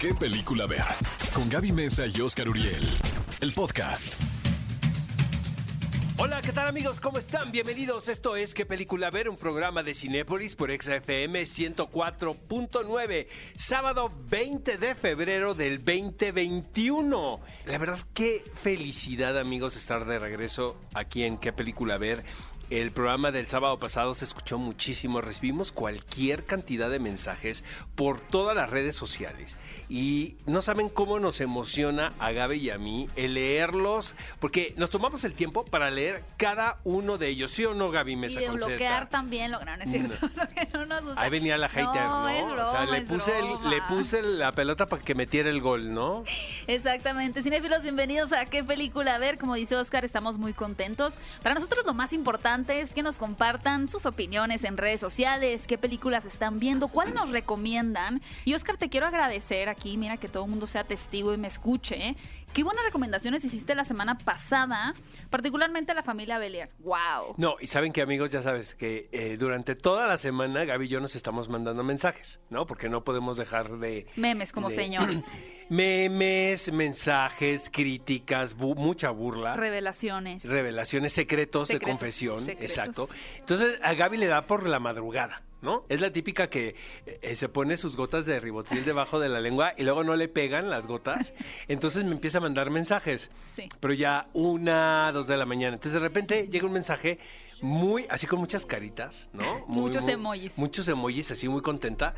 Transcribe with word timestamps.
¿Qué 0.00 0.14
película 0.14 0.66
ver? 0.66 0.80
Con 1.34 1.50
Gaby 1.50 1.72
Mesa 1.72 2.06
y 2.06 2.22
Oscar 2.22 2.48
Uriel. 2.48 2.88
El 3.42 3.52
podcast. 3.52 4.14
Hola, 6.16 6.40
¿qué 6.40 6.52
tal 6.52 6.68
amigos? 6.68 7.00
¿Cómo 7.00 7.18
están? 7.18 7.52
Bienvenidos. 7.52 8.08
Esto 8.08 8.34
es 8.34 8.54
¿Qué 8.54 8.64
película 8.64 9.10
ver? 9.10 9.28
Un 9.28 9.36
programa 9.36 9.82
de 9.82 9.92
Cinépolis 9.92 10.56
por 10.56 10.70
XFM 10.70 11.42
104.9. 11.42 13.26
Sábado 13.56 14.10
20 14.30 14.78
de 14.78 14.94
febrero 14.94 15.54
del 15.54 15.84
2021. 15.84 17.40
La 17.66 17.76
verdad, 17.76 17.98
qué 18.14 18.42
felicidad 18.54 19.38
amigos 19.38 19.76
estar 19.76 20.06
de 20.06 20.18
regreso 20.18 20.78
aquí 20.94 21.24
en 21.24 21.36
¿Qué 21.36 21.52
película 21.52 21.98
ver? 21.98 22.24
El 22.70 22.92
programa 22.92 23.32
del 23.32 23.48
sábado 23.48 23.80
pasado 23.80 24.14
se 24.14 24.24
escuchó 24.24 24.56
muchísimo, 24.56 25.20
recibimos 25.20 25.72
cualquier 25.72 26.44
cantidad 26.44 26.88
de 26.88 27.00
mensajes 27.00 27.64
por 27.96 28.20
todas 28.20 28.54
las 28.56 28.70
redes 28.70 28.94
sociales 28.94 29.56
y 29.88 30.36
no 30.46 30.62
saben 30.62 30.88
cómo 30.88 31.18
nos 31.18 31.40
emociona 31.40 32.12
a 32.20 32.30
Gaby 32.30 32.58
y 32.58 32.70
a 32.70 32.78
mí 32.78 33.08
el 33.16 33.34
leerlos, 33.34 34.14
porque 34.38 34.72
nos 34.76 34.88
tomamos 34.88 35.24
el 35.24 35.34
tiempo 35.34 35.64
para 35.64 35.90
leer 35.90 36.22
cada 36.36 36.78
uno 36.84 37.18
de 37.18 37.26
ellos, 37.26 37.50
¿sí 37.50 37.64
o 37.64 37.74
no 37.74 37.90
Gaby 37.90 38.14
Mesa 38.14 38.40
Y 38.40 38.44
de 38.44 38.50
bloquear 38.50 39.08
también, 39.08 39.50
lo 39.50 39.58
es 39.60 39.90
cierto, 39.90 40.28
lo 40.36 40.48
que 40.48 40.68
no 40.72 40.84
nos 40.84 41.02
gusta. 41.02 41.20
Ahí 41.20 41.30
venía 41.30 41.58
la 41.58 41.68
hater, 41.68 42.04
¿no? 42.04 42.28
es 42.28 42.44
o 42.44 42.70
sea, 42.70 42.86
le 42.86 43.02
puse, 43.02 43.36
el- 43.36 43.68
le 43.68 43.82
puse 43.88 44.22
la 44.22 44.52
pelota 44.52 44.86
para 44.86 45.02
que 45.02 45.16
metiera 45.16 45.50
el 45.50 45.60
gol, 45.60 45.92
¿no? 45.92 46.22
Exactamente. 46.68 47.42
Cinefilos, 47.42 47.82
bienvenidos 47.82 48.32
a 48.32 48.44
qué 48.46 48.62
película 48.62 49.16
a 49.16 49.18
ver. 49.18 49.38
Como 49.38 49.56
dice 49.56 49.74
Oscar, 49.74 50.04
estamos 50.04 50.38
muy 50.38 50.52
contentos. 50.52 51.18
Para 51.42 51.56
nosotros 51.56 51.84
lo 51.84 51.94
más 51.94 52.12
importante 52.12 52.59
que 52.66 53.02
nos 53.02 53.18
compartan 53.18 53.88
sus 53.88 54.06
opiniones 54.06 54.64
en 54.64 54.76
redes 54.76 55.00
sociales, 55.00 55.66
qué 55.66 55.78
películas 55.78 56.24
están 56.26 56.58
viendo, 56.58 56.88
cuál 56.88 57.14
nos 57.14 57.30
recomiendan. 57.30 58.20
Y 58.44 58.54
Oscar, 58.54 58.76
te 58.76 58.88
quiero 58.88 59.06
agradecer 59.06 59.68
aquí, 59.68 59.96
mira 59.96 60.18
que 60.18 60.28
todo 60.28 60.44
el 60.44 60.50
mundo 60.50 60.66
sea 60.66 60.84
testigo 60.84 61.32
y 61.32 61.38
me 61.38 61.48
escuche. 61.48 62.16
Qué 62.52 62.64
buenas 62.64 62.84
recomendaciones 62.84 63.44
hiciste 63.44 63.76
la 63.76 63.84
semana 63.84 64.18
pasada, 64.18 64.92
particularmente 65.30 65.94
la 65.94 66.02
familia 66.02 66.36
Belier. 66.38 66.70
¡Wow! 66.80 67.34
No, 67.36 67.54
y 67.60 67.68
saben 67.68 67.92
que 67.92 68.02
amigos, 68.02 68.30
ya 68.30 68.42
sabes 68.42 68.74
que 68.74 69.08
eh, 69.12 69.36
durante 69.38 69.76
toda 69.76 70.08
la 70.08 70.18
semana 70.18 70.64
Gaby 70.64 70.86
y 70.86 70.88
yo 70.88 70.98
nos 71.00 71.14
estamos 71.14 71.48
mandando 71.48 71.84
mensajes, 71.84 72.40
¿no? 72.50 72.66
Porque 72.66 72.88
no 72.88 73.04
podemos 73.04 73.36
dejar 73.36 73.78
de... 73.78 74.06
Memes 74.16 74.52
como 74.52 74.68
de- 74.68 74.74
señores. 74.74 75.30
Memes, 75.68 76.72
mensajes, 76.72 77.70
críticas, 77.70 78.56
bu- 78.56 78.74
mucha 78.74 79.10
burla. 79.10 79.54
Revelaciones. 79.54 80.44
Revelaciones, 80.44 81.12
secretos, 81.12 81.68
de 81.68 81.78
confesión, 81.78 82.40
secretos. 82.44 82.64
exacto. 82.64 83.08
Entonces 83.38 83.78
a 83.80 83.94
Gaby 83.94 84.16
le 84.16 84.26
da 84.26 84.48
por 84.48 84.68
la 84.68 84.80
madrugada, 84.80 85.42
¿no? 85.62 85.84
Es 85.88 86.00
la 86.00 86.10
típica 86.12 86.48
que 86.48 86.74
eh, 87.06 87.36
se 87.36 87.48
pone 87.48 87.76
sus 87.76 87.96
gotas 87.96 88.26
de 88.26 88.40
ribotril 88.40 88.84
debajo 88.84 89.18
de 89.20 89.28
la 89.28 89.40
lengua 89.40 89.74
y 89.76 89.82
luego 89.82 90.04
no 90.04 90.16
le 90.16 90.28
pegan 90.28 90.70
las 90.70 90.86
gotas. 90.86 91.34
Entonces 91.68 92.04
me 92.04 92.12
empieza 92.12 92.38
a 92.38 92.40
mandar 92.40 92.70
mensajes. 92.70 93.30
Sí. 93.44 93.68
Pero 93.80 93.94
ya 93.94 94.28
una, 94.32 95.10
dos 95.12 95.26
de 95.26 95.36
la 95.36 95.46
mañana. 95.46 95.74
Entonces 95.74 95.92
de 95.92 96.00
repente 96.00 96.48
llega 96.50 96.66
un 96.66 96.72
mensaje 96.72 97.18
muy, 97.62 98.06
así 98.08 98.26
con 98.26 98.38
muchas 98.38 98.64
caritas, 98.64 99.28
¿no? 99.32 99.64
Muy, 99.66 99.82
Muchos 99.82 100.02
muy- 100.04 100.12
emojis. 100.12 100.58
Muchos 100.58 100.88
emojis, 100.88 101.30
así 101.30 101.48
muy 101.48 101.60
contenta. 101.62 102.14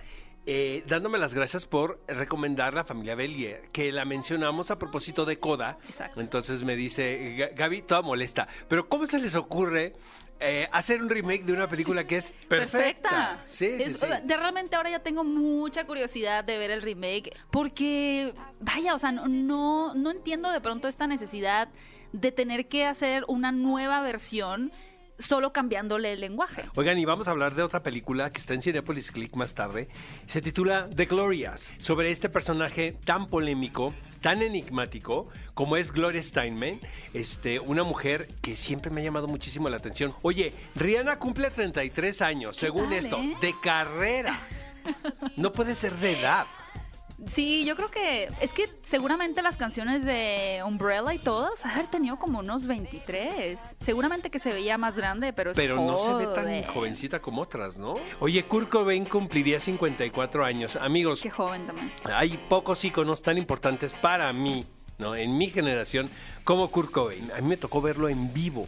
eh, 0.46 0.82
dándome 0.88 1.18
las 1.18 1.34
gracias 1.34 1.66
por 1.66 2.00
recomendar 2.08 2.74
la 2.74 2.84
familia 2.84 3.14
Bellier, 3.14 3.68
que 3.72 3.92
la 3.92 4.04
mencionamos 4.04 4.70
a 4.72 4.78
propósito 4.78 5.24
de 5.24 5.38
Coda. 5.38 5.78
Exacto. 5.88 6.20
Entonces 6.20 6.64
me 6.64 6.74
dice, 6.74 7.36
"Ga- 7.38 7.54
Gaby, 7.56 7.82
toda 7.82 8.02
molesta, 8.02 8.48
pero 8.68 8.88
¿cómo 8.88 9.06
se 9.06 9.18
les 9.20 9.36
ocurre 9.36 9.94
eh, 10.42 10.68
hacer 10.72 11.00
un 11.02 11.08
remake 11.08 11.44
de 11.44 11.52
una 11.52 11.68
película 11.68 12.06
que 12.06 12.16
es 12.16 12.32
perfecta? 12.48 13.40
Sí, 13.44 13.68
sí, 13.76 13.82
Es- 13.84 14.00
sí. 14.00 14.06
de- 14.24 14.36
realmente 14.36 14.76
ahora 14.76 14.90
ya 14.90 15.00
tengo 15.00 15.24
mucha 15.24 15.84
curiosidad 15.86 16.44
de 16.44 16.58
ver 16.58 16.70
el 16.70 16.82
remake 16.82 17.30
porque, 17.50 18.34
vaya, 18.60 18.94
o 18.94 18.98
sea, 18.98 19.12
no, 19.12 19.26
no, 19.28 19.94
no 19.94 20.10
entiendo 20.10 20.50
de 20.50 20.60
pronto 20.60 20.88
esta 20.88 21.06
necesidad 21.06 21.68
de 22.12 22.32
tener 22.32 22.68
que 22.68 22.84
hacer 22.84 23.24
una 23.28 23.52
nueva 23.52 24.00
versión 24.02 24.72
solo 25.18 25.52
cambiándole 25.52 26.12
el 26.14 26.20
lenguaje. 26.20 26.64
Oigan, 26.74 26.98
y 26.98 27.04
vamos 27.04 27.28
a 27.28 27.30
hablar 27.30 27.54
de 27.54 27.62
otra 27.62 27.82
película 27.82 28.30
que 28.32 28.40
está 28.40 28.54
en 28.54 28.62
Cinepolis 28.62 29.12
Click 29.12 29.34
más 29.36 29.54
tarde. 29.54 29.88
Se 30.26 30.40
titula 30.40 30.88
The 30.94 31.04
Glorias, 31.04 31.70
sobre 31.78 32.10
este 32.10 32.28
personaje 32.28 32.96
tan 33.04 33.26
polémico, 33.28 33.94
tan 34.22 34.40
enigmático 34.40 35.28
como 35.52 35.76
es 35.76 35.92
Gloria 35.92 36.22
Steinman, 36.22 36.80
este, 37.12 37.60
una 37.60 37.82
mujer 37.82 38.28
que 38.40 38.56
siempre 38.56 38.90
me 38.90 39.02
ha 39.02 39.04
llamado 39.04 39.28
muchísimo 39.28 39.68
la 39.68 39.76
atención. 39.76 40.14
Oye, 40.22 40.54
Rihanna 40.74 41.18
cumple 41.18 41.50
33 41.50 42.22
años, 42.22 42.56
según 42.56 42.84
tal, 42.84 42.92
esto, 42.94 43.18
eh? 43.18 43.36
de 43.42 43.54
carrera. 43.62 44.40
No 45.36 45.52
puede 45.52 45.74
ser 45.74 45.96
de 45.98 46.18
edad. 46.18 46.46
Sí, 47.28 47.64
yo 47.64 47.76
creo 47.76 47.90
que 47.90 48.28
es 48.40 48.52
que 48.52 48.68
seguramente 48.82 49.42
las 49.42 49.56
canciones 49.56 50.04
de 50.04 50.60
Umbrella 50.66 51.14
y 51.14 51.18
todas, 51.18 51.64
haber 51.64 51.86
tenido 51.86 52.16
como 52.18 52.40
unos 52.40 52.66
23. 52.66 53.76
Seguramente 53.80 54.30
que 54.30 54.38
se 54.38 54.52
veía 54.52 54.76
más 54.78 54.96
grande, 54.96 55.32
pero 55.32 55.52
es 55.52 55.56
Pero 55.56 55.76
no 55.76 55.98
se 55.98 56.12
ve 56.14 56.26
tan 56.26 56.44
joven. 56.44 56.64
jovencita 56.64 57.20
como 57.20 57.42
otras, 57.42 57.76
¿no? 57.76 57.94
Oye, 58.20 58.44
Kurt 58.46 58.68
Cobain 58.68 59.04
cumpliría 59.04 59.60
54 59.60 60.44
años. 60.44 60.76
Amigos, 60.76 61.20
Qué 61.22 61.30
joven 61.30 61.66
también. 61.66 61.92
hay 62.04 62.38
pocos 62.48 62.84
iconos 62.84 63.22
tan 63.22 63.38
importantes 63.38 63.92
para 63.92 64.32
mí, 64.32 64.66
¿no? 64.98 65.14
En 65.14 65.38
mi 65.38 65.48
generación, 65.48 66.10
como 66.44 66.68
Kurt 66.70 66.90
Cobain. 66.90 67.30
A 67.32 67.40
mí 67.40 67.46
me 67.48 67.56
tocó 67.56 67.80
verlo 67.80 68.08
en 68.08 68.32
vivo. 68.34 68.66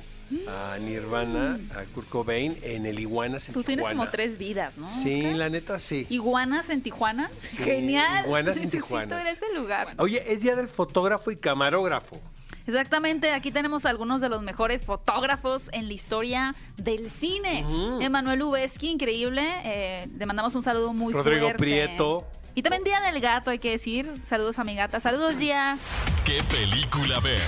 A 0.49 0.79
Nirvana, 0.79 1.59
a 1.77 1.85
Kurt 1.95 2.09
Cobain 2.09 2.57
en 2.63 2.87
el 2.87 2.99
Iguanas 2.99 3.49
en 3.49 3.55
Tú 3.55 3.63
tienes 3.63 3.85
Tijuana. 3.85 3.99
como 4.01 4.11
tres 4.11 4.39
vidas, 4.39 4.79
¿no? 4.79 4.87
Sí, 4.89 5.21
Oscar? 5.21 5.37
la 5.37 5.49
neta 5.49 5.79
sí. 5.79 6.07
Iguanas 6.11 6.71
en 6.71 6.83
Tijuana. 6.83 7.31
Genial. 7.59 8.25
iguanas 8.25 8.57
en 8.57 8.65
Necesito 8.65 8.85
Tijuanas. 8.87 9.21
ir 9.23 9.29
a 9.29 9.31
ese 9.31 9.55
lugar. 9.55 9.95
Oye, 9.99 10.23
es 10.33 10.43
día 10.43 10.57
del 10.57 10.69
fotógrafo 10.69 11.31
y 11.31 11.37
camarógrafo. 11.37 12.21
Exactamente, 12.67 13.31
aquí 13.33 13.53
tenemos 13.53 13.85
algunos 13.85 14.23
de 14.23 14.31
los 14.31 14.41
mejores 14.43 14.83
fotógrafos 14.85 15.69
en 15.73 15.87
la 15.87 15.93
historia 15.93 16.55
del 16.79 17.11
cine. 17.11 17.65
Emanuel 18.01 18.41
Ubeski, 18.43 18.89
increíble. 18.89 19.43
eh, 19.65 20.09
le 20.17 20.25
mandamos 20.27 20.55
un 20.55 20.63
saludo 20.63 20.95
muy 20.95 21.13
Rodrigo 21.13 21.43
fuerte. 21.49 21.59
Prieto. 21.59 22.27
Y 22.55 22.63
también 22.63 22.85
Día 22.85 23.01
del 23.01 23.21
Gato, 23.21 23.51
hay 23.51 23.59
que 23.59 23.71
decir. 23.73 24.11
Saludos 24.25 24.59
a 24.59 24.65
mi 24.65 24.75
gata. 24.77 24.99
Saludos, 25.01 25.37
Gia. 25.39 25.77
¿Qué 26.25 26.41
película 26.45 27.21
ver? 27.21 27.41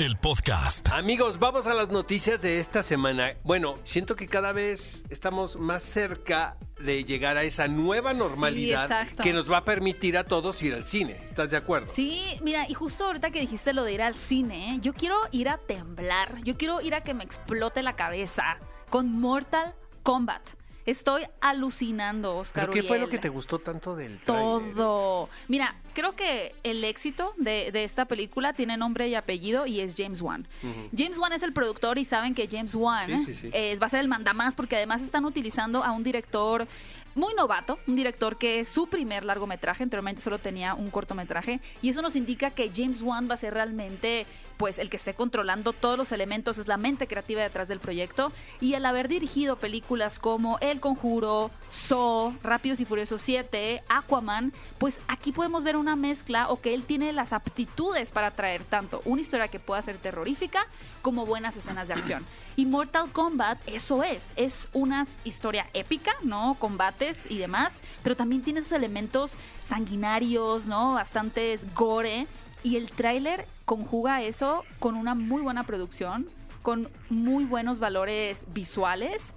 El 0.00 0.16
podcast. 0.16 0.88
Amigos, 0.92 1.38
vamos 1.38 1.66
a 1.66 1.74
las 1.74 1.90
noticias 1.90 2.40
de 2.40 2.58
esta 2.58 2.82
semana. 2.82 3.34
Bueno, 3.44 3.74
siento 3.84 4.16
que 4.16 4.26
cada 4.26 4.52
vez 4.52 5.04
estamos 5.10 5.56
más 5.56 5.82
cerca 5.82 6.56
de 6.80 7.04
llegar 7.04 7.36
a 7.36 7.42
esa 7.42 7.68
nueva 7.68 8.14
normalidad 8.14 9.06
que 9.22 9.34
nos 9.34 9.52
va 9.52 9.58
a 9.58 9.64
permitir 9.66 10.16
a 10.16 10.24
todos 10.24 10.62
ir 10.62 10.72
al 10.74 10.86
cine. 10.86 11.20
¿Estás 11.26 11.50
de 11.50 11.58
acuerdo? 11.58 11.92
Sí, 11.92 12.22
mira, 12.42 12.64
y 12.66 12.72
justo 12.72 13.04
ahorita 13.04 13.30
que 13.30 13.40
dijiste 13.40 13.74
lo 13.74 13.84
de 13.84 13.92
ir 13.92 14.00
al 14.00 14.14
cine, 14.14 14.76
¿eh? 14.76 14.78
yo 14.80 14.94
quiero 14.94 15.18
ir 15.32 15.50
a 15.50 15.58
temblar, 15.58 16.42
yo 16.44 16.56
quiero 16.56 16.80
ir 16.80 16.94
a 16.94 17.02
que 17.02 17.12
me 17.12 17.22
explote 17.22 17.82
la 17.82 17.94
cabeza 17.94 18.56
con 18.88 19.20
Mortal 19.20 19.74
Kombat. 20.02 20.59
Estoy 20.86 21.24
alucinando, 21.40 22.36
Oscar. 22.36 22.62
¿Pero 22.68 22.72
qué 22.72 22.82
fue 22.88 22.98
lo 22.98 23.08
que 23.08 23.18
te 23.18 23.28
gustó 23.28 23.58
tanto 23.58 23.94
del 23.96 24.18
tráiler? 24.20 24.74
Todo. 24.74 25.28
Mira, 25.48 25.74
creo 25.94 26.16
que 26.16 26.54
el 26.62 26.82
éxito 26.84 27.34
de, 27.36 27.70
de 27.72 27.84
esta 27.84 28.06
película 28.06 28.52
tiene 28.54 28.76
nombre 28.76 29.08
y 29.08 29.14
apellido 29.14 29.66
y 29.66 29.80
es 29.80 29.94
James 29.96 30.22
Wan. 30.22 30.48
James 30.96 31.18
Wan 31.18 31.32
es 31.32 31.42
el 31.42 31.52
productor 31.52 31.98
y 31.98 32.04
saben 32.04 32.34
que 32.34 32.48
James 32.50 32.74
Wan 32.74 33.06
Sí, 33.06 33.24
sí, 33.26 33.34
sí. 33.34 33.50
eh, 33.52 33.76
va 33.80 33.86
a 33.86 33.88
ser 33.90 34.00
el 34.00 34.08
mandamás 34.08 34.54
porque 34.54 34.76
además 34.76 35.02
están 35.02 35.24
utilizando 35.24 35.84
a 35.84 35.92
un 35.92 36.02
director 36.02 36.66
muy 37.14 37.34
novato, 37.34 37.78
un 37.88 37.96
director 37.96 38.38
que 38.38 38.60
es 38.60 38.68
su 38.68 38.86
primer 38.88 39.24
largometraje, 39.24 39.82
anteriormente 39.82 40.22
solo 40.22 40.38
tenía 40.38 40.74
un 40.74 40.90
cortometraje 40.90 41.60
y 41.82 41.88
eso 41.88 42.02
nos 42.02 42.14
indica 42.14 42.52
que 42.52 42.70
James 42.74 43.02
Wan 43.02 43.28
va 43.28 43.34
a 43.34 43.36
ser 43.36 43.52
realmente 43.52 44.26
pues 44.60 44.78
el 44.78 44.90
que 44.90 44.98
esté 44.98 45.14
controlando 45.14 45.72
todos 45.72 45.96
los 45.96 46.12
elementos, 46.12 46.58
es 46.58 46.68
la 46.68 46.76
mente 46.76 47.06
creativa 47.06 47.40
detrás 47.40 47.66
del 47.66 47.80
proyecto 47.80 48.30
y 48.60 48.74
al 48.74 48.84
haber 48.84 49.08
dirigido 49.08 49.56
películas 49.56 50.18
como 50.18 50.58
El 50.60 50.80
Conjuro, 50.80 51.50
Saw, 51.70 52.34
Rápidos 52.42 52.78
y 52.78 52.84
Furiosos 52.84 53.22
7, 53.22 53.82
Aquaman, 53.88 54.52
pues 54.76 55.00
aquí 55.08 55.32
podemos 55.32 55.64
ver 55.64 55.78
una 55.78 55.96
mezcla 55.96 56.50
o 56.50 56.60
que 56.60 56.74
él 56.74 56.84
tiene 56.84 57.14
las 57.14 57.32
aptitudes 57.32 58.10
para 58.10 58.32
traer 58.32 58.62
tanto 58.64 59.00
una 59.06 59.22
historia 59.22 59.48
que 59.48 59.60
pueda 59.60 59.80
ser 59.80 59.96
terrorífica 59.96 60.66
como 61.00 61.24
buenas 61.24 61.56
escenas 61.56 61.88
de 61.88 61.94
acción. 61.94 62.26
Y 62.54 62.66
Mortal 62.66 63.10
Kombat, 63.12 63.58
eso 63.64 64.04
es, 64.04 64.34
es 64.36 64.68
una 64.74 65.06
historia 65.24 65.70
épica, 65.72 66.12
¿no? 66.22 66.54
Combates 66.58 67.24
y 67.30 67.38
demás, 67.38 67.80
pero 68.02 68.14
también 68.14 68.42
tiene 68.42 68.60
esos 68.60 68.72
elementos 68.72 69.32
sanguinarios, 69.66 70.66
¿no? 70.66 70.92
Bastantes 70.92 71.64
gore. 71.74 72.26
Y 72.62 72.76
el 72.76 72.90
tráiler 72.90 73.46
conjuga 73.70 74.20
eso 74.24 74.64
con 74.80 74.96
una 74.96 75.14
muy 75.14 75.42
buena 75.42 75.62
producción, 75.62 76.26
con 76.60 76.90
muy 77.08 77.44
buenos 77.44 77.78
valores 77.78 78.46
visuales 78.52 79.32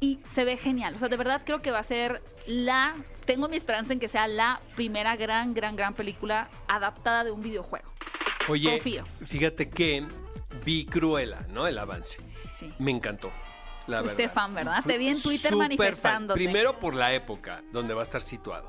y 0.00 0.18
se 0.28 0.44
ve 0.44 0.56
genial. 0.56 0.96
O 0.96 0.98
sea, 0.98 1.06
de 1.08 1.16
verdad 1.16 1.42
creo 1.46 1.62
que 1.62 1.70
va 1.70 1.78
a 1.78 1.82
ser 1.84 2.20
la... 2.48 2.96
Tengo 3.26 3.48
mi 3.48 3.54
esperanza 3.56 3.92
en 3.92 4.00
que 4.00 4.08
sea 4.08 4.26
la 4.26 4.60
primera 4.74 5.14
gran, 5.14 5.54
gran, 5.54 5.76
gran 5.76 5.94
película 5.94 6.48
adaptada 6.66 7.22
de 7.22 7.30
un 7.30 7.42
videojuego. 7.42 7.88
Oye, 8.48 8.72
Confío. 8.72 9.04
fíjate 9.24 9.70
que 9.70 10.04
vi 10.64 10.84
Cruella, 10.86 11.46
¿no? 11.52 11.68
El 11.68 11.78
avance. 11.78 12.18
Sí. 12.50 12.68
Me 12.80 12.90
encantó. 12.90 13.30
La 13.86 14.00
Fuiste 14.00 14.22
verdad. 14.22 14.34
fan, 14.34 14.54
¿verdad? 14.54 14.82
Fui 14.82 14.92
Te 14.92 14.98
vi 14.98 15.08
en 15.10 15.22
Twitter 15.22 15.50
fan. 15.50 15.58
manifestándote. 15.58 16.36
Primero 16.36 16.80
por 16.80 16.96
la 16.96 17.14
época 17.14 17.62
donde 17.72 17.94
va 17.94 18.00
a 18.00 18.04
estar 18.04 18.20
situado. 18.20 18.68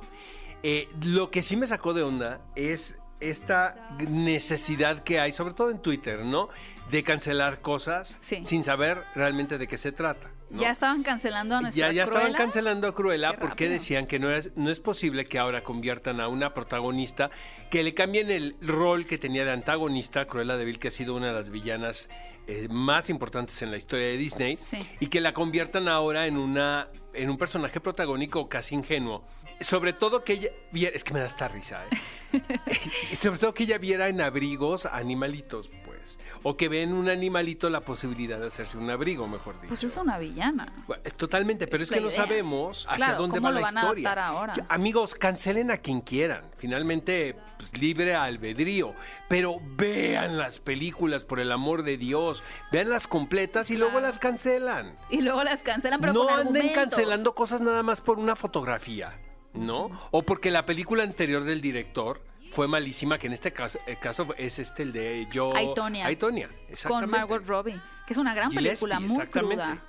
Eh, 0.62 0.88
lo 1.02 1.32
que 1.32 1.42
sí 1.42 1.56
me 1.56 1.66
sacó 1.66 1.96
de 1.96 2.04
onda 2.04 2.40
es 2.56 3.00
esta 3.20 3.76
necesidad 4.10 5.04
que 5.04 5.20
hay, 5.20 5.32
sobre 5.32 5.54
todo 5.54 5.72
en 5.72 5.80
Twitter, 5.80 6.20
¿no? 6.26 6.50
De 6.92 7.04
cancelar 7.04 7.62
cosas 7.62 8.18
Sí. 8.22 8.44
sin 8.44 8.64
saber 8.64 9.04
realmente 9.16 9.58
de 9.58 9.68
qué 9.68 9.78
se 9.78 9.92
trata. 9.92 10.32
¿no? 10.50 10.62
Ya 10.62 10.72
estaban 10.72 11.04
cancelando 11.04 11.58
a 11.58 11.62
nuestra 11.62 11.88
Ya, 11.88 11.94
ya 11.94 12.04
estaban 12.06 12.32
cancelando 12.32 12.88
a 12.88 12.96
Cruella 12.96 13.32
Qué 13.32 13.38
porque 13.40 13.66
rápido. 13.66 13.72
decían 13.72 14.08
que 14.08 14.18
no 14.20 14.32
es, 14.32 14.56
no 14.56 14.70
es 14.70 14.80
posible 14.80 15.26
que 15.26 15.40
ahora 15.40 15.62
conviertan 15.62 16.22
a 16.22 16.30
una 16.30 16.54
protagonista, 16.54 17.30
que 17.70 17.84
le 17.84 17.94
cambien 17.94 18.32
el 18.32 18.56
rol 18.62 19.06
que 19.06 19.18
tenía 19.18 19.44
de 19.44 19.52
antagonista, 19.52 20.26
Cruella 20.26 20.56
de 20.56 20.64
Vil, 20.64 20.80
que 20.80 20.88
ha 20.88 20.92
sido 20.92 21.16
una 21.16 21.28
de 21.28 21.34
las 21.34 21.50
villanas 21.50 22.08
eh, 22.50 22.68
más 22.70 23.10
importantes 23.10 23.62
en 23.62 23.72
la 23.72 23.78
historia 23.78 24.08
de 24.08 24.16
Disney, 24.16 24.56
Sí. 24.56 24.78
y 25.02 25.08
que 25.08 25.20
la 25.20 25.34
conviertan 25.34 25.90
ahora 25.90 26.28
en 26.28 26.38
una 26.38 26.88
en 27.14 27.30
un 27.32 27.38
personaje 27.38 27.82
protagónico 27.82 28.48
casi 28.48 28.76
ingenuo. 28.76 29.26
Sobre 29.60 29.94
todo 29.94 30.24
que 30.24 30.34
ella 30.34 30.50
viera, 30.72 30.96
es 30.96 31.04
que 31.04 31.14
me 31.14 31.20
da 31.20 31.26
esta 31.26 31.48
risa, 31.48 31.84
¿eh? 31.86 32.42
sobre 33.20 33.40
todo 33.40 33.54
que 33.54 33.64
ella 33.64 33.78
viera 33.78 34.08
en 34.08 34.22
abrigos 34.22 34.86
animalitos, 34.86 35.70
pues, 35.86 36.20
o 36.44 36.56
que 36.56 36.70
ve 36.70 36.84
en 36.84 36.94
un 36.94 37.10
animalito 37.10 37.70
la 37.70 37.82
posibilidad 37.82 38.40
de 38.40 38.48
hacerse 38.48 38.78
un 38.78 38.90
abrigo, 38.90 39.28
mejor 39.28 39.56
dicho. 39.56 39.70
Pues 39.70 39.84
es 39.84 39.98
una 39.98 40.18
villana. 40.20 40.72
Bueno, 40.86 41.02
Totalmente, 41.18 41.66
pero 41.68 41.82
Es 41.84 41.90
es, 41.90 41.96
que 41.96 42.02
no 42.02 42.12
sabemos 42.12 42.86
hacia 42.88 42.98
Claro, 42.98 43.18
dónde 43.22 43.38
¿cómo 43.38 43.48
va 43.48 43.54
la 43.56 43.62
van 43.62 43.78
a 43.78 43.82
historia. 43.82 44.08
adaptar 44.12 44.20
ahora? 44.20 44.54
Amigos, 44.70 45.16
cancelen 45.16 45.72
a 45.72 45.78
quien 45.78 46.02
quieran. 46.02 46.52
Finalmente, 46.58 47.36
pues, 47.58 47.76
libre 47.78 48.14
albedrío. 48.14 48.94
Pero 49.28 49.58
vean 49.62 50.38
las 50.38 50.60
películas, 50.60 51.24
por 51.24 51.40
el 51.40 51.52
amor 51.52 51.82
de 51.84 51.98
Dios. 51.98 52.44
Veanlas 52.72 53.08
completas 53.08 53.72
y 53.72 53.78
luego 53.78 54.00
las 54.00 54.20
cancelan. 54.20 54.96
Y 55.10 55.22
luego 55.22 55.44
las 55.44 55.64
cancelan, 55.64 56.00
pero 56.00 56.14
no 56.14 56.22
con 56.26 56.30
anden 56.30 56.48
argumentos. 56.48 56.76
cancelando 56.76 57.34
cosas 57.34 57.62
nada 57.62 57.82
más 57.82 58.02
por 58.02 58.20
una 58.20 58.36
fotografía, 58.36 59.18
¿no? 59.58 59.90
O 60.12 60.24
porque 60.24 60.52
la 60.52 60.66
película 60.66 61.04
anterior 61.04 61.44
del 61.44 61.62
director 61.62 62.22
fue 62.52 62.68
malísima, 62.68 63.18
que 63.18 63.28
en 63.28 63.34
este 63.34 63.52
caso, 63.52 63.80
el 63.86 64.00
caso 64.00 64.28
es 64.38 64.60
este, 64.60 64.84
el 64.84 64.94
de 64.94 65.28
yo... 65.32 65.56
Aitonia. 65.56 66.06
Aitonia, 66.06 66.50
Con. 66.88 67.10
Margot 67.10 67.46
Robbie, 67.46 67.80
que 68.06 68.14
es 68.14 68.18
una 68.18 68.34
gran 68.34 68.50
Gillespie, 68.50 68.88
película, 68.88 69.00
muy 69.00 69.12
exactamente. 69.12 69.56
cruda. 69.56 69.84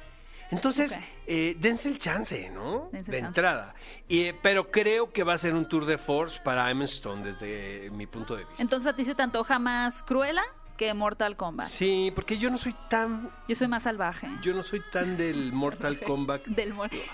Entonces, 0.51 0.99
eh, 1.27 1.57
dense 1.59 1.89
el 1.89 1.99
chance, 1.99 2.51
¿no? 2.51 2.89
Dense 2.91 3.11
el 3.11 3.13
de 3.13 3.19
chance. 3.19 3.27
entrada. 3.27 3.75
Y, 4.09 4.21
eh, 4.25 4.37
pero 4.43 4.71
creo 4.71 5.13
que 5.13 5.23
va 5.23 5.35
a 5.35 5.39
ser 5.39 5.55
un 5.55 5.69
tour 5.69 5.85
de 5.85 5.99
force 5.99 6.41
para 6.43 6.71
Emma 6.71 6.87
Stone 6.87 7.23
desde 7.23 7.91
mi 7.91 8.07
punto 8.07 8.35
de 8.35 8.45
vista. 8.45 8.63
Entonces 8.63 8.93
a 8.93 8.97
ti 8.97 9.05
se 9.05 9.15
te 9.15 9.23
antoja 9.23 9.59
más 9.59 10.03
Cruella 10.03 10.45
que 10.79 10.95
Mortal 10.95 11.37
Kombat. 11.37 11.69
Sí, 11.69 12.11
porque 12.15 12.39
yo 12.39 12.51
no 12.51 12.57
soy 12.57 12.75
tan, 12.89 13.31
Yo 13.49 13.55
soy 13.57 13.69
más 13.69 13.83
salvaje. 13.83 14.29
yo 14.41 14.55
no 14.55 14.63
soy 14.63 14.81
tan 14.91 15.19
del 15.19 15.53
Mortal 15.53 16.01
Kombat. 16.01 16.47
Del 16.47 16.73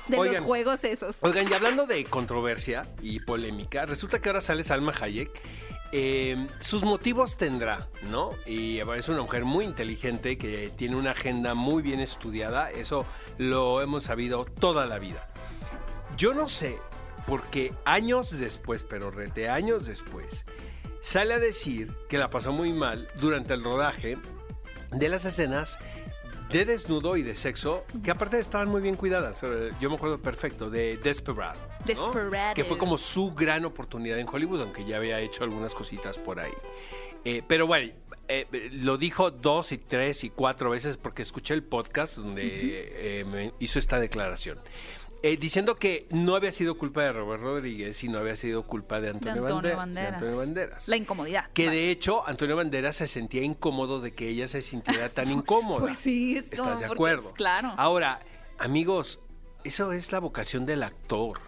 de 0.08 0.18
Oigan. 0.18 0.34
los 0.36 0.44
juegos 0.44 0.84
esos. 0.84 1.16
Oigan, 1.22 1.50
y 1.50 1.52
hablando 1.54 1.86
de 1.86 2.04
controversia 2.04 2.82
y 3.02 3.18
polémica, 3.20 3.86
resulta 3.86 4.20
que 4.20 4.28
ahora 4.28 4.40
sale 4.40 4.62
Salma 4.62 4.92
Hayek. 5.00 5.30
Eh, 5.96 6.46
sus 6.58 6.82
motivos 6.82 7.36
tendrá, 7.36 7.88
¿no? 8.10 8.32
Y 8.46 8.80
es 8.80 9.08
una 9.08 9.22
mujer 9.22 9.44
muy 9.44 9.64
inteligente 9.64 10.36
que 10.36 10.70
tiene 10.76 10.96
una 10.96 11.12
agenda 11.12 11.54
muy 11.54 11.82
bien 11.82 12.00
estudiada. 12.00 12.70
Eso 12.70 13.06
lo 13.38 13.80
hemos 13.80 14.04
sabido 14.04 14.44
toda 14.44 14.86
la 14.86 14.98
vida. 14.98 15.28
Yo 16.16 16.34
no 16.34 16.48
sé, 16.48 16.78
porque 17.26 17.72
años 17.84 18.38
después, 18.38 18.82
pero 18.82 19.10
rete 19.10 19.48
años 19.48 19.86
después, 19.86 20.44
sale 21.04 21.34
a 21.34 21.38
decir 21.38 21.92
que 22.08 22.16
la 22.16 22.30
pasó 22.30 22.50
muy 22.50 22.72
mal 22.72 23.08
durante 23.20 23.52
el 23.52 23.62
rodaje 23.62 24.16
de 24.90 25.08
las 25.10 25.26
escenas 25.26 25.78
de 26.48 26.64
desnudo 26.64 27.16
y 27.16 27.22
de 27.22 27.34
sexo, 27.34 27.84
que 28.02 28.10
aparte 28.10 28.38
estaban 28.38 28.68
muy 28.68 28.80
bien 28.80 28.94
cuidadas. 28.94 29.42
Eh, 29.42 29.72
Yo 29.80 29.90
me 29.90 29.96
acuerdo 29.96 30.20
perfecto 30.20 30.70
de 30.70 30.96
Desperado. 30.96 31.60
¿no? 31.60 31.84
Desperado. 31.84 32.54
Que 32.54 32.64
fue 32.64 32.78
como 32.78 32.96
su 32.96 33.34
gran 33.34 33.64
oportunidad 33.66 34.18
en 34.18 34.26
Hollywood, 34.28 34.62
aunque 34.62 34.84
ya 34.84 34.96
había 34.96 35.20
hecho 35.20 35.44
algunas 35.44 35.74
cositas 35.74 36.18
por 36.18 36.40
ahí. 36.40 36.52
Eh, 37.24 37.42
pero 37.46 37.66
bueno, 37.66 37.92
eh, 38.28 38.46
lo 38.72 38.96
dijo 38.96 39.30
dos 39.30 39.72
y 39.72 39.78
tres 39.78 40.24
y 40.24 40.30
cuatro 40.30 40.70
veces 40.70 40.96
porque 40.96 41.22
escuché 41.22 41.52
el 41.52 41.62
podcast 41.62 42.16
donde 42.16 42.40
eh, 43.20 43.24
me 43.24 43.52
hizo 43.58 43.78
esta 43.78 43.98
declaración. 43.98 44.58
Eh, 45.26 45.38
diciendo 45.38 45.76
que 45.76 46.06
no 46.10 46.36
había 46.36 46.52
sido 46.52 46.76
culpa 46.76 47.00
de 47.02 47.12
Robert 47.12 47.42
Rodríguez, 47.42 47.96
sino 47.96 48.18
había 48.18 48.36
sido 48.36 48.64
culpa 48.66 48.96
de 48.96 49.06
De 49.06 49.08
Antonio, 49.14 49.42
Antonio 49.42 49.54
Bande- 49.62 49.68
de 49.70 49.74
Banderas. 49.74 50.12
Antonio 50.12 50.36
Banderas. 50.36 50.88
La 50.88 50.96
incomodidad. 50.98 51.50
Que 51.54 51.70
de 51.70 51.90
hecho, 51.90 52.28
Antonio 52.28 52.56
Banderas 52.56 52.96
se 52.96 53.06
sentía 53.06 53.42
incómodo 53.42 54.02
de 54.02 54.12
que 54.12 54.28
ella 54.28 54.48
se 54.48 54.60
sintiera 54.60 55.08
tan 55.08 55.30
incómoda. 55.30 55.80
Pues 55.80 55.96
sí, 55.98 56.36
es 56.36 56.44
¿Estás 56.52 56.80
de 56.80 56.84
acuerdo? 56.84 57.28
es- 57.28 57.34
claro. 57.34 57.72
Ahora, 57.78 58.20
amigos, 58.58 59.18
eso 59.64 59.92
es 59.92 60.12
la 60.12 60.18
vocación 60.20 60.66
del 60.66 60.82
actor 60.82 61.40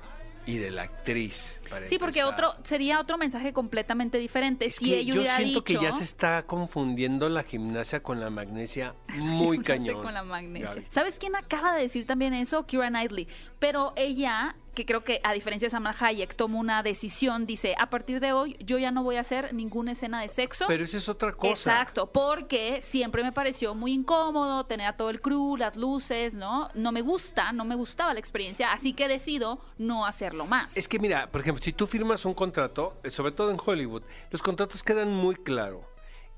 y 0.47 0.59
de 0.59 0.71
la 0.71 0.83
actriz. 0.83 1.61
para 1.69 1.89
Sí, 1.89 1.99
porque 1.99 2.23
otro 2.25 2.53
sería 2.63 3.01
otro 3.01 3.19
mensaje 3.19 3.53
completamente 3.53 4.17
diferente. 4.19 4.67
Es 4.67 4.77
si 4.77 4.87
que 4.87 4.99
ella 5.01 5.13
yo 5.15 5.21
hubiera 5.21 5.37
siento 5.37 5.61
dicho, 5.61 5.81
que 5.81 5.85
ya 5.85 5.93
se 5.93 6.05
está 6.05 6.45
confundiendo 6.45 7.29
la 7.29 7.43
gimnasia 7.43 8.03
con 8.03 8.21
la 8.21 8.31
magnesia 8.31 8.95
muy 9.19 9.59
cañón. 9.59 10.03
con 10.03 10.15
la 10.15 10.23
magnesia. 10.23 10.75
Gaby. 10.75 10.87
¿Sabes 10.89 11.19
quién 11.19 11.35
acaba 11.35 11.75
de 11.75 11.83
decir 11.83 12.07
también 12.07 12.33
eso? 12.33 12.65
Kira 12.65 12.89
Knightley. 12.89 13.27
Pero 13.59 13.93
ella, 13.97 14.55
que 14.77 14.87
creo 14.87 15.03
que 15.03 15.21
a 15.25 15.33
diferencia 15.33 15.67
de 15.67 15.71
Salma 15.71 15.95
Hayek, 15.99 16.37
tomó 16.37 16.61
una 16.61 16.83
decisión, 16.85 17.47
dice, 17.47 17.75
a 17.79 17.91
partir 17.91 18.21
de 18.21 18.33
hoy 18.33 18.57
yo 18.61 18.79
ya 18.79 18.93
no 18.93 19.03
voy 19.03 19.17
a 19.17 19.21
hacer 19.21 19.53
ninguna 19.55 19.93
escena 19.93 20.21
de 20.21 20.29
sexo. 20.29 20.67
Pero 20.69 20.85
esa 20.85 20.99
es 20.99 21.09
otra 21.09 21.33
cosa. 21.33 21.51
Exacto, 21.51 22.13
porque 22.13 22.81
siempre 22.83 23.25
me 23.25 23.33
pareció 23.33 23.75
muy 23.75 23.93
incómodo 23.93 24.65
tener 24.67 24.87
a 24.87 24.97
todo 24.97 25.11
el 25.11 25.21
crew, 25.21 25.57
las 25.57 25.77
luces, 25.77 26.35
¿no? 26.35 26.69
No 26.75 26.93
me 26.93 27.01
gusta, 27.01 27.53
no 27.53 27.65
me 27.65 27.75
gustaba 27.75 28.13
la 28.15 28.21
experiencia, 28.21 28.71
así 28.73 28.93
que 28.93 29.09
decido 29.09 29.59
no 29.79 30.07
hacerlo 30.07 30.47
más. 30.47 30.77
Es 30.77 30.87
que 30.87 30.99
mira, 30.99 31.31
por 31.33 31.41
ejemplo, 31.41 31.63
si 31.65 31.73
tú 31.73 31.87
firmas 31.87 32.25
un 32.27 32.35
contrato, 32.35 33.01
eh, 33.03 33.09
sobre 33.11 33.33
todo 33.33 33.51
en 33.51 33.57
Hollywood, 33.65 34.03
los 34.31 34.43
contratos 34.43 34.83
quedan 34.83 35.13
muy 35.13 35.37
claro 35.37 35.89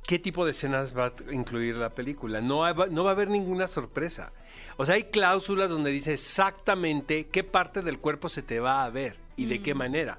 qué 0.07 0.19
tipo 0.19 0.45
de 0.45 0.53
escenas 0.53 0.97
va 0.97 1.07
a 1.07 1.33
incluir 1.33 1.75
la 1.75 1.91
película. 1.91 2.41
No, 2.41 2.65
hay- 2.65 2.75
no 2.91 3.05
va 3.05 3.11
a 3.11 3.13
haber 3.13 3.29
ninguna 3.29 3.67
sorpresa. 3.67 4.33
O 4.81 4.87
sea, 4.87 4.95
hay 4.95 5.05
cláusulas 5.05 5.69
donde 5.71 5.91
dice 5.91 6.15
exactamente 6.15 7.27
qué 7.27 7.45
parte 7.45 7.83
del 7.83 7.99
cuerpo 7.99 8.29
se 8.29 8.43
te 8.43 8.61
va 8.61 8.85
a 8.85 8.91
ver 8.91 9.19
y 9.37 9.45
de 9.47 9.59
Mm. 9.59 9.63
qué 9.65 9.75
manera. 9.75 10.19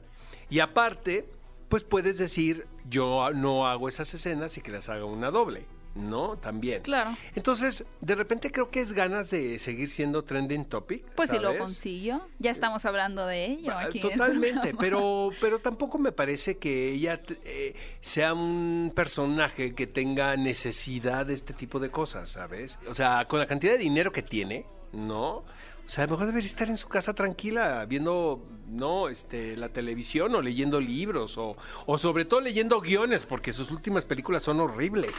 Y 0.49 0.59
aparte, 0.59 1.25
pues 1.69 1.83
puedes 1.83 2.17
decir, 2.17 2.67
yo 2.89 3.31
no 3.33 3.67
hago 3.67 3.87
esas 3.89 4.13
escenas 4.13 4.57
y 4.57 4.61
que 4.61 4.71
las 4.71 4.89
haga 4.89 5.05
una 5.05 5.31
doble. 5.31 5.65
¿No? 5.99 6.37
También. 6.37 6.81
Claro. 6.81 7.15
Entonces, 7.35 7.83
de 8.01 8.15
repente 8.15 8.51
creo 8.51 8.69
que 8.69 8.81
es 8.81 8.93
ganas 8.93 9.29
de 9.29 9.59
seguir 9.59 9.89
siendo 9.89 10.23
trending 10.23 10.65
topic. 10.65 11.03
Pues 11.15 11.29
si 11.29 11.39
lo 11.39 11.57
consiguió, 11.57 12.27
ya 12.39 12.51
estamos 12.51 12.85
hablando 12.85 13.25
de 13.25 13.45
ello 13.45 13.71
Ah, 13.73 13.81
aquí 13.81 13.99
el 13.99 14.09
Totalmente, 14.09 14.73
pero, 14.79 15.29
pero 15.41 15.59
tampoco 15.59 15.97
me 15.97 16.11
parece 16.11 16.57
que 16.57 16.91
ella 16.91 17.21
eh, 17.43 17.75
sea 18.01 18.33
un 18.33 18.91
personaje 18.95 19.75
que 19.75 19.87
tenga 19.87 20.35
necesidad 20.37 21.25
de 21.25 21.33
este 21.33 21.53
tipo 21.53 21.79
de 21.79 21.89
cosas, 21.91 22.29
¿sabes? 22.29 22.79
O 22.87 22.93
sea, 22.93 23.25
con 23.27 23.39
la 23.39 23.45
cantidad 23.45 23.73
de 23.73 23.79
dinero 23.79 24.11
que 24.11 24.23
tiene, 24.23 24.65
¿no? 24.93 25.43
O 25.89 25.91
sea, 25.91 26.03
a 26.03 26.07
lo 26.07 26.11
mejor 26.11 26.27
debería 26.27 26.47
estar 26.47 26.69
en 26.69 26.77
su 26.77 26.87
casa 26.87 27.15
tranquila, 27.15 27.83
viendo, 27.87 28.47
no, 28.67 29.09
este, 29.09 29.57
la 29.57 29.69
televisión 29.69 30.35
o 30.35 30.41
leyendo 30.43 30.79
libros 30.79 31.35
o, 31.39 31.57
o 31.87 31.97
sobre 31.97 32.25
todo 32.25 32.41
leyendo 32.41 32.79
guiones, 32.79 33.23
porque 33.25 33.51
sus 33.51 33.71
últimas 33.71 34.05
películas 34.05 34.43
son 34.43 34.59
horribles. 34.59 35.15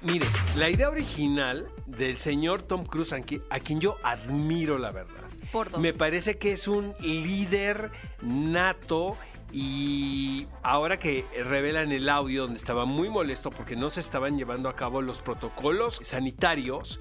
Mire, 0.00 0.26
la 0.56 0.70
idea 0.70 0.88
original 0.88 1.68
del 1.84 2.16
señor 2.16 2.62
Tom 2.62 2.86
Cruise, 2.86 3.12
a 3.12 3.18
qui- 3.18 3.42
a 3.50 3.60
quien 3.60 3.80
yo 3.82 3.98
admiro, 4.02 4.78
la 4.78 4.92
verdad, 4.92 5.28
Por 5.52 5.70
dos. 5.70 5.78
me 5.78 5.92
parece 5.92 6.38
que 6.38 6.52
es 6.52 6.68
un 6.68 6.94
líder 7.00 7.90
nato 8.22 9.18
y 9.52 10.46
ahora 10.62 10.98
que 10.98 11.26
revelan 11.44 11.92
el 11.92 12.08
audio 12.08 12.44
donde 12.44 12.56
estaba 12.56 12.86
muy 12.86 13.10
molesto 13.10 13.50
porque 13.50 13.76
no 13.76 13.90
se 13.90 14.00
estaban 14.00 14.38
llevando 14.38 14.70
a 14.70 14.74
cabo 14.74 15.02
los 15.02 15.20
protocolos 15.20 15.98
sanitarios, 16.02 16.98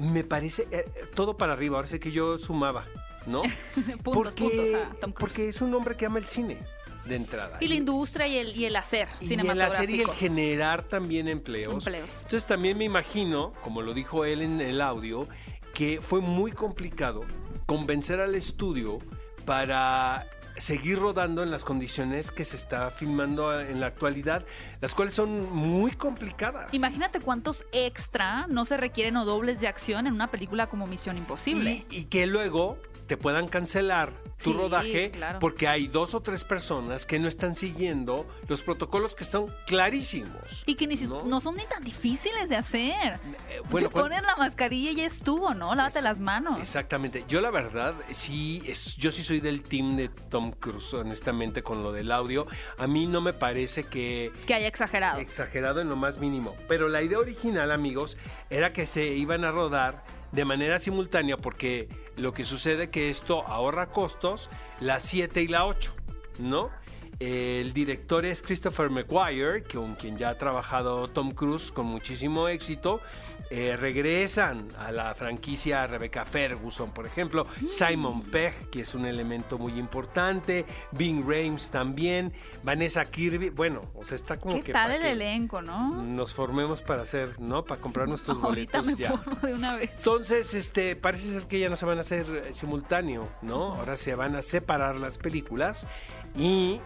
me 0.00 0.24
parece 0.24 0.66
eh, 0.70 0.84
todo 1.14 1.36
para 1.36 1.52
arriba, 1.52 1.76
ahora 1.76 1.88
sé 1.88 2.00
que 2.00 2.12
yo 2.12 2.38
sumaba, 2.38 2.86
¿no? 3.26 3.42
puntos, 4.02 4.34
puntos 4.34 4.74
a 4.74 4.94
Tom 5.00 5.12
porque 5.12 5.48
es 5.48 5.60
un 5.60 5.74
hombre 5.74 5.96
que 5.96 6.06
ama 6.06 6.18
el 6.18 6.26
cine 6.26 6.58
de 7.04 7.16
entrada. 7.16 7.58
Y 7.60 7.68
la 7.68 7.74
industria 7.74 8.26
y 8.26 8.38
el, 8.38 8.56
y 8.56 8.64
el 8.64 8.76
hacer 8.76 9.08
Y 9.20 9.24
el 9.24 9.28
cinematográfico. 9.28 9.76
hacer 9.76 9.90
y 9.90 10.00
el 10.02 10.10
generar 10.10 10.84
también 10.84 11.28
empleos. 11.28 11.74
Empleos. 11.74 12.10
Entonces 12.18 12.46
también 12.46 12.78
me 12.78 12.84
imagino, 12.84 13.52
como 13.62 13.82
lo 13.82 13.92
dijo 13.94 14.24
él 14.24 14.42
en 14.42 14.60
el 14.60 14.80
audio, 14.80 15.28
que 15.74 16.00
fue 16.00 16.20
muy 16.20 16.52
complicado 16.52 17.24
convencer 17.66 18.20
al 18.20 18.34
estudio 18.34 18.98
para 19.44 20.26
seguir 20.56 20.98
rodando 20.98 21.42
en 21.42 21.50
las 21.50 21.64
condiciones 21.64 22.30
que 22.30 22.44
se 22.44 22.56
está 22.56 22.90
filmando 22.90 23.58
en 23.58 23.80
la 23.80 23.86
actualidad, 23.86 24.44
las 24.80 24.94
cuales 24.94 25.14
son 25.14 25.52
muy 25.52 25.92
complicadas. 25.92 26.72
Imagínate 26.72 27.20
cuántos 27.20 27.64
extra 27.72 28.46
no 28.48 28.64
se 28.64 28.76
requieren 28.76 29.16
o 29.16 29.24
dobles 29.24 29.60
de 29.60 29.68
acción 29.68 30.06
en 30.06 30.14
una 30.14 30.30
película 30.30 30.66
como 30.66 30.86
Misión 30.86 31.16
Imposible. 31.16 31.84
Y, 31.90 31.98
y 31.98 32.04
que 32.04 32.26
luego 32.26 32.78
te 33.12 33.18
puedan 33.18 33.46
cancelar 33.46 34.14
tu 34.42 34.52
Sí, 34.52 34.56
rodaje 34.56 35.10
claro. 35.10 35.38
porque 35.38 35.68
hay 35.68 35.86
dos 35.86 36.14
o 36.14 36.22
tres 36.22 36.44
personas 36.44 37.04
que 37.04 37.18
no 37.18 37.28
están 37.28 37.54
siguiendo 37.56 38.26
los 38.48 38.62
protocolos 38.62 39.14
que 39.14 39.22
están 39.22 39.48
clarísimos. 39.66 40.62
Y 40.64 40.76
que 40.76 40.86
ni 40.86 40.94
¿no? 40.94 41.22
¿no? 41.24 41.38
son 41.42 41.56
ni 41.56 41.64
tan 41.66 41.84
difíciles 41.84 42.48
de 42.48 42.56
hacer. 42.56 43.20
Eh, 43.50 43.60
bueno, 43.70 43.90
Te 43.90 43.92
pones 44.00 44.22
la 44.22 44.34
mascarilla 44.36 44.92
y 44.92 44.94
ya 44.96 45.04
estuvo, 45.06 45.52
¿no? 45.52 45.74
Lávate 45.74 46.00
las 46.00 46.20
manos. 46.20 46.58
Exactamente. 46.58 47.22
Yo 47.28 47.42
la 47.42 47.50
verdad, 47.50 47.92
sí, 48.12 48.62
es, 48.66 48.96
yo 48.96 49.12
sí 49.12 49.22
soy 49.22 49.40
del 49.40 49.62
team 49.62 49.94
de 49.96 50.08
Tom 50.08 50.52
Cruise, 50.52 50.94
honestamente, 50.94 51.62
con 51.62 51.82
lo 51.82 51.92
del 51.92 52.10
audio. 52.10 52.46
A 52.78 52.86
mí 52.86 53.06
no 53.06 53.20
me 53.20 53.34
parece 53.34 53.84
que 53.84 54.32
Que 54.46 54.54
haya 54.54 54.68
exagerado. 54.68 55.18
exagerado 55.20 55.82
en 55.82 55.90
lo 55.90 55.96
más 55.96 56.16
mínimo. 56.16 56.56
Pero 56.66 56.88
la 56.88 57.02
idea 57.02 57.18
original, 57.18 57.70
amigos, 57.70 58.16
era 58.48 58.72
que 58.72 58.86
se 58.86 59.04
iban 59.08 59.44
a 59.44 59.50
rodar 59.50 60.02
de 60.32 60.44
manera 60.44 60.78
simultánea 60.78 61.36
porque 61.36 61.88
lo 62.16 62.32
que 62.32 62.44
sucede 62.44 62.90
que 62.90 63.10
esto 63.10 63.46
ahorra 63.46 63.90
costos, 63.90 64.50
la 64.80 64.98
7 64.98 65.42
y 65.42 65.48
la 65.48 65.66
8, 65.66 65.94
¿no? 66.40 66.70
El 67.18 67.72
director 67.72 68.24
es 68.26 68.42
Christopher 68.42 68.90
McGuire, 68.90 69.62
con 69.62 69.94
quien 69.94 70.16
ya 70.16 70.30
ha 70.30 70.38
trabajado 70.38 71.06
Tom 71.08 71.30
Cruise 71.32 71.70
con 71.70 71.86
muchísimo 71.86 72.48
éxito. 72.48 73.00
Eh, 73.50 73.76
regresan 73.76 74.66
a 74.78 74.90
la 74.90 75.14
franquicia 75.14 75.86
Rebecca 75.86 76.24
Ferguson, 76.24 76.90
por 76.90 77.06
ejemplo, 77.06 77.46
Simon 77.68 78.22
Pegg, 78.22 78.70
que 78.70 78.80
es 78.80 78.94
un 78.94 79.04
elemento 79.04 79.58
muy 79.58 79.78
importante, 79.78 80.64
Bing 80.92 81.22
Rames 81.22 81.70
también, 81.70 82.32
Vanessa 82.64 83.04
Kirby, 83.04 83.50
bueno, 83.50 83.90
o 83.94 84.04
sea, 84.04 84.16
está 84.16 84.38
como 84.38 84.54
¿Qué 84.56 84.62
que 84.62 84.72
tal 84.72 84.92
el 84.92 85.02
que 85.02 85.10
elenco, 85.12 85.60
no? 85.60 86.02
nos 86.02 86.32
formemos 86.32 86.80
para 86.80 87.02
hacer, 87.02 87.38
¿no? 87.38 87.62
Para 87.64 87.80
comprar 87.80 88.08
nuestros 88.08 88.38
Ahorita 88.42 88.78
boletos 88.80 88.86
me 88.86 88.96
ya. 88.96 89.18
formo 89.18 89.46
de 89.46 89.54
una 89.54 89.74
vez. 89.76 89.90
Entonces, 89.98 90.54
este, 90.54 90.96
parece 90.96 91.30
ser 91.30 91.46
que 91.46 91.60
ya 91.60 91.68
no 91.68 91.76
se 91.76 91.84
van 91.84 91.98
a 91.98 92.00
hacer 92.00 92.44
eh, 92.46 92.54
simultáneo, 92.54 93.28
¿no? 93.42 93.74
Ahora 93.74 93.98
se 93.98 94.14
van 94.14 94.34
a 94.34 94.40
separar 94.42 94.96
las 94.96 95.18
películas 95.18 95.86
y 96.34 96.80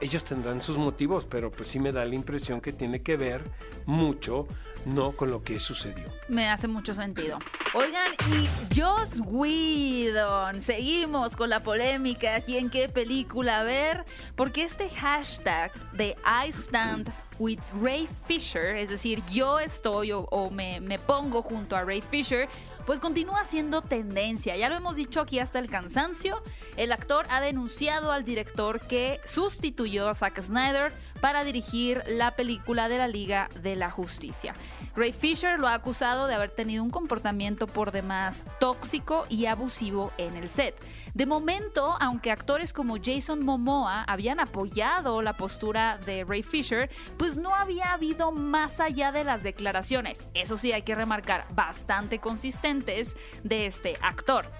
ellos 0.00 0.24
tendrán 0.24 0.60
sus 0.60 0.78
motivos, 0.78 1.26
pero 1.28 1.50
pues 1.50 1.68
sí 1.68 1.78
me 1.78 1.92
da 1.92 2.04
la 2.04 2.14
impresión 2.14 2.60
que 2.60 2.72
tiene 2.72 3.02
que 3.02 3.16
ver 3.16 3.42
mucho, 3.86 4.46
¿no? 4.86 5.12
Con 5.12 5.30
lo 5.30 5.42
que 5.42 5.58
sucedió. 5.58 6.04
Me 6.28 6.48
hace 6.48 6.68
mucho 6.68 6.94
sentido. 6.94 7.38
Oigan, 7.74 8.12
y 8.30 8.78
Joss 8.78 9.20
Whedon. 9.24 10.60
Seguimos 10.60 11.36
con 11.36 11.50
la 11.50 11.60
polémica 11.60 12.36
aquí 12.36 12.56
en 12.56 12.70
qué 12.70 12.88
película 12.88 13.62
ver. 13.62 14.04
Porque 14.36 14.64
este 14.64 14.88
hashtag 14.90 15.72
de 15.92 16.16
I 16.24 16.50
stand 16.50 17.12
with 17.38 17.58
Ray 17.82 18.08
Fisher, 18.26 18.76
es 18.76 18.88
decir, 18.88 19.22
yo 19.32 19.58
estoy 19.58 20.12
o, 20.12 20.20
o 20.30 20.50
me, 20.50 20.80
me 20.80 20.98
pongo 20.98 21.42
junto 21.42 21.76
a 21.76 21.82
Ray 21.82 22.00
Fisher, 22.00 22.48
pues 22.86 23.00
continúa 23.00 23.44
siendo 23.44 23.82
tendencia. 23.82 24.56
Ya 24.56 24.68
lo 24.68 24.76
hemos 24.76 24.96
dicho 24.96 25.20
aquí 25.20 25.38
hasta 25.38 25.58
el 25.58 25.68
cansancio. 25.68 26.42
El 26.76 26.92
actor 26.92 27.26
ha 27.30 27.40
denunciado 27.40 28.12
al 28.12 28.24
director 28.24 28.80
que 28.80 29.20
sustituyó 29.24 30.08
a 30.08 30.14
Zack 30.14 30.40
Snyder 30.40 30.92
para 31.20 31.44
dirigir 31.44 32.02
la 32.06 32.36
película 32.36 32.88
de 32.88 32.98
la 32.98 33.08
Liga 33.08 33.48
de 33.62 33.76
la 33.76 33.90
Justicia. 33.90 34.54
Ray 34.94 35.12
Fisher 35.12 35.58
lo 35.58 35.68
ha 35.68 35.74
acusado 35.74 36.26
de 36.26 36.34
haber 36.34 36.50
tenido 36.50 36.82
un 36.82 36.90
comportamiento 36.90 37.66
por 37.66 37.90
demás 37.90 38.44
tóxico 38.60 39.24
y 39.28 39.46
abusivo 39.46 40.12
en 40.18 40.36
el 40.36 40.48
set. 40.48 40.74
De 41.14 41.26
momento, 41.26 41.96
aunque 42.00 42.32
actores 42.32 42.72
como 42.72 42.96
Jason 43.00 43.44
Momoa 43.44 44.02
habían 44.02 44.40
apoyado 44.40 45.22
la 45.22 45.36
postura 45.36 45.96
de 45.98 46.24
Ray 46.24 46.42
Fisher, 46.42 46.90
pues 47.16 47.36
no 47.36 47.54
había 47.54 47.92
habido 47.92 48.32
más 48.32 48.80
allá 48.80 49.12
de 49.12 49.22
las 49.22 49.44
declaraciones, 49.44 50.26
eso 50.34 50.56
sí 50.56 50.72
hay 50.72 50.82
que 50.82 50.96
remarcar, 50.96 51.46
bastante 51.54 52.18
consistentes 52.18 53.14
de 53.44 53.66
este 53.66 53.96
actor. 54.02 54.50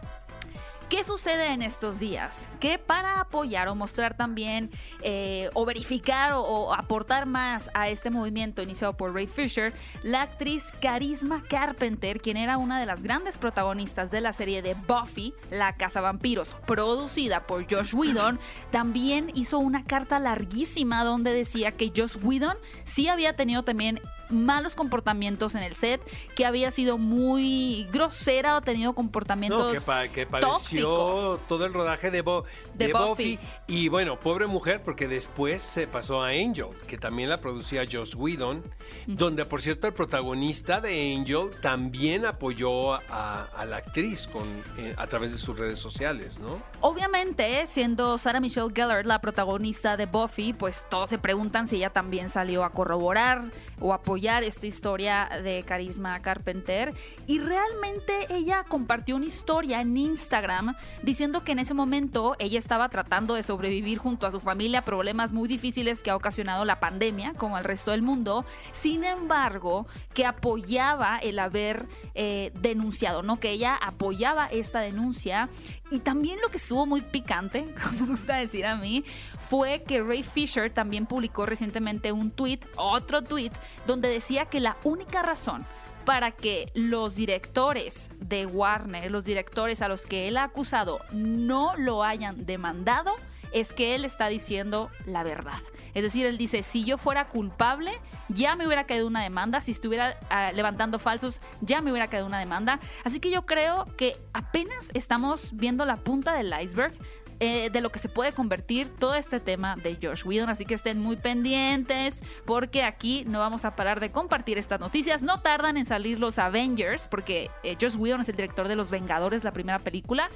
¿Qué 0.89 1.03
sucede 1.03 1.53
en 1.53 1.63
estos 1.63 1.99
días? 1.99 2.49
Que 2.61 2.79
para 2.79 3.21
apoyar 3.21 3.69
o 3.69 3.75
mostrar 3.75 4.17
también 4.17 4.71
eh, 5.03 5.49
o 5.55 5.65
verificar 5.65 6.33
o, 6.33 6.43
o 6.43 6.75
aportar 6.75 7.27
más 7.27 7.71
a 7.75 7.89
este 7.89 8.11
movimiento 8.11 8.63
iniciado 8.63 8.97
por 8.97 9.15
Ray 9.15 9.27
Fisher, 9.27 9.73
la 10.03 10.23
actriz 10.23 10.65
Carisma 10.83 11.43
Carpenter, 11.49 12.21
quien 12.21 12.37
era 12.37 12.59
una 12.59 12.79
de 12.79 12.87
las 12.87 13.03
grandes 13.03 13.39
protagonistas 13.39 14.11
de 14.11 14.21
la 14.21 14.33
serie 14.33 14.63
de 14.63 14.75
Buffy, 14.75 15.35
La 15.51 15.77
Casa 15.77 16.01
Vampiros, 16.01 16.55
producida 16.67 17.47
por 17.47 17.65
Josh 17.71 17.95
Whedon, 17.95 18.39
también 18.71 19.31
hizo 19.35 19.59
una 19.59 19.85
carta 19.85 20.19
larguísima 20.19 21.03
donde 21.03 21.33
decía 21.33 21.73
que 21.73 21.93
Josh 21.97 22.19
Whedon 22.23 22.57
sí 22.85 23.09
había 23.09 23.35
tenido 23.37 23.63
también 23.63 24.01
malos 24.31 24.75
comportamientos 24.75 25.55
en 25.55 25.63
el 25.63 25.75
set, 25.75 26.01
que 26.35 26.47
había 26.47 26.71
sido 26.71 26.99
muy 26.99 27.87
grosera 27.93 28.57
o 28.57 28.61
tenido 28.63 28.95
comportamientos 28.95 29.67
No, 29.67 29.73
que, 29.73 29.81
pa- 29.81 30.09
que 30.09 30.27
tóxicos. 30.27 31.41
todo 31.49 31.67
el 31.67 31.73
rodaje 31.73 32.11
de, 32.11 32.23
Bo- 32.23 32.45
De 32.75 32.87
de 32.89 32.93
Buffy. 32.93 33.37
Buffy. 33.37 33.39
Y 33.67 33.89
bueno, 33.89 34.19
pobre 34.19 34.47
mujer, 34.47 34.83
porque 34.85 35.07
después 35.09 35.63
se 35.63 35.87
pasó 35.87 36.23
a 36.23 36.29
Angel, 36.29 36.69
que 36.87 36.99
también 36.99 37.29
la 37.29 37.39
producía 37.41 37.85
Joss 37.91 38.15
Whedon, 38.15 38.63
donde 39.07 39.45
por 39.45 39.61
cierto 39.61 39.87
el 39.87 39.93
protagonista 39.93 40.81
de 40.81 41.15
Angel 41.17 41.51
también 41.61 42.25
apoyó 42.27 42.95
a, 42.95 43.45
a 43.55 43.65
la 43.67 43.77
actriz 43.77 44.27
con, 44.27 44.45
eh, 44.79 44.95
a 44.97 45.07
través 45.07 45.33
de 45.33 45.39
sus 45.39 45.59
redes 45.59 45.79
sociales, 45.79 46.39
¿no? 46.39 46.63
Obviamente, 46.81 47.67
siendo 47.67 48.19
Sarah 48.19 48.41
Michelle 48.41 48.73
Gellar 48.75 49.05
la 49.07 49.21
protagonista 49.21 49.97
de 49.97 50.07
Buffy, 50.07 50.53
pues 50.53 50.87
todos 50.89 51.11
se 51.11 51.19
preguntan 51.19 51.69
si 51.69 51.77
ella 51.77 51.91
también 51.91 52.29
salió 52.31 52.65
a 52.65 52.71
corroborar 52.71 53.45
o 53.81 53.93
apoyar 53.93 54.14
esta 54.17 54.67
historia 54.67 55.29
de 55.43 55.65
Carisma 55.65 56.21
Carpenter. 56.23 56.95
Y 57.27 57.41
realmente 57.41 58.27
ella 58.31 58.65
compartió 58.69 59.17
una 59.17 59.27
historia 59.27 59.81
en 59.81 59.97
Instagram 59.97 60.77
diciendo 61.03 61.43
que 61.43 61.53
en 61.53 61.59
ese 61.59 61.75
momento 61.75 62.37
ella 62.39 62.59
estaba 62.59 62.89
tratando 62.89 63.35
de 63.35 63.43
sobrevivir 63.43 63.99
junto 63.99 64.27
a 64.27 64.31
su 64.31 64.41
familia 64.41 64.81
a 64.81 64.85
problemas 64.85 65.33
muy 65.33 65.49
difíciles 65.49 66.01
que 66.01 66.11
ha 66.11 66.17
ocasionado 66.17 66.65
la 66.65 66.79
pandemia, 66.81 67.35
como 67.35 67.59
el 67.59 67.65
resto 67.65 67.91
del 67.91 68.03
mundo. 68.03 68.45
Sin 68.73 69.05
embargo, 69.05 69.87
que 70.15 70.27
apoyaba 70.27 71.19
el 71.19 71.39
haber 71.39 71.87
eh, 72.15 72.53
denunciado, 72.61 73.23
¿no? 73.23 73.41
Que 73.41 73.51
ella 73.51 73.77
apoyaba 73.77 74.47
esta 74.47 74.81
denuncia. 74.81 75.49
Y 75.91 75.99
también 75.99 76.39
lo 76.41 76.49
que 76.49 76.57
estuvo 76.57 76.87
muy 76.87 77.03
picante, 77.03 77.67
como 77.83 78.01
me 78.01 78.07
gusta 78.13 78.37
decir 78.37 78.65
a 78.65 78.77
mí, 78.77 79.05
fue 79.39 79.83
que 79.87 80.03
Ray 80.03 80.23
Fisher 80.23 80.71
también 80.71 81.07
publicó 81.07 81.47
recientemente 81.47 82.13
un 82.13 82.31
tweet, 82.31 82.61
otro 82.77 83.23
tweet, 83.23 83.53
donde 83.87 84.04
decía 84.09 84.47
que 84.47 84.61
la 84.61 84.77
única 84.85 85.23
razón 85.23 85.67
para 86.05 86.33
que 86.33 86.71
los 86.75 87.17
directores 87.17 88.11
de 88.19 88.47
Warner, 88.47 89.11
los 89.11 89.25
directores 89.25 89.83
a 89.83 89.89
los 89.89 90.07
que 90.07 90.29
él 90.29 90.37
ha 90.37 90.45
acusado, 90.45 91.01
no 91.13 91.77
lo 91.77 92.05
hayan 92.05 92.45
demandado, 92.47 93.15
es 93.53 93.73
que 93.73 93.95
él 93.95 94.05
está 94.05 94.27
diciendo 94.29 94.91
la 95.07 95.23
verdad. 95.23 95.59
Es 95.95 96.03
decir, 96.03 96.27
él 96.27 96.37
dice, 96.37 96.63
si 96.65 96.85
yo 96.85 96.99
fuera 96.99 97.29
culpable, 97.29 97.93
ya 98.29 98.57
me 98.57 98.67
hubiera 98.67 98.85
caído 98.85 99.07
una 99.07 99.23
demanda, 99.23 99.61
si 99.61 99.71
estuviera 99.71 100.19
ah, 100.29 100.51
levantando 100.53 100.99
falsos, 100.99 101.41
ya 101.61 101.81
me 101.81 101.93
hubiera 101.93 102.09
caído 102.09 102.27
una 102.27 102.41
demanda. 102.41 102.81
Así 103.05 103.21
que 103.21 103.31
yo 103.31 103.47
creo 103.47 103.87
que 103.97 104.17
apenas 104.33 104.91
estamos 104.93 105.51
viendo 105.53 105.85
la 105.85 105.97
punta 105.97 106.35
del 106.35 106.53
iceberg 106.61 106.95
eh, 107.41 107.71
de 107.71 107.81
lo 107.81 107.91
que 107.91 107.99
se 107.99 108.09
puede 108.09 108.33
convertir 108.33 108.89
todo 108.89 109.15
este 109.15 109.41
tema 109.41 109.77
de 109.77 109.99
Josh 110.03 110.25
Whedon. 110.25 110.49
Así 110.51 110.65
que 110.65 110.75
estén 110.75 111.01
muy 111.01 111.17
pendientes 111.17 112.23
porque 112.45 112.83
aquí 112.83 113.25
no 113.27 113.39
vamos 113.39 113.65
a 113.65 113.77
parar 113.77 114.01
de 114.01 114.11
compartir 114.11 114.59
estas 114.59 114.81
noticias. 114.81 115.23
No 115.23 115.41
tardan 115.41 115.77
en 115.77 115.87
salir 115.87 116.19
los 116.19 116.39
Avengers 116.39 117.07
porque 117.09 117.51
eh, 117.63 117.77
Josh 117.81 117.97
Whedon 117.97 118.21
es 118.23 118.29
el 118.29 118.37
director 118.37 118.69
de 118.69 118.77
Los 118.77 118.91
Vengadores, 118.91 119.45
la 119.45 119.53
primera 119.53 119.79
película, 119.79 120.29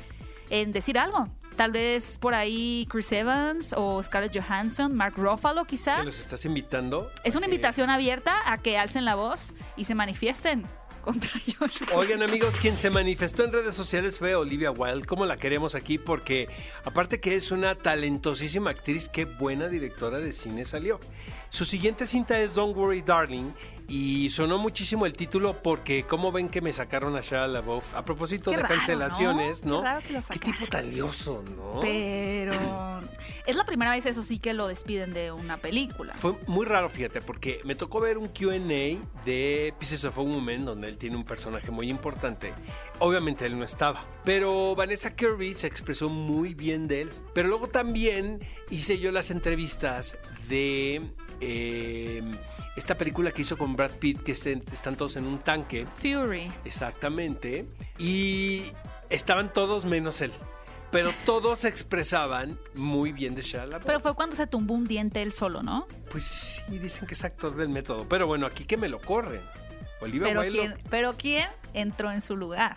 en 0.51 0.73
decir 0.73 0.99
algo. 0.99 1.29
Tal 1.57 1.73
vez 1.73 2.19
por 2.19 2.35
ahí 2.35 2.87
Chris 2.89 3.11
Evans 3.11 3.75
o 3.77 4.01
Scarlett 4.03 4.37
Johansson, 4.41 4.95
Mark 4.95 5.15
Ruffalo 5.17 5.65
quizá. 5.65 5.97
¿Que 5.99 6.05
los 6.05 6.21
estás 6.21 6.45
invitando? 6.45 7.11
Es 7.25 7.35
una 7.35 7.47
que- 7.47 7.55
invitación 7.55 7.91
abierta 7.91 8.37
a 8.51 8.59
que 8.59 8.79
alcen 8.79 9.05
la 9.05 9.17
voz 9.17 9.55
y 9.77 9.85
se 9.85 9.95
manifiesten 9.97 10.67
Oigan 11.95 12.23
amigos, 12.23 12.57
quien 12.61 12.77
se 12.77 12.91
manifestó 12.91 13.45
en 13.45 13.53
redes 13.53 13.75
sociales 13.75 14.19
fue 14.19 14.35
Olivia 14.35 14.71
Wilde, 14.71 15.07
como 15.07 15.27
la 15.27 15.37
queremos 15.37 15.75
aquí, 15.75 15.99
porque 15.99 16.49
aparte 16.85 17.21
que 17.21 17.35
es 17.35 17.51
una 17.51 17.75
talentosísima 17.75 18.71
actriz, 18.71 19.09
qué 19.09 19.25
buena 19.25 19.69
directora 19.69 20.19
de 20.21 20.33
cine 20.33 20.65
salió. 20.65 21.01
Su 21.49 21.65
siguiente 21.65 22.07
cinta 22.07 22.39
es 22.41 22.55
Don't 22.55 22.77
Worry 22.77 23.03
Darling 23.03 23.53
y 23.89 24.29
sonó 24.29 24.59
muchísimo 24.59 25.07
el 25.07 25.15
título 25.15 25.63
porque 25.63 26.05
como 26.05 26.31
ven 26.31 26.51
que 26.51 26.61
me 26.61 26.75
sacaron 26.75 27.17
a 27.17 27.23
Shia 27.23 27.47
LaBeouf 27.47 27.95
a 27.95 28.05
propósito 28.05 28.51
Qué 28.51 28.59
de 28.59 28.63
raro, 28.63 28.75
cancelaciones, 28.75 29.65
¿no? 29.65 29.77
¿no? 29.77 29.79
Qué 29.81 29.85
raro 29.85 30.01
que 30.07 30.13
lo 30.13 30.21
Qué 30.23 30.39
tipo 30.39 30.67
tan 30.67 30.91
lioso, 30.91 31.43
¿no? 31.57 31.81
Pero 31.81 32.53
es 33.47 33.57
la 33.57 33.65
primera 33.65 33.93
vez, 33.93 34.05
eso 34.05 34.23
sí, 34.23 34.39
que 34.39 34.53
lo 34.53 34.69
despiden 34.69 35.15
de 35.15 35.33
una 35.33 35.57
película. 35.57 36.13
Fue 36.15 36.35
muy 36.47 36.67
raro, 36.67 36.91
fíjate, 36.91 37.23
porque 37.23 37.63
me 37.65 37.75
tocó 37.75 38.01
ver 38.01 38.19
un 38.19 38.29
QA 38.29 38.59
de 39.25 39.75
Pieces 39.79 40.05
of 40.05 40.19
a 40.19 40.21
Woman, 40.21 40.67
donde 40.67 40.89
él 40.89 40.99
tiene 40.99 41.17
un 41.17 41.25
personaje 41.25 41.71
muy 41.71 41.89
importante. 41.89 42.53
Obviamente 42.99 43.47
él 43.47 43.59
no 43.59 43.65
estaba, 43.65 44.05
pero 44.25 44.75
Vanessa 44.75 45.17
Kirby 45.17 45.55
se 45.55 45.67
expresó 45.67 46.11
muy 46.11 46.53
bien 46.53 46.89
de 46.89 47.03
él. 47.03 47.11
Pero 47.33 47.49
luego 47.49 47.69
también 47.69 48.41
hice 48.69 48.99
yo 48.99 49.13
las 49.13 49.31
entrevistas 49.31 50.19
de 50.49 51.11
eh, 51.41 52.23
esta 52.77 52.97
película 52.97 53.31
que 53.33 53.43
hizo 53.43 53.57
con 53.59 53.77
Brad 53.77 53.93
Pitt, 53.93 54.23
que 54.23 54.33
están 54.33 54.97
todos 54.97 55.17
en 55.17 55.25
un 55.27 55.39
tanque. 55.39 55.87
Fury. 55.87 56.51
Exactamente. 56.65 57.67
Y 57.99 58.73
estaban 59.11 59.53
todos 59.53 59.85
menos 59.85 60.21
él. 60.21 60.33
Pero 60.91 61.13
todos 61.27 61.67
expresaban 61.67 62.59
muy 62.75 63.13
bien 63.13 63.35
de 63.35 63.43
Shia 63.43 63.67
LaBeouf. 63.67 63.85
Pero 63.85 64.01
fue 64.01 64.15
cuando 64.15 64.37
se 64.37 64.47
tumbó 64.47 64.73
un 64.75 64.85
diente 64.87 65.21
él 65.21 65.33
solo, 65.33 65.63
¿no? 65.63 65.87
Pues 66.11 66.25
sí, 66.25 66.79
dicen 66.79 67.07
que 67.07 67.13
es 67.15 67.25
actor 67.25 67.55
del 67.57 67.69
método. 67.69 68.09
Pero 68.09 68.27
bueno, 68.27 68.47
aquí 68.47 68.65
que 68.65 68.79
me 68.79 68.89
lo 68.89 68.99
corren. 69.01 69.43
Olivia 70.01 70.29
Pero 70.29 70.41
Wilde 70.41 70.57
lo- 70.57 70.63
¿quién, 70.75 70.79
pero 70.89 71.13
¿quién 71.19 71.49
entró 71.75 72.11
en 72.11 72.21
su 72.23 72.37
lugar? 72.37 72.77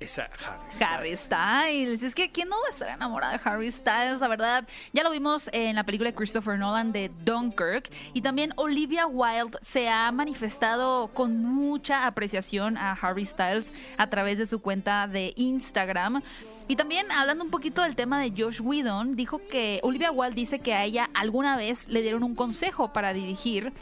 Es 0.00 0.18
Harry 0.18 0.30
Styles. 0.70 0.82
Harry 0.82 1.16
Styles. 1.16 2.02
Es 2.02 2.14
que 2.14 2.30
¿quién 2.30 2.48
no 2.48 2.56
va 2.60 2.68
a 2.68 2.70
estar 2.70 2.88
enamorado 2.88 3.32
de 3.32 3.40
Harry 3.44 3.70
Styles? 3.70 4.20
La 4.20 4.28
verdad, 4.28 4.66
ya 4.92 5.02
lo 5.02 5.10
vimos 5.10 5.50
en 5.52 5.76
la 5.76 5.84
película 5.84 6.10
de 6.10 6.16
Christopher 6.16 6.58
Nolan 6.58 6.92
de 6.92 7.10
Dunkirk. 7.24 7.90
Y 8.14 8.22
también 8.22 8.52
Olivia 8.56 9.06
Wilde 9.06 9.58
se 9.62 9.88
ha 9.88 10.10
manifestado 10.12 11.08
con 11.08 11.44
mucha 11.44 12.06
apreciación 12.06 12.76
a 12.76 12.92
Harry 12.92 13.24
Styles 13.24 13.72
a 13.96 14.08
través 14.08 14.38
de 14.38 14.46
su 14.46 14.60
cuenta 14.60 15.06
de 15.06 15.32
Instagram. 15.36 16.22
Y 16.68 16.76
también 16.76 17.10
hablando 17.10 17.44
un 17.44 17.50
poquito 17.50 17.80
del 17.80 17.96
tema 17.96 18.20
de 18.20 18.30
Josh 18.36 18.60
Whedon, 18.60 19.16
dijo 19.16 19.40
que 19.50 19.80
Olivia 19.82 20.12
Wilde 20.12 20.34
dice 20.34 20.58
que 20.58 20.74
a 20.74 20.84
ella 20.84 21.08
alguna 21.14 21.56
vez 21.56 21.88
le 21.88 22.02
dieron 22.02 22.22
un 22.22 22.34
consejo 22.34 22.92
para 22.92 23.14
dirigir, 23.14 23.72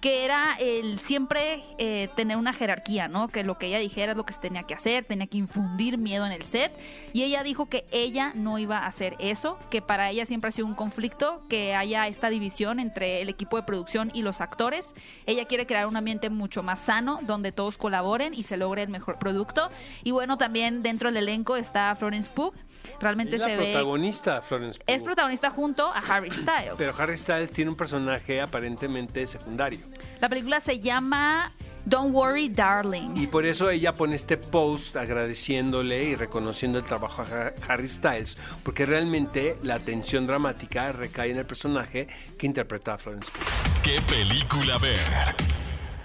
que 0.00 0.24
era 0.24 0.56
el 0.58 0.98
siempre 0.98 1.62
eh, 1.78 2.08
tener 2.16 2.36
una 2.36 2.52
jerarquía, 2.52 3.06
¿no? 3.06 3.28
Que 3.28 3.44
lo 3.44 3.56
que 3.56 3.68
ella 3.68 3.78
dijera 3.78 4.10
es 4.10 4.18
lo 4.18 4.26
que 4.26 4.32
se 4.32 4.40
tenía 4.40 4.64
que 4.64 4.74
hacer, 4.74 5.04
tenía 5.04 5.28
que 5.28 5.38
infundir 5.38 5.96
miedo 5.96 6.26
en 6.26 6.32
el 6.32 6.42
set. 6.42 6.72
Y 7.12 7.22
ella 7.22 7.44
dijo 7.44 7.66
que 7.66 7.84
ella 7.92 8.32
no 8.34 8.58
iba 8.58 8.78
a 8.78 8.88
hacer 8.88 9.14
eso, 9.20 9.60
que 9.70 9.80
para 9.80 10.10
ella 10.10 10.26
siempre 10.26 10.48
ha 10.48 10.50
sido 10.50 10.66
un 10.66 10.74
conflicto, 10.74 11.44
que 11.48 11.76
haya 11.76 12.08
esta 12.08 12.30
división 12.30 12.80
entre 12.80 13.22
el 13.22 13.28
equipo 13.28 13.56
de 13.56 13.62
producción 13.62 14.10
y 14.12 14.22
los 14.22 14.40
actores. 14.40 14.96
Ella 15.26 15.44
quiere 15.44 15.68
crear 15.68 15.86
un 15.86 15.96
ambiente 15.96 16.30
mucho 16.30 16.64
más 16.64 16.80
sano, 16.80 17.20
donde 17.22 17.52
todos 17.52 17.78
colaboren 17.78 18.34
y 18.34 18.42
se 18.42 18.56
logre 18.56 18.82
el 18.82 18.88
mejor 18.88 19.20
producto. 19.20 19.70
Y 20.02 20.10
bueno, 20.10 20.36
también 20.36 20.82
dentro 20.82 21.12
del 21.12 21.22
elenco 21.22 21.54
está 21.54 21.94
Florence 21.94 22.28
Pugh. 22.32 22.54
Realmente 23.00 23.36
Es 23.36 23.40
la 23.42 23.48
se 23.48 23.56
ve. 23.56 23.64
protagonista, 23.72 24.42
Florence 24.42 24.78
Pugh. 24.80 24.94
Es 24.94 25.02
protagonista 25.02 25.50
junto 25.50 25.86
a 25.88 25.98
Harry 25.98 26.30
Styles. 26.30 26.74
Pero 26.78 26.92
Harry 26.98 27.16
Styles 27.16 27.52
tiene 27.52 27.70
un 27.70 27.76
personaje 27.76 28.40
aparentemente 28.40 29.26
secundario. 29.26 29.80
La 30.20 30.28
película 30.28 30.60
se 30.60 30.80
llama 30.80 31.52
Don't 31.84 32.12
Worry, 32.14 32.48
Darling. 32.48 33.16
Y 33.16 33.26
por 33.28 33.44
eso 33.44 33.70
ella 33.70 33.92
pone 33.94 34.14
este 34.16 34.36
post 34.36 34.96
agradeciéndole 34.96 36.04
y 36.04 36.14
reconociendo 36.16 36.78
el 36.78 36.84
trabajo 36.84 37.22
a 37.22 37.24
Ha- 37.24 37.52
Harry 37.72 37.88
Styles, 37.88 38.36
porque 38.62 38.86
realmente 38.86 39.56
la 39.62 39.76
atención 39.76 40.26
dramática 40.26 40.92
recae 40.92 41.30
en 41.30 41.38
el 41.38 41.46
personaje 41.46 42.06
que 42.38 42.46
interpreta 42.46 42.94
a 42.94 42.98
Florence 42.98 43.30
Pugh. 43.32 43.82
¿Qué 43.82 44.00
película 44.08 44.78
ver? 44.78 44.98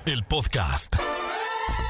El 0.06 0.24
podcast. 0.24 0.96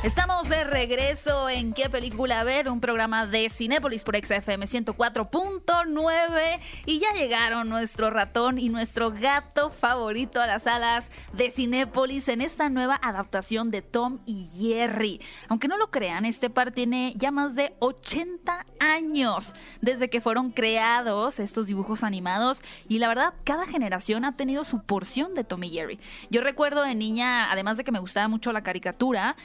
Estamos 0.04 0.48
de 0.48 0.64
regreso 0.64 1.50
en 1.50 1.74
¿Qué 1.74 1.90
película 1.90 2.44
ver? 2.44 2.70
Un 2.70 2.80
programa 2.80 3.26
de 3.26 3.50
Cinépolis 3.50 4.04
por 4.04 4.16
XFM 4.16 4.66
104.9 4.66 6.60
y 6.86 7.00
ya 7.00 7.14
llegaron 7.14 7.68
nuestro 7.68 8.12
ratón 8.12 8.60
y 8.60 8.70
nuestro 8.70 9.12
gato 9.12 9.72
favorito 9.72 10.40
a 10.40 10.48
las 10.48 10.64
salas 10.64 11.10
de 11.34 11.50
Cinépolis 11.50 12.30
en 12.30 12.42
esta 12.42 12.70
nueva 12.70 13.00
adaptación 13.02 13.72
de 13.72 13.82
Tom 13.82 14.20
y 14.26 14.48
Jerry. 14.56 15.20
Aunque 15.50 15.68
no 15.68 15.78
lo 15.78 15.90
crean, 15.90 16.26
este 16.26 16.52
par 16.52 16.72
tiene 16.72 17.14
ya 17.18 17.32
más 17.32 17.56
de 17.56 17.74
80 17.80 18.66
años 18.80 19.56
desde 19.82 20.10
que 20.10 20.22
fueron 20.22 20.52
creados 20.52 21.40
estos 21.40 21.68
dibujos 21.68 22.04
animados 22.04 22.62
y 22.88 23.00
la 23.00 23.08
verdad 23.08 23.34
cada 23.44 23.66
generación 23.66 24.26
ha 24.26 24.32
tenido 24.32 24.64
su 24.64 24.84
porción 24.84 25.34
de 25.34 25.44
Tom 25.44 25.64
y 25.64 25.72
Jerry. 25.72 26.00
Yo 26.30 26.42
recuerdo 26.42 26.84
de 26.84 26.96
niña, 26.96 27.52
además 27.52 27.78
de 27.78 27.84
que 27.84 27.92
me 27.92 28.00
gustaba 28.00 28.28
mucho 28.28 28.54
la 28.54 28.62
caricatura, 28.62 29.36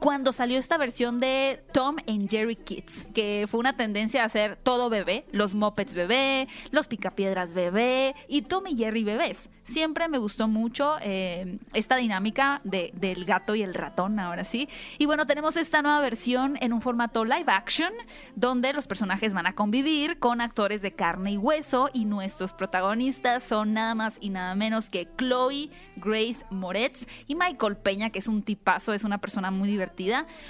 cuando 0.00 0.32
salió 0.32 0.58
esta 0.58 0.76
versión 0.78 1.20
de 1.20 1.62
Tom 1.72 1.96
and 2.08 2.28
Jerry 2.30 2.56
Kids, 2.56 3.06
que 3.14 3.46
fue 3.48 3.60
una 3.60 3.76
tendencia 3.76 4.22
a 4.22 4.26
hacer 4.26 4.56
todo 4.56 4.88
bebé, 4.90 5.24
los 5.32 5.54
Muppets 5.54 5.94
bebé, 5.94 6.48
los 6.70 6.86
Picapiedras 6.86 7.54
bebé 7.54 8.14
y 8.28 8.42
Tom 8.42 8.66
y 8.66 8.76
Jerry 8.76 9.04
bebés. 9.04 9.50
Siempre 9.62 10.08
me 10.08 10.18
gustó 10.18 10.46
mucho 10.46 10.96
eh, 11.00 11.58
esta 11.72 11.96
dinámica 11.96 12.60
de- 12.62 12.92
del 12.94 13.24
gato 13.24 13.54
y 13.54 13.62
el 13.62 13.74
ratón, 13.74 14.20
ahora 14.20 14.44
sí. 14.44 14.68
Y 14.98 15.06
bueno, 15.06 15.26
tenemos 15.26 15.56
esta 15.56 15.82
nueva 15.82 16.00
versión 16.00 16.56
en 16.60 16.72
un 16.72 16.80
formato 16.80 17.24
live 17.24 17.44
action, 17.48 17.92
donde 18.36 18.72
los 18.72 18.86
personajes 18.86 19.34
van 19.34 19.46
a 19.46 19.54
convivir 19.54 20.18
con 20.18 20.40
actores 20.40 20.82
de 20.82 20.92
carne 20.92 21.32
y 21.32 21.36
hueso 21.36 21.90
y 21.92 22.04
nuestros 22.04 22.52
protagonistas 22.52 23.42
son 23.42 23.72
nada 23.72 23.94
más 23.94 24.18
y 24.20 24.30
nada 24.30 24.54
menos 24.54 24.88
que 24.88 25.08
Chloe 25.16 25.70
Grace 25.96 26.44
Moretz 26.50 27.06
y 27.26 27.34
Michael 27.34 27.76
Peña, 27.76 28.10
que 28.10 28.20
es 28.20 28.28
un 28.28 28.42
tipazo, 28.42 28.92
es 28.92 29.02
una 29.02 29.18
persona 29.18 29.50
muy 29.50 29.68
divertida. 29.68 29.85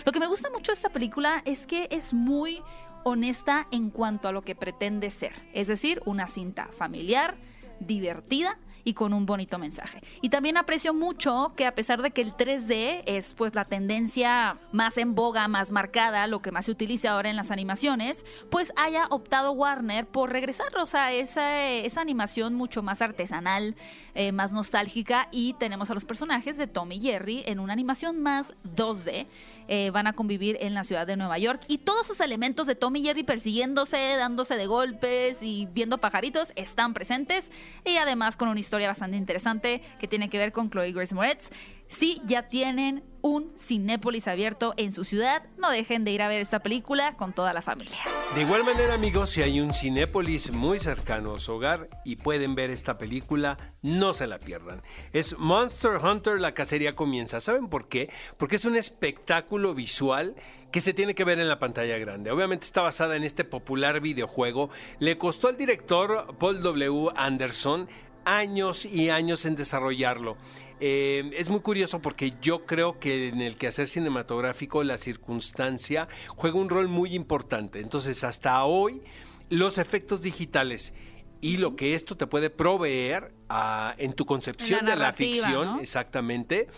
Lo 0.04 0.12
que 0.12 0.20
me 0.20 0.26
gusta 0.26 0.50
mucho 0.50 0.72
de 0.72 0.76
esta 0.76 0.90
película 0.90 1.42
es 1.44 1.66
que 1.66 1.88
es 1.90 2.12
muy 2.12 2.62
honesta 3.04 3.68
en 3.70 3.90
cuanto 3.90 4.28
a 4.28 4.32
lo 4.32 4.42
que 4.42 4.54
pretende 4.54 5.10
ser, 5.10 5.32
es 5.52 5.68
decir, 5.68 6.02
una 6.06 6.26
cinta 6.26 6.68
familiar, 6.72 7.36
divertida 7.78 8.58
y 8.86 8.94
con 8.94 9.12
un 9.12 9.26
bonito 9.26 9.58
mensaje. 9.58 10.00
Y 10.22 10.28
también 10.28 10.56
aprecio 10.56 10.94
mucho 10.94 11.52
que 11.56 11.66
a 11.66 11.74
pesar 11.74 12.02
de 12.02 12.12
que 12.12 12.22
el 12.22 12.32
3D 12.32 13.02
es 13.06 13.34
pues 13.34 13.56
la 13.56 13.64
tendencia 13.64 14.58
más 14.70 14.96
en 14.96 15.16
boga, 15.16 15.48
más 15.48 15.72
marcada, 15.72 16.28
lo 16.28 16.40
que 16.40 16.52
más 16.52 16.66
se 16.66 16.70
utiliza 16.70 17.10
ahora 17.10 17.28
en 17.28 17.34
las 17.34 17.50
animaciones, 17.50 18.24
pues 18.48 18.72
haya 18.76 19.06
optado 19.10 19.50
Warner 19.50 20.06
por 20.06 20.30
regresar, 20.30 20.68
o 20.78 20.86
sea, 20.86 21.12
esa, 21.12 21.66
esa 21.66 22.00
animación 22.00 22.54
mucho 22.54 22.80
más 22.80 23.02
artesanal, 23.02 23.74
eh, 24.14 24.30
más 24.30 24.52
nostálgica 24.52 25.26
y 25.32 25.54
tenemos 25.54 25.90
a 25.90 25.94
los 25.94 26.04
personajes 26.04 26.56
de 26.56 26.68
Tom 26.68 26.92
y 26.92 27.00
Jerry 27.00 27.42
en 27.44 27.58
una 27.58 27.72
animación 27.72 28.22
más 28.22 28.54
2D. 28.76 29.26
Eh, 29.68 29.90
van 29.90 30.06
a 30.06 30.12
convivir 30.12 30.56
en 30.60 30.74
la 30.74 30.84
ciudad 30.84 31.06
de 31.06 31.16
Nueva 31.16 31.38
York 31.38 31.62
y 31.68 31.78
todos 31.78 32.06
sus 32.06 32.20
elementos 32.20 32.66
de 32.66 32.74
Tom 32.74 32.96
y 32.96 33.02
Jerry 33.02 33.22
persiguiéndose, 33.22 33.96
dándose 34.16 34.56
de 34.56 34.66
golpes 34.66 35.42
y 35.42 35.68
viendo 35.72 35.98
pajaritos 35.98 36.52
están 36.56 36.94
presentes 36.94 37.50
y 37.84 37.96
además 37.96 38.36
con 38.36 38.48
una 38.48 38.60
historia 38.60 38.88
bastante 38.88 39.16
interesante 39.16 39.82
que 39.98 40.08
tiene 40.08 40.28
que 40.28 40.38
ver 40.38 40.52
con 40.52 40.70
Chloe 40.70 40.92
Grace 40.92 41.14
Moretz. 41.14 41.50
Si 41.88 42.20
ya 42.24 42.48
tienen 42.48 43.04
un 43.22 43.52
Cinépolis 43.58 44.28
abierto 44.28 44.74
en 44.76 44.92
su 44.92 45.04
ciudad, 45.04 45.44
no 45.58 45.70
dejen 45.70 46.04
de 46.04 46.10
ir 46.10 46.22
a 46.22 46.28
ver 46.28 46.40
esta 46.40 46.60
película 46.60 47.16
con 47.16 47.32
toda 47.32 47.52
la 47.52 47.62
familia. 47.62 47.98
De 48.34 48.42
igual 48.42 48.64
manera, 48.64 48.94
amigos, 48.94 49.30
si 49.30 49.42
hay 49.42 49.60
un 49.60 49.72
Cinépolis 49.72 50.52
muy 50.52 50.78
cercano 50.78 51.34
a 51.34 51.40
su 51.40 51.52
hogar 51.52 51.88
y 52.04 52.16
pueden 52.16 52.54
ver 52.54 52.70
esta 52.70 52.98
película, 52.98 53.56
no 53.82 54.14
se 54.14 54.26
la 54.26 54.38
pierdan. 54.38 54.82
Es 55.12 55.38
Monster 55.38 55.96
Hunter, 55.96 56.40
la 56.40 56.54
cacería 56.54 56.94
comienza. 56.94 57.40
¿Saben 57.40 57.68
por 57.68 57.88
qué? 57.88 58.10
Porque 58.36 58.56
es 58.56 58.64
un 58.64 58.76
espectáculo 58.76 59.74
visual 59.74 60.34
que 60.72 60.80
se 60.80 60.92
tiene 60.92 61.14
que 61.14 61.24
ver 61.24 61.38
en 61.38 61.48
la 61.48 61.58
pantalla 61.58 61.98
grande. 61.98 62.30
Obviamente 62.30 62.64
está 62.64 62.82
basada 62.82 63.16
en 63.16 63.22
este 63.22 63.44
popular 63.44 64.00
videojuego. 64.00 64.70
Le 64.98 65.18
costó 65.18 65.48
al 65.48 65.56
director 65.56 66.36
Paul 66.38 66.60
W. 66.60 67.10
Anderson 67.16 67.88
años 68.26 68.84
y 68.84 69.08
años 69.08 69.46
en 69.46 69.56
desarrollarlo. 69.56 70.36
Eh, 70.80 71.30
es 71.34 71.48
muy 71.48 71.60
curioso 71.60 72.02
porque 72.02 72.34
yo 72.42 72.66
creo 72.66 72.98
que 72.98 73.28
en 73.28 73.40
el 73.40 73.56
quehacer 73.56 73.88
cinematográfico 73.88 74.84
la 74.84 74.98
circunstancia 74.98 76.08
juega 76.28 76.58
un 76.58 76.68
rol 76.68 76.88
muy 76.88 77.14
importante. 77.14 77.80
Entonces, 77.80 78.24
hasta 78.24 78.62
hoy, 78.64 79.02
los 79.48 79.78
efectos 79.78 80.20
digitales 80.22 80.92
y 81.40 81.56
lo 81.56 81.76
que 81.76 81.94
esto 81.94 82.16
te 82.16 82.26
puede 82.26 82.50
proveer 82.50 83.32
ah, 83.48 83.94
en 83.98 84.12
tu 84.12 84.26
concepción 84.26 84.84
la 84.84 84.92
de 84.92 84.96
la 84.96 85.12
ficción, 85.12 85.66
¿no? 85.66 85.80
exactamente, 85.80 86.68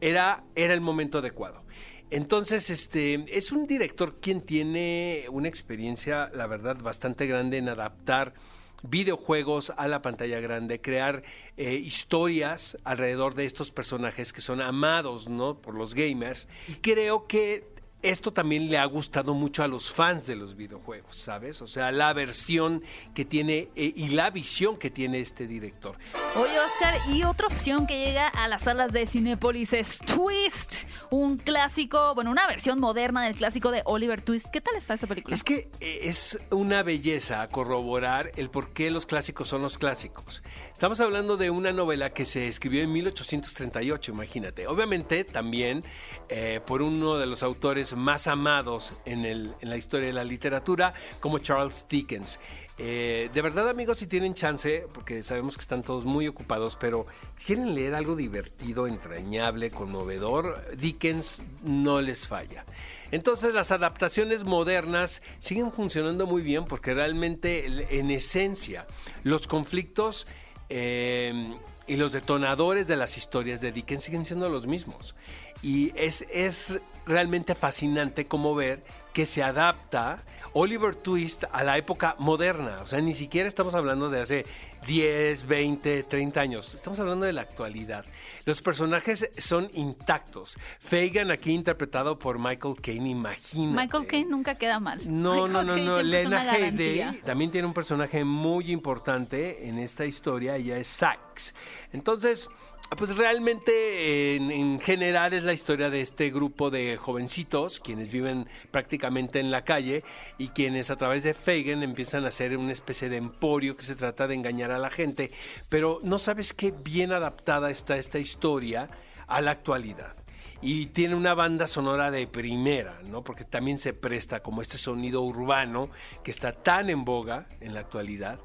era, 0.00 0.44
era 0.54 0.74
el 0.74 0.80
momento 0.80 1.18
adecuado. 1.18 1.64
Entonces, 2.10 2.70
este 2.70 3.24
es 3.36 3.50
un 3.50 3.66
director 3.66 4.20
quien 4.20 4.40
tiene 4.40 5.26
una 5.30 5.48
experiencia, 5.48 6.30
la 6.34 6.46
verdad, 6.46 6.76
bastante 6.76 7.26
grande 7.26 7.58
en 7.58 7.68
adaptar 7.68 8.34
videojuegos 8.82 9.72
a 9.76 9.88
la 9.88 10.02
pantalla 10.02 10.40
grande, 10.40 10.80
crear 10.80 11.22
eh, 11.56 11.74
historias 11.74 12.78
alrededor 12.84 13.34
de 13.34 13.44
estos 13.44 13.70
personajes 13.70 14.32
que 14.32 14.40
son 14.40 14.60
amados, 14.60 15.28
¿no? 15.28 15.58
Por 15.60 15.74
los 15.74 15.94
gamers. 15.94 16.48
Y 16.68 16.74
creo 16.74 17.26
que 17.26 17.75
esto 18.10 18.32
también 18.32 18.68
le 18.68 18.78
ha 18.78 18.84
gustado 18.84 19.34
mucho 19.34 19.64
a 19.64 19.68
los 19.68 19.90
fans 19.90 20.26
de 20.26 20.36
los 20.36 20.54
videojuegos, 20.54 21.16
¿sabes? 21.16 21.60
O 21.60 21.66
sea, 21.66 21.90
la 21.90 22.12
versión 22.12 22.84
que 23.14 23.24
tiene 23.24 23.68
eh, 23.74 23.92
y 23.96 24.10
la 24.10 24.30
visión 24.30 24.76
que 24.76 24.90
tiene 24.90 25.18
este 25.18 25.48
director. 25.48 25.96
Oye, 26.36 26.56
Oscar, 26.60 27.00
y 27.12 27.24
otra 27.24 27.48
opción 27.48 27.86
que 27.86 28.04
llega 28.04 28.28
a 28.28 28.46
las 28.46 28.62
salas 28.62 28.92
de 28.92 29.06
Cinépolis 29.06 29.72
es 29.72 29.98
Twist, 29.98 30.84
un 31.10 31.36
clásico, 31.36 32.14
bueno, 32.14 32.30
una 32.30 32.46
versión 32.46 32.78
moderna 32.78 33.24
del 33.24 33.34
clásico 33.34 33.72
de 33.72 33.82
Oliver 33.84 34.22
Twist. 34.22 34.46
¿Qué 34.52 34.60
tal 34.60 34.76
está 34.76 34.94
esta 34.94 35.08
película? 35.08 35.34
Es 35.34 35.42
que 35.42 35.68
eh, 35.80 36.00
es 36.02 36.38
una 36.50 36.84
belleza 36.84 37.46
corroborar 37.48 38.30
el 38.36 38.50
por 38.50 38.72
qué 38.72 38.90
los 38.92 39.06
clásicos 39.06 39.48
son 39.48 39.62
los 39.62 39.78
clásicos. 39.78 40.44
Estamos 40.72 41.00
hablando 41.00 41.36
de 41.36 41.50
una 41.50 41.72
novela 41.72 42.10
que 42.10 42.24
se 42.24 42.46
escribió 42.46 42.82
en 42.82 42.92
1838, 42.92 44.12
imagínate. 44.12 44.68
Obviamente 44.68 45.24
también 45.24 45.82
eh, 46.28 46.60
por 46.64 46.82
uno 46.82 47.18
de 47.18 47.26
los 47.26 47.42
autores 47.42 47.95
más 47.96 48.26
amados 48.26 48.92
en, 49.04 49.24
el- 49.24 49.54
en 49.60 49.70
la 49.70 49.76
historia 49.76 50.06
de 50.06 50.12
la 50.12 50.24
literatura, 50.24 50.94
como 51.20 51.38
Charles 51.38 51.86
Dickens. 51.88 52.38
Eh, 52.78 53.30
de 53.32 53.40
verdad, 53.42 53.70
amigos, 53.70 53.98
si 53.98 54.06
tienen 54.06 54.34
chance, 54.34 54.86
porque 54.92 55.22
sabemos 55.22 55.56
que 55.56 55.62
están 55.62 55.82
todos 55.82 56.04
muy 56.04 56.28
ocupados, 56.28 56.76
pero 56.78 57.06
quieren 57.44 57.74
leer 57.74 57.94
algo 57.94 58.14
divertido, 58.16 58.86
entrañable, 58.86 59.70
conmovedor, 59.70 60.62
Dickens 60.76 61.40
no 61.64 62.02
les 62.02 62.28
falla. 62.28 62.66
Entonces 63.12 63.54
las 63.54 63.70
adaptaciones 63.70 64.44
modernas 64.44 65.22
siguen 65.38 65.70
funcionando 65.72 66.26
muy 66.26 66.42
bien 66.42 66.66
porque 66.66 66.92
realmente 66.92 67.64
en 67.98 68.10
esencia 68.10 68.86
los 69.22 69.46
conflictos 69.46 70.26
eh, 70.68 71.54
y 71.86 71.96
los 71.96 72.12
detonadores 72.12 72.88
de 72.88 72.96
las 72.96 73.16
historias 73.16 73.60
de 73.60 73.72
Dickens 73.72 74.04
siguen 74.04 74.24
siendo 74.24 74.48
los 74.48 74.66
mismos. 74.66 75.14
Y 75.62 75.92
es, 75.96 76.26
es 76.30 76.78
realmente 77.06 77.54
fascinante 77.54 78.26
como 78.26 78.54
ver 78.54 78.84
que 79.12 79.26
se 79.26 79.42
adapta 79.42 80.24
Oliver 80.58 80.94
Twist 80.94 81.44
a 81.52 81.64
la 81.64 81.76
época 81.76 82.16
moderna. 82.18 82.80
O 82.82 82.86
sea, 82.86 83.00
ni 83.00 83.12
siquiera 83.12 83.46
estamos 83.46 83.74
hablando 83.74 84.08
de 84.08 84.22
hace 84.22 84.46
10, 84.86 85.46
20, 85.46 86.04
30 86.04 86.40
años. 86.40 86.74
Estamos 86.74 86.98
hablando 86.98 87.26
de 87.26 87.34
la 87.34 87.42
actualidad. 87.42 88.06
Los 88.46 88.62
personajes 88.62 89.30
son 89.36 89.70
intactos. 89.74 90.56
Fagan 90.78 91.30
aquí 91.30 91.52
interpretado 91.52 92.18
por 92.18 92.38
Michael 92.38 92.76
Caine, 92.80 93.10
imagínate. 93.10 93.82
Michael 93.82 94.06
Caine 94.06 94.30
nunca 94.30 94.54
queda 94.54 94.80
mal. 94.80 95.00
No, 95.04 95.46
Michael 95.46 95.52
no, 95.52 95.62
no, 95.62 95.72
Caine 95.74 95.86
no. 95.86 96.02
Lena 96.02 96.56
Headey 96.56 97.20
también 97.20 97.50
tiene 97.50 97.66
un 97.66 97.74
personaje 97.74 98.24
muy 98.24 98.72
importante 98.72 99.68
en 99.68 99.78
esta 99.78 100.06
historia. 100.06 100.56
Ella 100.56 100.78
es 100.78 100.86
Sykes. 100.86 101.54
Entonces, 101.92 102.48
pues 102.94 103.16
realmente 103.16 104.36
en, 104.36 104.50
en 104.50 104.80
general 104.80 105.32
es 105.32 105.42
la 105.42 105.52
historia 105.52 105.90
de 105.90 106.00
este 106.00 106.30
grupo 106.30 106.70
de 106.70 106.96
jovencitos, 106.96 107.80
quienes 107.80 108.10
viven 108.10 108.48
prácticamente 108.70 109.40
en 109.40 109.50
la 109.50 109.64
calle 109.64 110.04
y 110.38 110.48
quienes 110.48 110.90
a 110.90 110.96
través 110.96 111.24
de 111.24 111.34
Fagan 111.34 111.82
empiezan 111.82 112.24
a 112.24 112.28
hacer 112.28 112.56
una 112.56 112.72
especie 112.72 113.08
de 113.08 113.16
emporio 113.16 113.76
que 113.76 113.82
se 113.82 113.96
trata 113.96 114.28
de 114.28 114.34
engañar 114.34 114.70
a 114.70 114.78
la 114.78 114.90
gente. 114.90 115.32
Pero 115.68 115.98
no 116.02 116.18
sabes 116.18 116.52
qué 116.52 116.72
bien 116.72 117.12
adaptada 117.12 117.70
está 117.70 117.96
esta 117.96 118.18
historia 118.18 118.88
a 119.26 119.40
la 119.40 119.50
actualidad 119.50 120.14
y 120.60 120.86
tiene 120.86 121.14
una 121.14 121.34
banda 121.34 121.66
sonora 121.66 122.10
de 122.10 122.26
primera, 122.26 123.00
¿no? 123.04 123.22
Porque 123.22 123.44
también 123.44 123.78
se 123.78 123.92
presta 123.92 124.40
como 124.40 124.62
este 124.62 124.78
sonido 124.78 125.22
urbano 125.22 125.90
que 126.22 126.30
está 126.30 126.52
tan 126.52 126.88
en 126.90 127.04
boga 127.04 127.46
en 127.60 127.74
la 127.74 127.80
actualidad. 127.80 128.40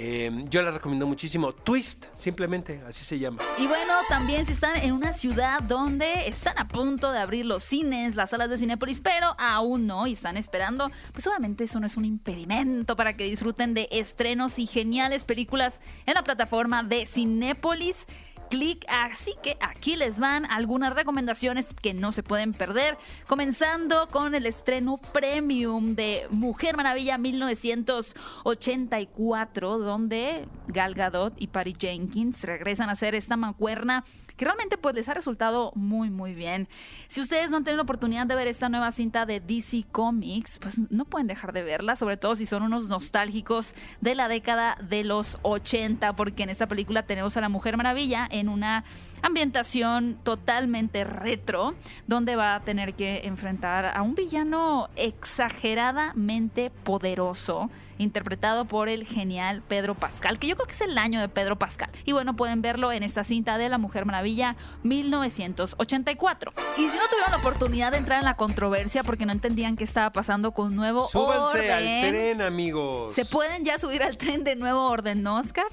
Eh, 0.00 0.30
yo 0.48 0.62
la 0.62 0.70
recomiendo 0.70 1.08
muchísimo. 1.08 1.52
Twist, 1.52 2.04
simplemente, 2.14 2.80
así 2.86 3.04
se 3.04 3.18
llama. 3.18 3.42
Y 3.58 3.66
bueno, 3.66 3.94
también 4.08 4.46
si 4.46 4.52
están 4.52 4.76
en 4.76 4.92
una 4.92 5.12
ciudad 5.12 5.60
donde 5.60 6.28
están 6.28 6.56
a 6.56 6.68
punto 6.68 7.10
de 7.10 7.18
abrir 7.18 7.44
los 7.44 7.64
cines, 7.64 8.14
las 8.14 8.30
salas 8.30 8.48
de 8.48 8.58
Cinépolis, 8.58 9.00
pero 9.00 9.34
aún 9.38 9.88
no 9.88 10.06
y 10.06 10.12
están 10.12 10.36
esperando, 10.36 10.92
pues 11.12 11.26
obviamente 11.26 11.64
eso 11.64 11.80
no 11.80 11.86
es 11.86 11.96
un 11.96 12.04
impedimento 12.04 12.94
para 12.94 13.16
que 13.16 13.24
disfruten 13.24 13.74
de 13.74 13.88
estrenos 13.90 14.60
y 14.60 14.68
geniales 14.68 15.24
películas 15.24 15.80
en 16.06 16.14
la 16.14 16.22
plataforma 16.22 16.84
de 16.84 17.04
Cinépolis. 17.04 18.06
Click, 18.48 18.84
así 18.88 19.34
que 19.42 19.58
aquí 19.60 19.96
les 19.96 20.18
van 20.18 20.46
algunas 20.46 20.94
recomendaciones 20.94 21.74
que 21.82 21.92
no 21.94 22.12
se 22.12 22.22
pueden 22.22 22.52
perder, 22.52 22.96
comenzando 23.26 24.08
con 24.08 24.34
el 24.34 24.46
estreno 24.46 24.96
premium 24.96 25.94
de 25.94 26.26
Mujer 26.30 26.76
Maravilla 26.76 27.18
1984, 27.18 29.78
donde 29.78 30.48
Gal 30.68 30.94
Gadot 30.94 31.34
y 31.36 31.48
Patty 31.48 31.74
Jenkins 31.78 32.44
regresan 32.44 32.88
a 32.88 32.92
hacer 32.92 33.14
esta 33.14 33.36
mancuerna 33.36 34.04
que 34.38 34.44
realmente 34.44 34.78
pues 34.78 34.94
les 34.94 35.08
ha 35.08 35.14
resultado 35.14 35.72
muy 35.74 36.08
muy 36.08 36.32
bien. 36.32 36.68
Si 37.08 37.20
ustedes 37.20 37.50
no 37.50 37.58
tenido 37.58 37.76
la 37.76 37.82
oportunidad 37.82 38.26
de 38.26 38.36
ver 38.36 38.46
esta 38.46 38.68
nueva 38.68 38.90
cinta 38.92 39.26
de 39.26 39.40
DC 39.40 39.84
Comics, 39.92 40.58
pues 40.58 40.78
no 40.90 41.04
pueden 41.04 41.26
dejar 41.26 41.52
de 41.52 41.62
verla, 41.62 41.96
sobre 41.96 42.16
todo 42.16 42.36
si 42.36 42.46
son 42.46 42.62
unos 42.62 42.88
nostálgicos 42.88 43.74
de 44.00 44.14
la 44.14 44.28
década 44.28 44.78
de 44.80 45.04
los 45.04 45.38
80, 45.42 46.14
porque 46.14 46.44
en 46.44 46.50
esta 46.50 46.66
película 46.66 47.02
tenemos 47.02 47.36
a 47.36 47.40
la 47.40 47.48
Mujer 47.48 47.76
Maravilla 47.76 48.26
en 48.30 48.48
una 48.48 48.84
ambientación 49.22 50.18
totalmente 50.22 51.04
retro, 51.04 51.74
donde 52.06 52.36
va 52.36 52.54
a 52.54 52.60
tener 52.60 52.94
que 52.94 53.26
enfrentar 53.26 53.96
a 53.96 54.02
un 54.02 54.14
villano 54.14 54.88
exageradamente 54.96 56.70
poderoso, 56.70 57.70
interpretado 57.98 58.64
por 58.64 58.88
el 58.88 59.06
genial 59.06 59.62
Pedro 59.66 59.94
Pascal, 59.94 60.38
que 60.38 60.46
yo 60.46 60.54
creo 60.56 60.66
que 60.66 60.74
es 60.74 60.80
el 60.80 60.96
año 60.98 61.20
de 61.20 61.28
Pedro 61.28 61.56
Pascal. 61.56 61.90
Y 62.04 62.12
bueno, 62.12 62.36
pueden 62.36 62.62
verlo 62.62 62.92
en 62.92 63.02
esta 63.02 63.24
cinta 63.24 63.58
de 63.58 63.68
La 63.68 63.78
Mujer 63.78 64.06
Maravilla 64.06 64.56
1984. 64.84 66.52
Y 66.76 66.88
si 66.88 66.96
no 66.96 67.02
tuvieron 67.10 67.32
la 67.32 67.38
oportunidad 67.38 67.92
de 67.92 67.98
entrar 67.98 68.20
en 68.20 68.24
la 68.24 68.34
controversia 68.34 69.02
porque 69.02 69.26
no 69.26 69.32
entendían 69.32 69.76
qué 69.76 69.84
estaba 69.84 70.10
pasando 70.10 70.52
con 70.52 70.76
Nuevo 70.76 71.08
Súbanse 71.08 71.58
Orden, 71.58 71.70
al 71.70 72.10
tren, 72.10 72.42
amigos. 72.42 73.14
¿se 73.14 73.24
pueden 73.24 73.64
ya 73.64 73.78
subir 73.78 74.02
al 74.02 74.16
tren 74.16 74.44
de 74.44 74.56
Nuevo 74.56 74.86
Orden, 74.88 75.22
no, 75.22 75.38
Oscar? 75.38 75.66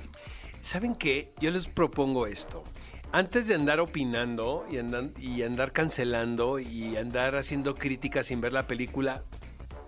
¿Saben 0.62 0.96
qué? 0.96 1.32
Yo 1.40 1.52
les 1.52 1.68
propongo 1.68 2.26
esto. 2.26 2.64
Antes 3.16 3.48
de 3.48 3.56
andar 3.56 3.80
opinando 3.80 4.68
y 4.70 4.78
andar, 4.78 5.12
y 5.18 5.42
andar 5.44 5.72
cancelando 5.72 6.60
y 6.60 6.98
andar 6.98 7.38
haciendo 7.38 7.76
críticas 7.76 8.28
sin 8.28 8.42
ver 8.42 8.52
la 8.52 8.68
película, 8.68 9.24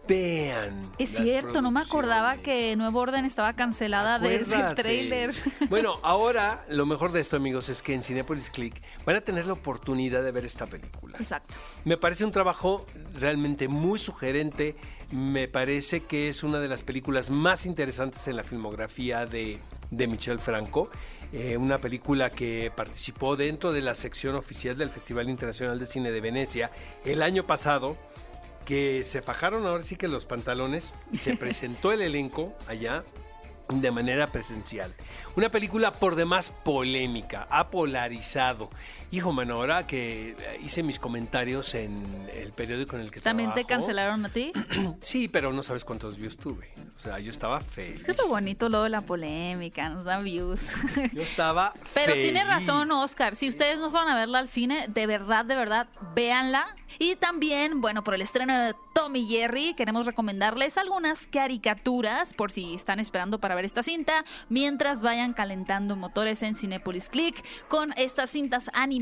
vean. 0.07 0.93
Es 0.97 1.09
cierto, 1.09 1.61
no 1.61 1.69
me 1.69 1.81
acordaba 1.81 2.37
que 2.37 2.77
Nuevo 2.77 3.01
Orden 3.01 3.25
estaba 3.25 3.51
cancelada 3.51 4.17
desde 4.17 4.55
el 4.55 4.75
tráiler. 4.75 5.35
Bueno, 5.69 5.99
ahora 6.03 6.63
lo 6.69 6.85
mejor 6.85 7.11
de 7.11 7.19
esto, 7.19 7.35
amigos, 7.35 7.67
es 7.67 7.83
que 7.83 7.93
en 7.93 8.01
Cinepolis 8.01 8.49
Click 8.49 8.81
van 9.05 9.17
a 9.17 9.21
tener 9.21 9.45
la 9.45 9.51
oportunidad 9.51 10.23
de 10.23 10.31
ver 10.31 10.45
esta 10.45 10.65
película. 10.65 11.17
Exacto. 11.19 11.57
Me 11.83 11.97
parece 11.97 12.23
un 12.23 12.31
trabajo 12.31 12.85
realmente 13.13 13.67
muy 13.67 13.99
sugerente. 13.99 14.77
Me 15.11 15.49
parece 15.49 16.03
que 16.03 16.29
es 16.29 16.43
una 16.43 16.59
de 16.59 16.69
las 16.69 16.81
películas 16.81 17.29
más 17.29 17.65
interesantes 17.65 18.25
en 18.29 18.37
la 18.37 18.43
filmografía 18.43 19.25
de, 19.25 19.59
de 19.91 20.07
Michel 20.07 20.39
Franco. 20.39 20.89
Eh, 21.33 21.57
una 21.57 21.77
película 21.77 22.29
que 22.29 22.71
participó 22.75 23.35
dentro 23.35 23.73
de 23.73 23.81
la 23.81 23.95
sección 23.95 24.35
oficial 24.35 24.77
del 24.77 24.89
Festival 24.89 25.29
Internacional 25.29 25.77
de 25.77 25.85
Cine 25.85 26.11
de 26.11 26.21
Venecia 26.21 26.71
el 27.03 27.21
año 27.21 27.45
pasado, 27.45 27.97
que 28.65 29.03
se 29.03 29.21
fajaron 29.21 29.65
ahora 29.65 29.83
sí 29.83 29.97
que 29.97 30.07
los 30.07 30.25
pantalones 30.25 30.93
y 31.11 31.17
se 31.17 31.35
presentó 31.37 31.91
el 31.91 32.01
elenco 32.01 32.53
allá 32.67 33.03
de 33.69 33.91
manera 33.91 34.27
presencial. 34.27 34.95
Una 35.35 35.49
película 35.49 35.91
por 35.91 36.15
demás 36.15 36.51
polémica, 36.63 37.47
ha 37.49 37.69
polarizado. 37.69 38.69
Hijo, 39.09 39.31
mano, 39.31 39.55
ahora 39.55 39.87
que 39.87 40.35
hice 40.63 40.83
mis 40.83 40.99
comentarios 40.99 41.75
en 41.75 42.03
el 42.35 42.51
periódico 42.51 42.97
en 42.97 43.03
el 43.03 43.11
que 43.11 43.21
¿También 43.21 43.53
te 43.53 43.63
cancelaron 43.63 44.25
a 44.25 44.29
ti? 44.29 44.51
Sí, 45.01 45.27
pero 45.29 45.53
no 45.53 45.63
sabes 45.63 45.85
cuántos 45.85 46.17
views 46.17 46.37
tuve. 46.37 46.73
O 46.95 46.99
sea, 46.99 47.19
yo 47.19 47.29
estaba 47.29 47.61
feliz. 47.61 47.97
Es 47.97 48.03
que 48.03 48.11
es 48.11 48.17
lo 48.17 48.27
bonito 48.27 48.67
luego 48.67 48.83
de 48.83 48.89
la 48.89 49.01
polémica, 49.01 49.87
nos 49.89 50.03
da 50.03 50.19
views. 50.19 50.67
Yo 51.13 51.21
estaba 51.21 51.73
Pero 51.93 52.13
feliz. 52.13 52.23
tiene 52.23 52.43
razón 52.43 52.91
Oscar, 52.91 53.35
si 53.35 53.47
ustedes 53.47 53.77
no 53.77 53.91
fueron 53.91 54.09
a 54.09 54.15
verla 54.15 54.39
al 54.39 54.47
cine, 54.47 54.87
de 54.89 55.05
verdad, 55.07 55.45
de 55.45 55.55
verdad, 55.55 55.87
véanla. 56.15 56.75
Y 56.99 57.15
también, 57.15 57.79
bueno, 57.81 58.03
por 58.03 58.15
el 58.15 58.21
estreno 58.21 58.57
de 58.57 58.75
Tommy 58.95 59.27
Jerry, 59.27 59.75
queremos 59.75 60.05
recomendarles 60.05 60.77
algunas 60.77 61.27
caricaturas 61.27 62.33
por 62.33 62.51
si 62.51 62.73
están 62.73 62.99
esperando 62.99 63.39
para 63.39 63.53
ver 63.55 63.65
esta 63.65 63.83
cinta, 63.83 64.25
mientras 64.49 65.01
vayan 65.01 65.33
calentando 65.33 65.95
motores 65.95 66.41
en 66.41 66.55
Cinepolis 66.55 67.09
Click 67.09 67.43
con 67.67 67.93
estas 67.97 68.31
cintas 68.31 68.71
animadas. 68.73 68.96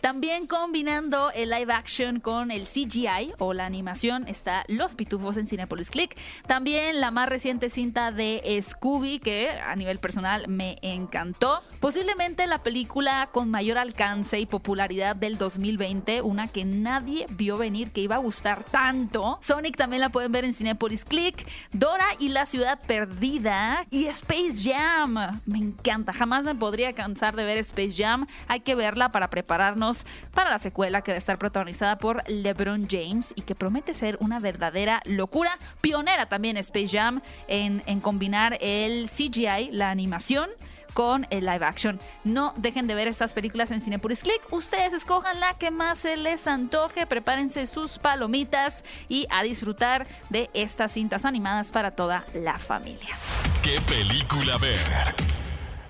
También 0.00 0.46
combinando 0.46 1.30
el 1.30 1.50
live 1.50 1.72
action 1.72 2.20
con 2.20 2.50
el 2.50 2.66
CGI 2.66 3.32
o 3.38 3.54
la 3.54 3.64
animación 3.64 4.28
está 4.28 4.64
Los 4.68 4.94
Pitufos 4.94 5.36
en 5.36 5.46
Cinepolis 5.46 5.90
Click. 5.90 6.16
También 6.46 7.00
la 7.00 7.10
más 7.10 7.28
reciente 7.28 7.70
cinta 7.70 8.12
de 8.12 8.60
Scooby, 8.62 9.20
que 9.20 9.50
a 9.50 9.74
nivel 9.74 9.98
personal 10.00 10.48
me 10.48 10.78
encantó. 10.82 11.62
Posiblemente 11.80 12.46
la 12.46 12.62
película 12.62 13.30
con 13.32 13.50
mayor 13.50 13.78
alcance 13.78 14.38
y 14.38 14.46
popularidad 14.46 15.16
del 15.16 15.38
2020, 15.38 16.20
una 16.22 16.48
que 16.48 16.64
nadie 16.64 17.26
vio 17.30 17.56
venir 17.56 17.90
que 17.92 18.02
iba 18.02 18.16
a 18.16 18.18
gustar 18.18 18.64
tanto. 18.64 19.38
Sonic 19.40 19.76
también 19.76 20.00
la 20.00 20.10
pueden 20.10 20.30
ver 20.30 20.44
en 20.44 20.52
Cinepolis 20.52 21.04
Click. 21.04 21.46
Dora 21.72 22.06
y 22.18 22.28
la 22.28 22.44
ciudad 22.44 22.78
perdida. 22.86 23.86
Y 23.90 24.06
Space 24.06 24.56
Jam. 24.62 25.40
Me 25.46 25.58
encanta. 25.58 26.12
Jamás 26.12 26.44
me 26.44 26.54
podría 26.54 26.92
cansar 26.92 27.34
de 27.34 27.44
ver 27.44 27.58
Space 27.58 27.94
Jam. 27.96 28.26
Hay 28.46 28.60
que 28.60 28.74
verla 28.74 29.10
para 29.10 29.30
prepararnos 29.38 30.04
para 30.34 30.50
la 30.50 30.58
secuela 30.58 31.02
que 31.02 31.12
va 31.12 31.14
a 31.14 31.18
estar 31.18 31.38
protagonizada 31.38 31.98
por 31.98 32.28
LeBron 32.28 32.88
James 32.90 33.32
y 33.36 33.42
que 33.42 33.54
promete 33.54 33.94
ser 33.94 34.16
una 34.20 34.40
verdadera 34.40 35.00
locura. 35.04 35.56
Pionera 35.80 36.28
también 36.28 36.56
Space 36.56 36.88
Jam 36.88 37.20
en, 37.46 37.84
en 37.86 38.00
combinar 38.00 38.58
el 38.60 39.08
CGI, 39.08 39.70
la 39.70 39.90
animación 39.90 40.50
con 40.92 41.28
el 41.30 41.44
live 41.44 41.64
action. 41.64 42.00
No 42.24 42.52
dejen 42.56 42.88
de 42.88 42.96
ver 42.96 43.06
estas 43.06 43.32
películas 43.32 43.70
en 43.70 43.80
Cinepolis 43.80 44.24
Click. 44.24 44.40
Ustedes 44.50 44.92
escojan 44.92 45.38
la 45.38 45.54
que 45.54 45.70
más 45.70 45.98
se 45.98 46.16
les 46.16 46.48
antoje. 46.48 47.06
Prepárense 47.06 47.66
sus 47.68 47.98
palomitas 47.98 48.84
y 49.08 49.28
a 49.30 49.44
disfrutar 49.44 50.08
de 50.30 50.50
estas 50.54 50.90
cintas 50.90 51.24
animadas 51.24 51.70
para 51.70 51.92
toda 51.92 52.24
la 52.34 52.58
familia. 52.58 53.16
¿Qué 53.62 53.80
película 53.82 54.58
ver? 54.58 55.14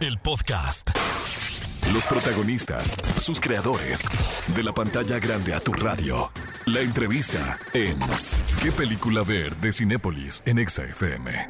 El 0.00 0.18
podcast. 0.18 0.90
Los 1.92 2.04
protagonistas, 2.06 2.96
sus 3.18 3.40
creadores. 3.40 4.04
De 4.54 4.62
la 4.62 4.72
pantalla 4.72 5.18
grande 5.18 5.54
a 5.54 5.60
tu 5.60 5.72
radio. 5.72 6.30
La 6.66 6.80
entrevista 6.80 7.58
en 7.72 7.98
¿Qué 8.62 8.70
película 8.72 9.22
ver? 9.22 9.56
de 9.56 9.72
Cinépolis 9.72 10.42
en 10.44 10.58
Exa 10.58 10.84
FM. 10.84 11.48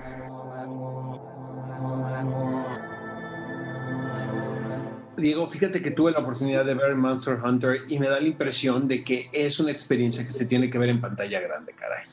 Diego, 5.17 5.49
fíjate 5.49 5.83
que 5.83 5.91
tuve 5.91 6.13
la 6.13 6.21
oportunidad 6.21 6.65
de 6.65 6.75
ver 6.75 6.95
Monster 6.95 7.39
Hunter 7.45 7.81
y 7.89 7.99
me 7.99 8.09
da 8.09 8.21
la 8.21 8.29
impresión 8.29 8.87
de 8.87 9.03
que 9.03 9.29
es 9.33 9.59
una 9.59 9.73
experiencia 9.73 10.25
que 10.25 10.33
se 10.33 10.47
tiene 10.47 10.71
que 10.71 10.79
ver 10.79 10.91
en 10.91 11.01
pantalla 11.01 11.41
grande, 11.41 11.73
caray. 11.73 12.07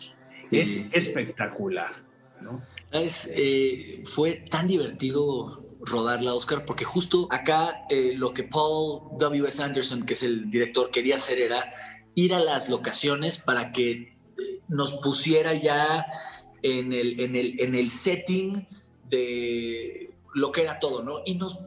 Es 0.50 0.86
espectacular, 0.92 1.92
¿no? 2.42 2.64
¿Sabes? 2.92 3.30
Eh, 3.36 4.04
fue 4.06 4.46
tan 4.50 4.68
divertido 4.68 5.65
rodarla, 5.86 6.34
Oscar, 6.34 6.66
porque 6.66 6.84
justo 6.84 7.28
acá 7.32 7.86
eh, 7.90 8.14
lo 8.16 8.34
que 8.34 8.44
Paul 8.44 9.18
W.S. 9.18 9.62
Anderson, 9.62 10.06
que 10.06 10.14
es 10.14 10.24
el 10.24 10.50
director, 10.50 10.92
quería 10.92 11.16
hacer 11.16 11.40
era 11.40 11.74
ir 12.16 12.34
a 12.34 12.40
las 12.40 12.70
locaciones 12.70 13.38
para 13.38 13.72
que 13.72 14.18
nos 14.68 14.98
pusiera 14.98 15.54
ya 15.54 16.06
en 16.62 16.94
el, 16.94 17.20
en 17.20 17.36
el, 17.36 17.60
en 17.60 17.76
el 17.76 17.92
setting 17.92 18.68
de 19.10 20.14
lo 20.34 20.52
que 20.52 20.64
era 20.64 20.80
todo, 20.80 21.04
¿no? 21.04 21.22
Y 21.26 21.36
nos 21.36 21.60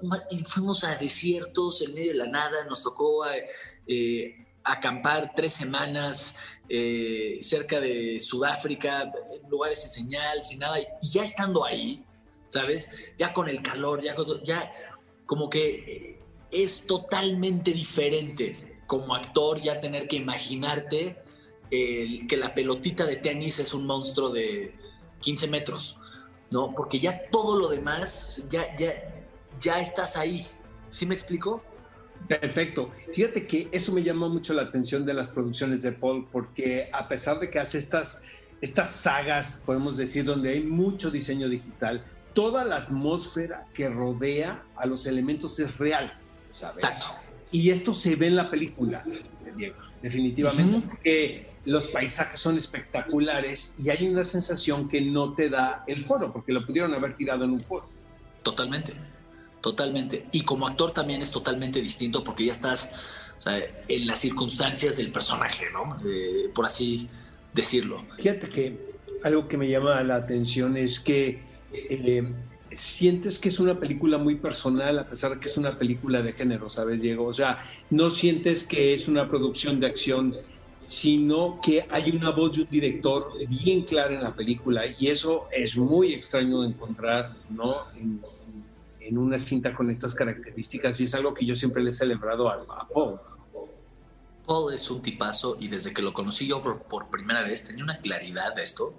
fuimos 0.47 0.85
a 0.85 0.97
desiertos 0.97 1.81
en 1.83 1.95
medio 1.95 2.13
de 2.13 2.19
la 2.19 2.27
nada, 2.27 2.67
nos 2.67 2.83
tocó 2.83 3.25
eh, 3.87 4.47
acampar 4.63 5.33
tres 5.35 5.55
semanas 5.55 6.37
eh, 6.69 7.39
cerca 7.41 7.81
de 7.81 8.21
Sudáfrica, 8.21 9.11
en 9.33 9.49
lugares 9.49 9.81
sin 9.81 9.91
señal, 9.91 10.43
sin 10.43 10.59
nada, 10.59 10.79
y 10.79 11.09
ya 11.09 11.25
estando 11.25 11.65
ahí, 11.65 12.05
¿sabes? 12.49 12.91
Ya 13.17 13.33
con 13.33 13.49
el 13.49 13.63
calor, 13.63 14.03
ya, 14.03 14.17
ya 14.45 14.73
como 15.27 15.49
que 15.49 16.19
es 16.51 16.87
totalmente 16.87 17.73
diferente 17.73 18.79
como 18.89 19.15
actor 19.15 19.61
ya 19.61 19.81
tener 19.81 20.09
que 20.09 20.17
imaginarte 20.17 21.23
que 21.71 22.37
la 22.39 22.55
pelotita 22.55 23.05
de 23.05 23.17
tenis 23.17 23.59
es 23.59 23.75
un 23.75 23.87
monstruo 23.87 24.31
de 24.31 24.75
15 25.21 25.49
metros, 25.49 25.99
¿no? 26.51 26.75
Porque 26.75 26.99
ya 26.99 27.29
todo 27.31 27.59
lo 27.59 27.69
demás, 27.69 28.43
ya, 28.49 28.75
ya, 28.77 28.93
ya 29.61 29.79
estás 29.79 30.17
ahí. 30.17 30.47
¿Sí 30.89 31.05
me 31.05 31.15
explico? 31.15 31.63
Perfecto. 32.27 32.91
Fíjate 33.15 33.47
que 33.47 33.69
eso 33.71 33.93
me 33.93 34.03
llama 34.03 34.29
mucho 34.29 34.55
la 34.55 34.63
atención 34.63 35.05
de 35.05 35.13
las 35.13 35.29
producciones 35.29 35.83
de 35.83 35.93
Paul, 35.93 36.27
porque 36.33 36.89
a 36.91 37.07
pesar 37.07 37.39
de 37.39 37.51
que 37.51 37.59
hace 37.59 37.77
estas, 37.77 38.23
estas 38.63 38.97
sagas, 38.97 39.63
podemos 39.67 39.99
decir, 39.99 40.25
donde 40.25 40.51
hay 40.53 40.63
mucho 40.63 41.11
diseño 41.11 41.51
digital, 41.51 42.03
toda 42.39 42.65
la 42.65 42.77
atmósfera 42.77 43.67
que 43.75 43.89
rodea 43.89 44.63
a 44.77 44.87
los 44.87 45.07
elementos 45.07 45.59
es 45.59 45.77
real, 45.77 46.17
¿sabes? 46.51 46.85
Y 47.51 47.71
esto 47.71 47.93
se 47.93 48.15
ve 48.15 48.29
en 48.29 48.37
la 48.37 48.49
película, 48.49 49.05
Diego, 49.57 49.75
definitivamente, 50.01 50.87
porque 50.87 51.51
los 51.65 51.89
paisajes 51.89 52.39
son 52.39 52.57
espectaculares 52.57 53.75
y 53.83 53.91
hay 53.91 54.07
una 54.07 54.23
sensación 54.23 54.89
que 54.89 55.01
no 55.01 55.35
te 55.35 55.51
da 55.51 55.83
el 55.89 56.05
foro, 56.05 56.33
porque 56.33 56.53
lo 56.53 56.65
pudieron 56.65 56.95
haber 56.95 57.17
tirado 57.17 57.43
en 57.43 57.51
un 57.51 57.61
foro. 57.61 57.89
Totalmente. 58.45 58.93
Totalmente. 59.61 60.27
Y 60.31 60.43
como 60.43 60.69
actor 60.69 60.93
también 60.93 61.21
es 61.21 61.33
totalmente 61.33 61.83
distinto 61.83 62.23
porque 62.23 62.45
ya 62.45 62.53
estás 62.53 62.93
en 63.89 64.07
las 64.07 64.21
circunstancias 64.21 64.97
del 64.97 65.11
personaje, 65.11 65.67
¿no? 65.73 66.01
por 66.55 66.67
así 66.67 67.09
decirlo. 67.53 68.05
Fíjate 68.17 68.49
que 68.49 68.95
algo 69.25 69.49
que 69.49 69.57
me 69.57 69.69
llama 69.69 70.01
la 70.05 70.15
atención 70.15 70.77
es 70.77 71.01
que 71.01 71.48
eh, 71.73 72.33
sientes 72.71 73.39
que 73.39 73.49
es 73.49 73.61
una 73.61 73.79
película 73.79 74.19
muy 74.19 74.37
personal 74.37 74.99
a 74.99 75.09
pesar 75.09 75.35
de 75.35 75.41
que 75.41 75.47
es 75.47 75.57
una 75.57 75.75
película 75.75 76.23
de 76.23 76.33
género, 76.33 76.69
¿sabes, 76.69 77.01
Diego? 77.01 77.27
O 77.27 77.33
sea, 77.33 77.65
no 77.91 78.11
sientes 78.11 78.65
que 78.65 78.95
es 78.95 79.09
una 79.09 79.29
producción 79.29 79.81
de 79.81 79.87
acción, 79.87 80.37
sino 80.87 81.61
que 81.63 81.87
hay 81.91 82.11
una 82.11 82.31
voz 82.31 82.57
de 82.57 82.63
un 82.63 82.71
director 82.71 83.33
bien 83.47 83.83
clara 83.83 84.15
en 84.15 84.23
la 84.23 84.35
película 84.35 84.85
y 84.99 85.09
eso 85.09 85.47
es 85.53 85.77
muy 85.77 86.15
extraño 86.15 86.63
de 86.63 86.69
encontrar, 86.69 87.37
¿no? 87.51 87.91
En, 87.97 88.21
una 89.11 89.39
cinta 89.39 89.75
con 89.75 89.89
estas 89.89 90.15
características 90.15 91.01
y 91.01 91.05
es 91.05 91.15
algo 91.15 91.33
que 91.33 91.47
yo 91.47 91.57
siempre 91.57 91.83
le 91.83 91.89
he 91.89 91.93
celebrado 91.95 92.47
a, 92.51 92.87
Paul. 92.93 93.19
Paul 94.47 94.75
es 94.75 94.91
un 94.91 95.01
tipazo 95.01 95.57
y 95.59 95.69
desde 95.69 95.95
que 95.95 96.03
lo 96.03 96.13
conocí 96.13 96.47
yo 96.47 96.63
por, 96.63 97.09
primera 97.09 97.43
vez 97.43 97.67
tenía 97.67 97.85
una 97.85 98.01
claridad 98.01 98.55
de 98.55 98.65
esto 98.65 98.93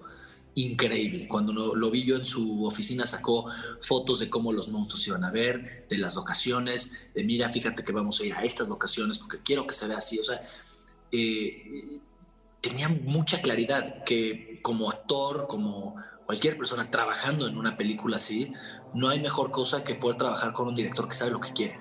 increíble. 0.55 1.27
Cuando 1.27 1.53
lo, 1.53 1.91
vi 1.91 2.03
yo 2.03 2.15
en 2.15 2.25
su 2.25 2.65
oficina 2.65 3.05
sacó 3.05 3.49
fotos 3.81 4.19
de 4.19 4.29
cómo 4.29 4.51
los 4.51 4.69
monstruos 4.69 5.07
iban 5.07 5.23
a 5.23 5.31
ver, 5.31 5.85
de 5.89 5.97
las 5.97 6.15
locaciones, 6.15 7.09
de 7.13 7.23
mira, 7.23 7.49
fíjate 7.49 7.83
que 7.83 7.91
vamos 7.91 8.19
a 8.19 8.25
ir 8.25 8.33
a 8.33 8.43
estas 8.43 8.67
locaciones 8.67 9.17
porque 9.17 9.39
quiero 9.43 9.65
que 9.65 9.73
se 9.73 9.87
vea 9.87 9.97
así. 9.97 10.19
O 10.19 10.23
sea, 10.23 10.41
eh, 11.11 11.99
tenía 12.61 12.89
mucha 12.89 13.41
claridad 13.41 14.03
que 14.03 14.59
como 14.61 14.89
actor, 14.89 15.47
como 15.47 15.95
cualquier 16.25 16.57
persona 16.57 16.91
trabajando 16.91 17.47
en 17.47 17.57
una 17.57 17.77
película 17.77 18.17
así, 18.17 18.51
no 18.93 19.09
hay 19.09 19.21
mejor 19.21 19.51
cosa 19.51 19.83
que 19.83 19.95
poder 19.95 20.17
trabajar 20.17 20.53
con 20.53 20.67
un 20.67 20.75
director 20.75 21.07
que 21.07 21.15
sabe 21.15 21.31
lo 21.31 21.39
que 21.39 21.53
quiere. 21.53 21.79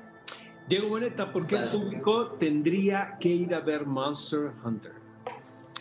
Diego 0.69 0.89
Boneta, 0.89 1.33
¿por 1.33 1.47
qué 1.47 1.57
el 1.57 1.71
público 1.71 2.37
tendría 2.39 3.17
que 3.19 3.31
ir 3.31 3.55
a 3.55 3.61
ver 3.61 3.87
Monster 3.87 4.53
Hunter? 4.63 4.98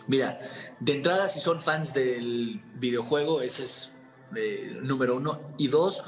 Mira, 0.08 0.40
de 0.80 0.94
entrada, 0.94 1.28
si 1.28 1.40
son 1.40 1.62
fans 1.62 1.94
del 1.94 2.62
videojuego, 2.76 3.42
ese 3.42 3.66
es 3.66 4.00
eh, 4.36 4.80
número 4.82 5.18
uno. 5.18 5.54
Y 5.58 5.68
dos, 5.68 6.04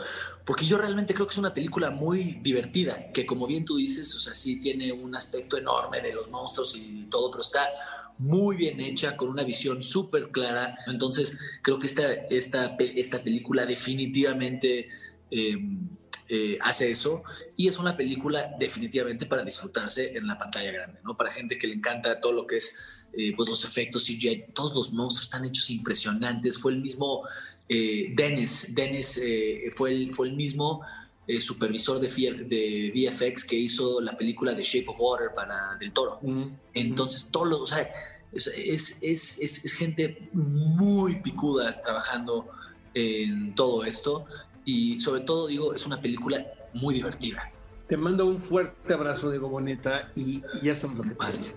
porque 0.45 0.65
yo 0.65 0.77
realmente 0.77 1.13
creo 1.13 1.27
que 1.27 1.33
es 1.33 1.37
una 1.37 1.53
película 1.53 1.89
muy 1.91 2.39
divertida, 2.41 3.11
que 3.11 3.25
como 3.25 3.47
bien 3.47 3.65
tú 3.65 3.77
dices, 3.77 4.15
o 4.15 4.19
sea, 4.19 4.33
sí 4.33 4.61
tiene 4.61 4.91
un 4.91 5.15
aspecto 5.15 5.57
enorme 5.57 6.01
de 6.01 6.13
los 6.13 6.29
monstruos 6.29 6.75
y 6.75 7.07
todo, 7.09 7.29
pero 7.31 7.41
está 7.41 7.67
muy 8.17 8.57
bien 8.57 8.81
hecha, 8.81 9.15
con 9.15 9.29
una 9.29 9.43
visión 9.43 9.81
súper 9.83 10.29
clara. 10.31 10.77
Entonces, 10.87 11.37
creo 11.61 11.79
que 11.79 11.87
esta, 11.87 12.11
esta, 12.29 12.75
esta 12.79 13.23
película 13.23 13.65
definitivamente 13.65 14.89
Em, 15.31 15.87
eh, 16.31 16.59
hace 16.61 16.91
eso 16.91 17.23
y 17.57 17.67
es 17.67 17.79
una 17.79 17.97
película 17.97 18.53
definitivamente 18.59 19.25
para 19.25 19.41
disfrutarse 19.41 20.15
en 20.15 20.27
la 20.27 20.37
pantalla 20.37 20.71
grande, 20.71 20.99
¿no? 21.03 21.17
Para 21.17 21.31
gente 21.31 21.57
que 21.57 21.65
le 21.65 21.73
encanta 21.73 22.19
todo 22.19 22.33
lo 22.33 22.45
que 22.45 22.57
es 22.57 22.98
eh, 23.13 23.33
pues 23.35 23.49
los 23.49 23.63
efectos 23.65 24.05
CGI, 24.05 24.45
todos 24.53 24.75
los 24.75 24.93
monstruos 24.93 25.23
están 25.23 25.45
hechos 25.45 25.69
impresionantes. 25.69 26.57
Fue 26.57 26.71
el 26.71 26.81
mismo 26.81 27.23
eh, 27.67 28.13
Dennis, 28.15 28.73
Dennis 28.73 29.21
fue, 29.75 29.91
el, 29.91 30.13
fue 30.13 30.27
el 30.27 30.35
mismo 30.35 30.81
supervisor 31.39 31.99
de, 31.99 32.07
de, 32.07 32.91
VFX 32.91 33.43
que 33.43 33.55
hizo 33.55 34.01
la 34.01 34.17
película 34.17 34.53
de 34.55 34.63
Shape 34.63 34.87
of 34.87 34.95
Water 34.99 35.29
para 35.35 35.75
Del 35.79 35.91
Toro. 35.91 36.19
Entonces, 36.73 37.29
todos 37.31 37.47
los, 37.47 37.61
o 37.61 37.67
sea, 37.67 37.87
es, 38.31 38.47
es, 38.47 38.99
es, 39.39 39.63
es, 39.63 39.73
gente 39.73 40.29
muy 40.33 41.21
picuda 41.21 41.79
trabajando 41.81 42.47
en 42.93 43.53
todo 43.53 43.83
esto 43.83 44.25
y 44.65 44.99
sobre 44.99 45.21
todo 45.21 45.47
digo, 45.47 45.73
es 45.73 45.85
una 45.85 46.01
película 46.01 46.45
muy 46.73 46.93
divertida. 46.93 47.47
Te 47.87 47.97
mando 47.97 48.27
un 48.27 48.39
fuerte 48.39 48.93
abrazo, 48.93 49.31
de 49.31 49.39
Boneta, 49.39 50.11
y, 50.15 50.43
ya 50.61 50.75
son 50.75 50.95
lo 50.95 51.01
que 51.01 51.15
pasa. 51.15 51.55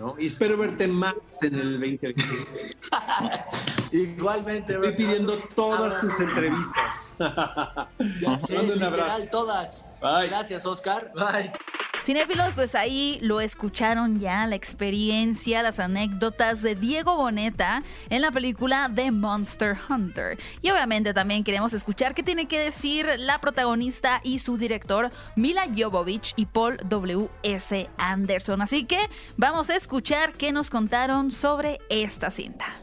¿No? 0.00 0.14
Y 0.18 0.26
espero 0.26 0.56
verte 0.56 0.86
más 0.88 1.14
en 1.42 1.54
el 1.54 1.72
2020. 1.80 2.24
Igualmente, 3.92 4.72
Estoy 4.74 4.92
pidiendo 4.92 5.38
todas 5.54 6.00
tus 6.00 6.18
entrevistas. 6.20 7.12
ya 8.20 8.36
sé, 8.38 8.58
un 8.58 8.82
abrazo. 8.82 9.26
todas. 9.30 9.86
Bye. 10.00 10.28
Gracias, 10.28 10.64
Oscar. 10.66 11.12
Bye. 11.14 11.52
Cinéfilos, 12.04 12.54
pues 12.56 12.74
ahí 12.74 13.18
lo 13.22 13.40
escucharon 13.40 14.18
ya, 14.18 14.44
la 14.48 14.56
experiencia, 14.56 15.62
las 15.62 15.78
anécdotas 15.78 16.60
de 16.60 16.74
Diego 16.74 17.14
Boneta 17.14 17.80
en 18.10 18.22
la 18.22 18.32
película 18.32 18.90
The 18.92 19.12
Monster 19.12 19.78
Hunter. 19.88 20.36
Y 20.62 20.70
obviamente 20.70 21.14
también 21.14 21.44
queremos 21.44 21.72
escuchar 21.74 22.16
qué 22.16 22.24
tiene 22.24 22.48
que 22.48 22.58
decir 22.58 23.08
la 23.18 23.40
protagonista 23.40 24.20
y 24.24 24.40
su 24.40 24.58
director, 24.58 25.10
Mila 25.36 25.66
Jovovich 25.72 26.32
y 26.34 26.46
Paul 26.46 26.76
W.S. 26.88 27.88
Anderson. 27.98 28.62
Así 28.62 28.82
que 28.82 28.98
vamos 29.36 29.70
a 29.70 29.76
escuchar 29.76 30.32
qué 30.32 30.50
nos 30.50 30.70
contaron 30.70 31.30
sobre 31.30 31.78
esta 31.88 32.32
cinta. 32.32 32.81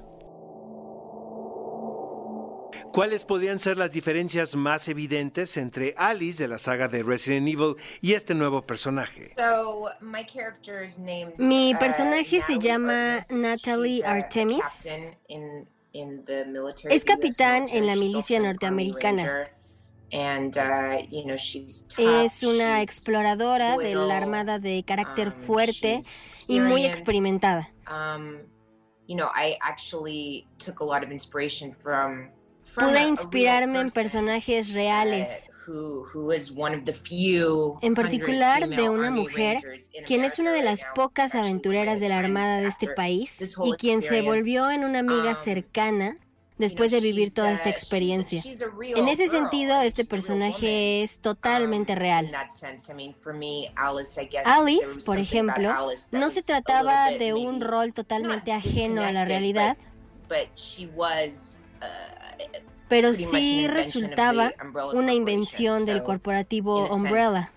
¿Cuáles 2.92 3.26
podrían 3.26 3.60
ser 3.60 3.78
las 3.78 3.94
diferencias 3.94 4.56
más 4.56 4.88
evidentes 4.88 5.58
entre 5.58 5.94
Alice 5.98 6.42
de 6.42 6.48
la 6.48 6.58
saga 6.58 6.88
de 6.88 7.04
Resident 7.04 7.48
Evil 7.48 7.76
y 8.02 8.14
este 8.14 8.34
nuevo 8.34 8.62
personaje? 8.62 9.36
Mi 11.38 11.76
personaje 11.76 12.42
se 12.42 12.60
llama 12.60 13.20
Natalie 13.30 14.04
Artemis. 14.04 14.64
Es 16.90 17.04
capitán 17.04 17.68
en 17.70 17.86
la 17.86 17.96
milicia 17.96 18.40
norteamericana. 18.40 19.46
Uh, 20.12 20.50
es 22.24 22.44
una 22.44 22.82
exploradora 22.82 23.78
de 23.78 23.94
la 23.94 24.18
Armada 24.18 24.58
de 24.58 24.84
carácter 24.84 25.28
um, 25.28 25.34
fuerte 25.34 26.00
y 26.48 26.60
muy 26.60 26.86
experimentada. 26.86 27.72
Pude 32.76 33.02
inspirarme 33.04 33.80
en 33.80 33.92
personajes 33.92 34.74
reales, 34.74 35.50
en 37.82 37.94
particular 37.94 38.68
de 38.68 38.90
una 38.90 39.12
mujer, 39.12 39.60
quien 40.06 40.24
es 40.24 40.40
una 40.40 40.52
de 40.52 40.64
las 40.64 40.82
pocas 40.96 41.36
aventureras 41.36 42.00
de 42.00 42.10
la 42.10 42.20
Armada 42.20 42.60
de 42.60 42.68
este 42.68 42.88
país 42.88 43.56
y 43.64 43.74
quien 43.74 44.02
se 44.02 44.22
volvió 44.22 44.72
en 44.72 44.84
una 44.84 45.00
amiga 45.00 45.32
um, 45.32 45.36
cercana 45.36 46.18
después 46.58 46.92
de 46.92 47.00
vivir 47.00 47.34
toda 47.34 47.52
esta 47.52 47.70
experiencia. 47.70 48.44
En 48.82 49.08
ese 49.08 49.28
sentido, 49.30 49.82
este 49.82 50.06
personaje 50.06 51.04
es 51.04 51.20
totalmente 51.20 51.94
um, 51.94 52.00
real. 52.00 52.32
Alice, 54.46 55.00
por 55.06 55.20
ejemplo, 55.20 55.72
no 56.12 56.30
se 56.30 56.44
trataba 56.44 57.12
de 57.12 57.34
un 57.34 57.62
rol 57.62 57.94
totalmente 57.94 58.52
ajeno 58.52 59.04
a 59.04 59.12
la 59.12 59.26
realidad, 59.26 59.78
pero 62.88 63.14
sí 63.14 63.68
resultaba 63.68 64.52
una 64.94 65.14
invención 65.14 65.86
del 65.86 66.04
corporativo 66.04 66.94
Umbrella. 66.94 67.52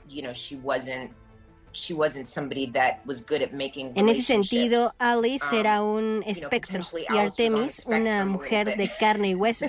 En 3.94 4.08
ese 4.08 4.22
sentido, 4.22 4.92
Alice 4.98 5.44
um, 5.50 5.58
era 5.58 5.82
un 5.82 6.22
espectro 6.26 6.80
y 7.10 7.16
Artemis 7.16 7.84
una 7.86 8.24
mujer 8.24 8.76
de 8.76 8.90
carne 8.98 9.30
y 9.30 9.34
hueso. 9.34 9.66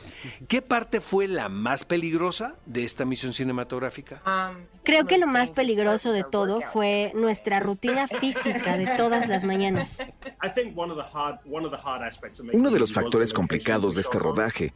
¿Qué 0.48 0.62
parte 0.62 1.00
fue 1.00 1.28
la 1.28 1.48
más 1.48 1.84
peligrosa 1.84 2.56
de 2.66 2.84
esta 2.84 3.04
misión 3.04 3.32
cinematográfica? 3.32 4.22
Um, 4.26 4.66
Creo 4.84 5.06
que 5.06 5.16
lo 5.16 5.28
más 5.28 5.52
peligroso 5.52 6.12
de 6.12 6.24
todo 6.24 6.60
fue 6.60 7.12
nuestra 7.14 7.60
rutina 7.60 8.08
física 8.08 8.76
de 8.76 8.88
todas 8.96 9.28
las 9.28 9.44
mañanas. 9.44 9.98
Uno 12.52 12.70
de 12.70 12.78
los 12.80 12.92
factores 12.92 13.32
complicados 13.32 13.94
de 13.94 14.00
este 14.00 14.18
rodaje 14.18 14.72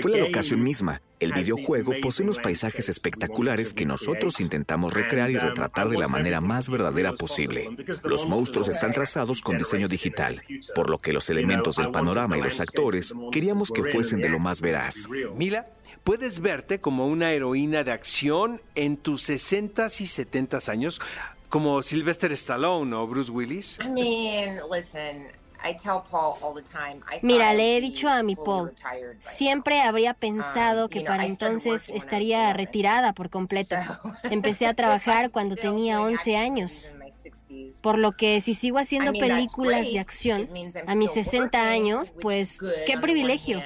fue 0.00 0.10
la 0.12 0.18
locación 0.18 0.62
misma. 0.62 1.00
El 1.20 1.32
videojuego 1.32 1.92
posee 2.02 2.24
unos 2.24 2.38
paisajes 2.38 2.88
espectaculares 2.88 3.72
que 3.72 3.86
nosotros 3.86 4.40
intentamos 4.40 4.92
recrear 4.92 5.30
y 5.30 5.38
retratar 5.38 5.88
de 5.88 5.98
la 5.98 6.08
manera 6.08 6.40
más 6.40 6.68
verdadera 6.68 7.12
posible. 7.12 7.70
Los 8.02 8.26
monstruos 8.26 8.68
están 8.68 8.90
trazados 8.90 9.40
con 9.40 9.56
diseño 9.56 9.88
digital, 9.88 10.42
por 10.74 10.90
lo 10.90 10.98
que 10.98 11.12
los 11.12 11.30
elementos 11.30 11.76
del 11.76 11.90
panorama 11.90 12.36
y 12.36 12.42
los 12.42 12.60
actores 12.60 13.14
queríamos 13.32 13.70
que 13.70 13.84
fuesen 13.84 14.20
de 14.20 14.28
lo 14.28 14.38
más 14.38 14.60
veraz. 14.60 15.06
Mila, 15.34 15.66
puedes 16.02 16.40
verte 16.40 16.80
como 16.80 17.06
una 17.06 17.32
heroína 17.32 17.84
de 17.84 17.92
acción 17.92 18.60
en 18.74 18.96
tus 18.96 19.28
60s 19.28 20.00
y 20.00 20.04
70s 20.04 20.68
años, 20.68 21.00
como 21.48 21.82
Sylvester 21.82 22.32
Stallone 22.32 22.94
o 22.94 23.06
Bruce 23.06 23.30
Willis. 23.30 23.78
Mira, 27.22 27.54
le 27.54 27.76
he 27.76 27.80
dicho 27.80 28.08
a 28.08 28.22
mi 28.22 28.36
Paul, 28.36 28.72
siempre 29.20 29.80
habría 29.80 30.12
um, 30.12 30.16
pensado 30.16 30.88
que 30.88 31.00
para 31.00 31.26
entonces 31.26 31.88
estaría 31.88 32.52
retirada 32.52 33.12
por 33.12 33.30
completo. 33.30 33.76
Empecé 34.24 34.66
a 34.66 34.74
trabajar 34.74 35.30
cuando 35.30 35.56
tenía 35.56 36.00
11 36.02 36.36
años. 36.36 36.90
Por 37.82 37.98
lo 37.98 38.12
que 38.12 38.40
si 38.40 38.54
sigo 38.54 38.78
haciendo 38.78 39.12
películas 39.12 39.90
de 39.90 39.98
acción 39.98 40.48
a 40.86 40.94
mis 40.94 41.10
60 41.12 41.70
años, 41.70 42.12
pues 42.20 42.58
qué 42.86 42.98
privilegio. 42.98 43.62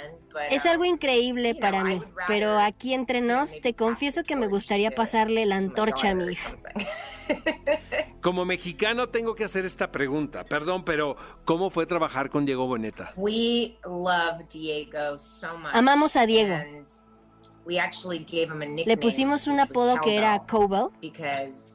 Es 0.50 0.66
algo 0.66 0.84
increíble 0.84 1.54
para 1.54 1.82
mí, 1.82 2.00
pero 2.28 2.58
aquí 2.58 2.94
entre 2.94 3.20
nos 3.20 3.60
te 3.60 3.74
confieso 3.74 4.22
que 4.22 4.36
me 4.36 4.46
gustaría 4.46 4.90
pasarle 4.90 5.46
la 5.46 5.56
antorcha 5.56 6.10
a 6.10 6.14
mi 6.14 6.32
hija. 6.32 6.56
Como 8.28 8.44
mexicano 8.44 9.08
tengo 9.08 9.34
que 9.34 9.44
hacer 9.44 9.64
esta 9.64 9.90
pregunta. 9.90 10.44
Perdón, 10.44 10.84
pero 10.84 11.16
¿cómo 11.46 11.70
fue 11.70 11.86
trabajar 11.86 12.28
con 12.28 12.44
Diego 12.44 12.66
Boneta? 12.66 13.14
Amamos 15.72 16.14
a 16.14 16.26
Diego. 16.26 16.54
Le 18.84 18.96
pusimos 18.98 19.46
un 19.46 19.60
apodo 19.60 19.98
que 20.02 20.16
era 20.16 20.38
Cobel 20.40 20.88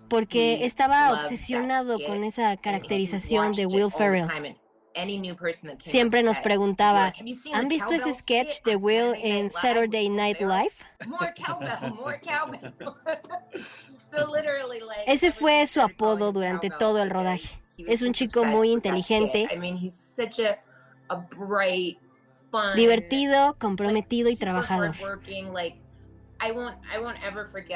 porque 0.08 0.66
estaba 0.66 1.13
obsesionado 1.13 1.98
con 2.06 2.24
esa 2.24 2.56
caracterización 2.58 3.54
de 3.54 3.66
Will 3.66 3.89
Ferrell. 3.89 4.28
Siempre 5.86 6.22
nos 6.22 6.38
preguntaba, 6.38 7.13
¿han 7.56 7.68
visto 7.68 7.96
ese 7.96 8.13
sketch 8.13 8.62
de 8.63 8.76
Will 8.76 9.16
en 9.16 9.50
Saturday 9.50 10.08
Night 10.08 10.39
Live? 10.39 10.74
Ese 15.08 15.32
fue 15.32 15.65
su 15.67 15.82
apodo 15.82 16.32
durante 16.32 16.69
todo 16.69 17.02
el 17.02 17.10
rodaje. 17.10 17.49
Es 17.78 18.02
un 18.02 18.13
chico 18.13 18.45
muy 18.45 18.71
inteligente, 18.71 19.47
divertido, 22.76 23.56
comprometido 23.60 24.30
y 24.30 24.36
trabajador. 24.36 24.95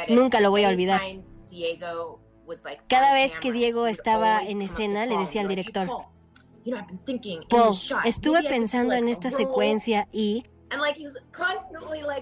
Nunca 0.10 0.40
lo 0.40 0.52
voy 0.52 0.64
a 0.64 0.70
olvidar. 0.70 1.02
Cada 2.88 3.14
vez 3.14 3.36
que 3.38 3.52
Diego 3.52 3.88
estaba 3.88 4.42
en 4.42 4.62
escena, 4.62 5.06
le 5.06 5.18
decía 5.18 5.42
al 5.42 5.48
director, 5.48 5.88
Paul, 7.50 7.76
estuve 8.06 8.44
pensando 8.44 8.94
en 8.94 9.08
esta 9.08 9.32
secuencia 9.32 10.08
y 10.12 10.46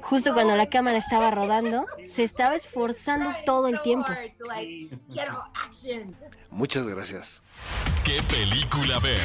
Justo 0.02 0.34
cuando 0.34 0.56
la 0.56 0.70
cámara 0.70 0.98
estaba 0.98 1.32
rodando, 1.32 1.86
se 2.06 2.24
estaba 2.24 2.56
esforzando 2.56 3.34
todo 3.46 3.68
el 3.68 3.82
tiempo. 3.82 4.08
Muchas 6.50 6.88
gracias. 6.88 7.42
¿Qué 8.04 8.22
película 8.30 9.00
ver? 9.00 9.20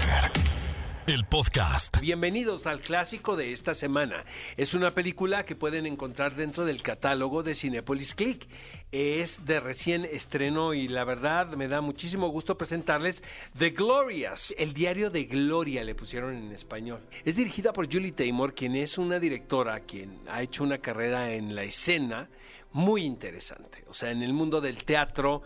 El 1.11 1.25
podcast. 1.25 1.99
Bienvenidos 1.99 2.69
al 2.69 2.83
clásico 2.83 3.35
de 3.35 3.53
esta 3.53 3.75
semana. 3.75 4.25
Es 4.57 4.75
una 4.75 4.95
película 4.95 5.45
que 5.45 5.57
pueden 5.57 5.85
encontrar 5.87 6.37
dentro 6.37 6.65
del 6.65 6.83
catálogo 6.83 7.43
de 7.43 7.57
Cinepolis 7.57 8.15
Click. 8.15 8.47
Es 8.93 9.45
de 9.45 9.59
recién 9.59 10.05
estreno 10.05 10.73
y 10.73 10.87
la 10.87 11.03
verdad 11.03 11.55
me 11.55 11.67
da 11.67 11.81
muchísimo 11.81 12.29
gusto 12.29 12.57
presentarles 12.57 13.25
The 13.59 13.71
Glorious, 13.71 14.55
el 14.57 14.73
diario 14.73 15.11
de 15.11 15.25
Gloria 15.25 15.83
le 15.83 15.97
pusieron 15.97 16.33
en 16.37 16.53
español. 16.53 17.01
Es 17.25 17.35
dirigida 17.35 17.73
por 17.73 17.93
Julie 17.93 18.13
Taymor, 18.13 18.55
quien 18.55 18.77
es 18.77 18.97
una 18.97 19.19
directora 19.19 19.81
quien 19.81 20.21
ha 20.29 20.43
hecho 20.43 20.63
una 20.63 20.79
carrera 20.79 21.35
en 21.35 21.57
la 21.57 21.65
escena 21.65 22.31
muy 22.71 23.03
interesante. 23.03 23.83
O 23.89 23.95
sea, 23.95 24.13
en 24.13 24.23
el 24.23 24.33
mundo 24.33 24.61
del 24.61 24.85
teatro, 24.85 25.43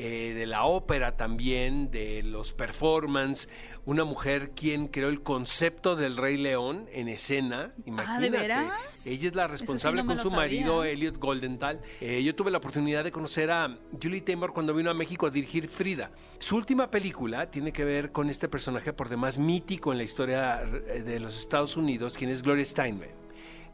eh, 0.00 0.32
de 0.32 0.46
la 0.46 0.64
ópera 0.64 1.16
también, 1.16 1.90
de 1.90 2.22
los 2.22 2.52
performance, 2.52 3.48
una 3.88 4.04
mujer 4.04 4.50
quien 4.50 4.88
creó 4.88 5.08
el 5.08 5.22
concepto 5.22 5.96
del 5.96 6.18
Rey 6.18 6.36
León 6.36 6.86
en 6.92 7.08
escena, 7.08 7.72
ah, 7.72 7.82
imagínate. 7.86 8.68
Ella 9.06 9.28
es 9.28 9.34
la 9.34 9.46
responsable 9.46 10.04
con 10.04 10.20
su 10.20 10.30
marido 10.30 10.84
Elliot 10.84 11.16
Goldenthal. 11.16 11.80
Eh, 12.02 12.22
yo 12.22 12.34
tuve 12.34 12.50
la 12.50 12.58
oportunidad 12.58 13.02
de 13.02 13.10
conocer 13.10 13.50
a 13.50 13.78
Julie 14.00 14.20
Taymor 14.20 14.52
cuando 14.52 14.74
vino 14.74 14.90
a 14.90 14.94
México 14.94 15.24
a 15.24 15.30
dirigir 15.30 15.68
Frida. 15.68 16.10
Su 16.38 16.56
última 16.56 16.90
película 16.90 17.50
tiene 17.50 17.72
que 17.72 17.86
ver 17.86 18.12
con 18.12 18.28
este 18.28 18.46
personaje 18.46 18.92
por 18.92 19.08
demás 19.08 19.38
mítico 19.38 19.90
en 19.90 19.96
la 19.96 20.04
historia 20.04 20.60
eh, 20.60 21.02
de 21.02 21.18
los 21.18 21.38
Estados 21.38 21.74
Unidos, 21.78 22.12
quien 22.12 22.28
es 22.28 22.42
Gloria 22.42 22.66
Steinman. 22.66 23.08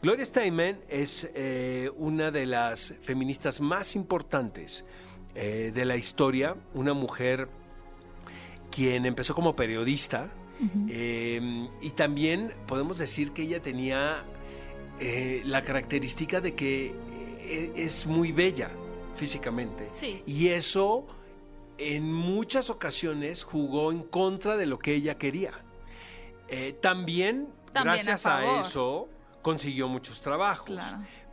Gloria 0.00 0.24
Steinman 0.24 0.78
es 0.88 1.28
una 1.96 2.30
de 2.30 2.46
las 2.46 2.94
feministas 3.02 3.60
más 3.60 3.96
importantes 3.96 4.84
eh, 5.34 5.72
de 5.74 5.84
la 5.84 5.96
historia, 5.96 6.54
una 6.74 6.94
mujer 6.94 7.48
quien 8.74 9.06
empezó 9.06 9.34
como 9.34 9.54
periodista 9.54 10.30
em, 10.88 11.68
y 11.80 11.90
también 11.90 12.52
podemos 12.66 12.98
decir 12.98 13.32
que 13.32 13.42
ella 13.42 13.60
tenía 13.60 14.24
eh, 14.98 15.42
la 15.44 15.62
característica 15.62 16.40
de 16.40 16.54
que 16.54 16.94
eh, 17.40 17.72
es 17.76 18.06
muy 18.06 18.32
bella 18.32 18.70
físicamente. 19.14 19.86
Y 20.26 20.48
eso 20.48 21.06
en 21.78 22.12
muchas 22.12 22.68
ocasiones 22.68 23.44
jugó 23.44 23.92
en 23.92 24.02
contra 24.02 24.56
de 24.56 24.66
lo 24.66 24.78
que 24.78 24.94
ella 24.94 25.18
quería. 25.18 25.52
también, 26.80 27.48
gracias 27.72 28.26
a, 28.26 28.60
eso, 28.60 29.08
consiguió 29.42 29.88
muchos 29.88 30.20
trabajos. 30.20 30.82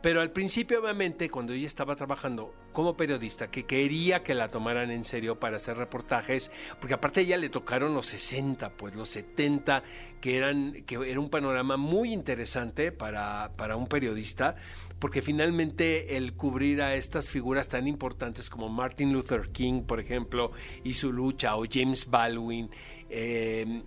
Pero 0.00 0.20
al 0.20 0.30
principio, 0.30 0.80
obviamente, 0.80 1.28
cuando 1.28 1.52
ella 1.52 1.66
estaba 1.66 1.96
trabajando 1.96 2.54
como 2.72 2.96
periodista, 2.96 3.50
que 3.50 3.64
quería 3.64 4.22
que 4.22 4.34
la 4.34 4.48
tomaran 4.48 4.90
en 4.90 5.04
serio 5.04 5.38
para 5.38 5.56
hacer 5.56 5.76
reportajes, 5.76 6.50
porque 6.80 6.94
aparte 6.94 7.20
a 7.20 7.22
ella 7.22 7.36
le 7.36 7.48
tocaron 7.48 7.94
los 7.94 8.06
60, 8.06 8.70
pues 8.76 8.94
los 8.94 9.08
70, 9.08 9.82
que 10.20 10.36
eran 10.36 10.82
que 10.86 10.94
era 10.94 11.20
un 11.20 11.30
panorama 11.30 11.76
muy 11.76 12.12
interesante 12.12 12.92
para, 12.92 13.52
para 13.56 13.76
un 13.76 13.86
periodista, 13.86 14.56
porque 14.98 15.22
finalmente 15.22 16.16
el 16.16 16.34
cubrir 16.34 16.82
a 16.82 16.94
estas 16.94 17.28
figuras 17.28 17.68
tan 17.68 17.88
importantes 17.88 18.48
como 18.48 18.68
Martin 18.68 19.12
Luther 19.12 19.50
King, 19.50 19.82
por 19.82 20.00
ejemplo, 20.00 20.52
y 20.84 20.94
su 20.94 21.12
lucha, 21.12 21.56
o 21.56 21.64
James 21.70 22.06
Baldwin, 22.06 22.70
eh, 23.10 23.82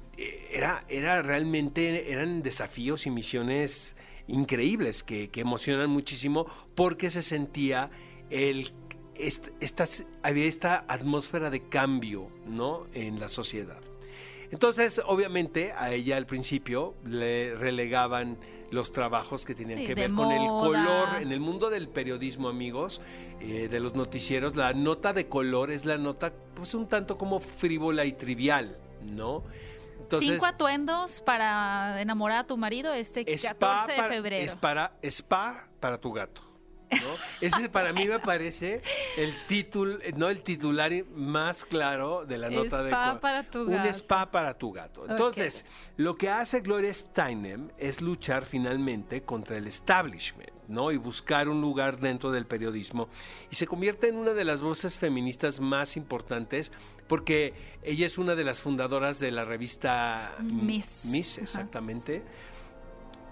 era, 0.52 0.86
era 0.88 1.22
realmente, 1.22 2.12
eran 2.12 2.44
desafíos 2.44 3.08
y 3.08 3.12
misiones 3.12 3.96
increíbles 4.28 5.04
que, 5.04 5.30
emocionan 5.36 5.90
muchísimo 5.90 6.46
porque 6.76 7.10
se 7.10 7.24
sentía 7.24 7.92
el 8.30 8.72
esta, 9.18 9.86
había 10.24 10.46
esta 10.46 10.86
atmósfera 10.88 11.50
de 11.50 11.68
cambio 11.68 12.30
¿no? 12.46 12.88
en 12.94 13.20
la 13.20 13.30
sociedad. 13.30 13.82
Entonces, 14.52 15.02
obviamente, 15.06 15.74
a 15.74 15.92
ella 15.92 16.18
al 16.18 16.26
principio 16.26 16.96
le 17.06 17.56
relegaban 17.56 18.38
los 18.72 18.92
trabajos 18.92 19.46
que 19.46 19.56
tenían 19.56 19.84
que 19.84 19.96
ver 19.96 20.12
con 20.12 20.32
el 20.32 20.48
color. 20.48 21.22
En 21.22 21.32
el 21.32 21.40
mundo 21.40 21.70
del 21.70 21.88
periodismo, 21.88 22.50
amigos, 22.50 23.02
eh, 23.40 23.68
de 23.70 23.80
los 23.80 23.96
noticieros, 23.96 24.56
la 24.56 24.74
nota 24.74 25.14
de 25.14 25.28
color 25.28 25.72
es 25.72 25.86
la 25.86 25.98
nota, 25.98 26.34
pues 26.54 26.74
un 26.74 26.88
tanto 26.88 27.18
como 27.18 27.40
frívola 27.40 28.06
y 28.06 28.14
trivial, 28.14 28.78
¿no? 29.04 29.44
Cinco 30.20 30.46
atuendos 30.46 31.22
para 31.22 32.00
enamorar 32.00 32.40
a 32.40 32.48
tu 32.48 32.58
marido 32.58 32.94
este 32.94 33.26
14 33.26 33.94
de 33.94 34.04
febrero. 34.04 34.44
Es 34.44 34.56
para 34.56 34.94
spa 35.02 35.68
para 35.80 36.00
tu 36.00 36.12
gato. 36.12 36.55
Ese 37.42 37.70
para 37.70 37.94
mí 37.94 38.06
me 38.08 38.20
parece 38.20 38.82
el 39.18 39.34
título, 39.48 39.98
no 40.16 40.30
el 40.30 40.42
titular 40.42 40.92
más 41.14 41.66
claro 41.66 42.26
de 42.26 42.38
la 42.38 42.50
nota 42.50 42.84
de 42.84 42.92
spa 42.92 43.20
para 43.20 43.44
tu 43.50 43.60
un 43.64 43.72
gato. 43.72 43.90
spa 43.90 44.32
para 44.32 44.58
tu 44.58 44.72
gato. 44.72 45.06
Entonces, 45.10 45.66
lo 45.98 46.16
que 46.16 46.30
hace 46.30 46.62
Gloria 46.62 46.94
Steinem 46.94 47.70
es 47.78 48.02
luchar 48.02 48.46
finalmente 48.46 49.24
contra 49.24 49.58
el 49.58 49.68
establishment, 49.68 50.52
¿no? 50.68 50.92
Y 50.92 50.98
buscar 50.98 51.50
un 51.50 51.62
lugar 51.62 52.00
dentro 52.00 52.32
del 52.32 52.46
periodismo 52.46 53.10
y 53.52 53.56
se 53.56 53.68
convierte 53.68 54.08
en 54.08 54.18
una 54.18 54.34
de 54.34 54.44
las 54.44 54.62
voces 54.62 54.98
feministas 54.98 55.60
más 55.60 55.98
importantes 55.98 56.72
porque 57.08 57.54
ella 57.84 58.06
es 58.06 58.18
una 58.18 58.36
de 58.36 58.44
las 58.44 58.60
fundadoras 58.60 59.20
de 59.20 59.32
la 59.32 59.46
revista 59.46 60.36
Miss. 60.42 61.06
Miss, 61.12 61.38
exactamente. 61.38 62.24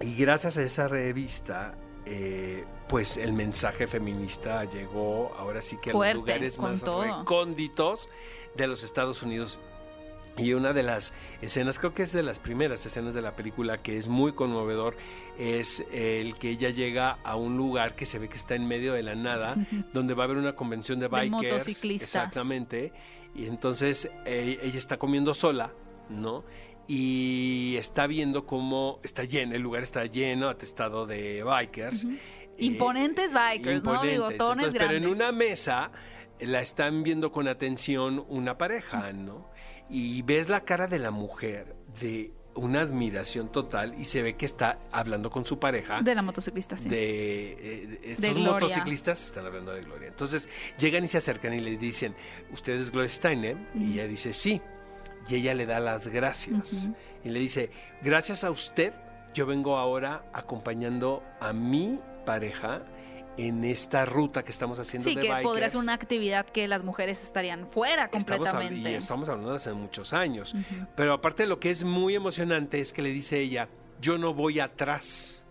Y 0.01 0.16
gracias 0.16 0.58
a 0.58 0.64
esa 0.64 0.88
revista, 0.88 1.76
eh, 2.06 2.66
pues 2.89 3.18
el 3.18 3.34
mensaje 3.34 3.88
feminista 3.88 4.66
llegó 4.66 5.34
ahora 5.38 5.62
sí 5.62 5.78
que 5.82 5.91
a 5.91 5.93
los 5.93 6.14
lugares 6.16 6.58
más 6.60 6.82
todo. 6.82 7.04
recónditos 7.04 8.10
de 8.56 8.68
los 8.68 8.84
Estados 8.84 9.24
Unidos. 9.24 9.60
Y 10.36 10.54
una 10.54 10.74
de 10.74 10.82
las 10.82 11.14
escenas, 11.43 11.78
creo 11.78 11.93
que 11.93 12.01
es 12.01 12.12
de 12.12 12.24
las 12.24 12.39
primeras 12.39 12.84
escenas 12.88 13.14
de 13.14 13.22
la 13.22 13.36
película 13.36 13.84
que 13.84 13.99
es 13.99 14.08
muy 14.08 14.32
conmovedor, 14.34 14.95
es 15.38 15.86
el 15.91 16.38
que 16.39 16.49
ella 16.49 16.72
llega 16.72 17.20
a 17.24 17.36
un 17.36 17.56
lugar 17.56 17.95
que 17.95 18.08
se 18.08 18.18
ve 18.18 18.30
que 18.30 18.38
está 18.38 18.56
en 18.56 18.68
medio 18.68 18.93
de 18.93 19.04
la 19.04 19.14
nada, 19.14 19.56
donde 19.93 20.16
va 20.16 20.24
a 20.24 20.26
haber 20.26 20.38
una 20.38 20.56
convención 20.56 20.99
de 20.99 21.06
De 21.08 21.10
bikers. 21.10 21.32
motociclistas. 21.32 22.08
Exactamente. 22.10 22.91
Y 23.36 23.45
entonces 23.45 24.10
eh, 24.26 24.58
ella 24.64 24.78
está 24.80 24.97
comiendo 24.97 25.36
sola, 25.36 25.72
¿no? 26.10 26.43
Y 26.88 27.75
está 27.77 28.07
viendo 28.07 28.45
cómo 28.45 28.99
está 29.03 29.23
lleno, 29.23 29.55
el 29.55 29.61
lugar 29.61 29.84
está 29.84 30.05
lleno, 30.05 30.49
atestado 30.49 31.05
de 31.05 31.43
bikers. 31.43 32.03
Eh, 32.05 32.17
Imponentes 32.57 33.31
bikers, 33.34 33.84
¿no? 33.84 33.91
imponentes. 33.93 34.11
Bigotones 34.11 34.65
Entonces, 34.67 34.73
Pero 34.73 34.84
en 34.97 35.03
grandes. 35.03 35.15
una 35.15 35.31
mesa 35.31 35.91
la 36.39 36.61
están 36.61 37.03
viendo 37.03 37.31
con 37.31 37.47
atención 37.47 38.25
una 38.27 38.57
pareja, 38.57 39.11
¿no? 39.13 39.49
Y 39.89 40.21
ves 40.23 40.49
la 40.49 40.65
cara 40.65 40.88
de 40.88 40.99
la 40.99 41.11
mujer 41.11 41.75
de 41.99 42.31
una 42.55 42.81
admiración 42.81 43.51
total 43.51 43.95
y 43.97 44.05
se 44.05 44.21
ve 44.21 44.36
que 44.36 44.45
está 44.45 44.77
hablando 44.91 45.29
con 45.31 45.45
su 45.45 45.57
pareja. 45.57 46.01
De 46.01 46.13
la 46.13 46.21
motociclista, 46.21 46.77
sí. 46.77 46.88
De, 46.89 47.51
eh, 47.53 47.88
de- 47.88 48.11
estos 48.13 48.36
Gloria. 48.36 48.51
motociclistas 48.51 49.25
están 49.25 49.45
hablando 49.47 49.71
de 49.73 49.81
Gloria. 49.81 50.09
Entonces 50.09 50.47
llegan 50.77 51.03
y 51.03 51.07
se 51.07 51.17
acercan 51.17 51.53
y 51.53 51.59
le 51.59 51.77
dicen, 51.77 52.13
¿usted 52.51 52.73
es 52.73 52.91
Gloria 52.91 53.09
Steinem? 53.09 53.65
Y 53.73 53.93
ella 53.93 54.07
dice, 54.07 54.34
sí. 54.34 54.61
Y 55.30 55.36
ella 55.36 55.53
le 55.53 55.65
da 55.65 55.80
las 55.80 56.07
gracias. 56.07 56.89
Y 57.24 57.30
le 57.30 57.39
dice, 57.39 57.69
gracias 58.01 58.43
a 58.43 58.51
usted, 58.51 58.93
yo 59.34 59.45
vengo 59.45 59.78
ahora 59.78 60.24
acompañando 60.34 61.24
a 61.39 61.53
mi 61.53 61.99
pareja 62.26 62.82
en 63.38 63.63
esta 63.63 64.05
ruta 64.05 64.43
que 64.43 64.51
estamos 64.51 64.78
haciendo 64.78 65.09
Sí, 65.09 65.15
de 65.15 65.21
que 65.21 65.28
bikers. 65.30 65.43
podría 65.43 65.69
ser 65.69 65.80
una 65.80 65.93
actividad 65.93 66.45
que 66.45 66.67
las 66.67 66.84
mujeres 66.84 67.24
estarían 67.24 67.67
fuera 67.67 68.05
Estamos 68.05 68.26
completamente. 68.26 68.91
y 68.91 68.93
estamos 68.93 69.28
hablando 69.30 69.49
de 69.51 69.55
hace 69.57 69.74
muchos 69.74 70.13
años. 70.13 70.53
Pero 70.95 71.13
aparte 71.13 71.47
lo 71.47 71.59
que 71.59 71.71
es 71.71 71.84
muy 71.84 72.13
emocionante 72.15 72.80
es 72.80 72.93
que 72.93 73.01
le 73.01 73.09
dice 73.09 73.39
ella, 73.39 73.69
yo 74.01 74.17
no 74.19 74.34
voy 74.36 74.59
atrás, 74.59 75.43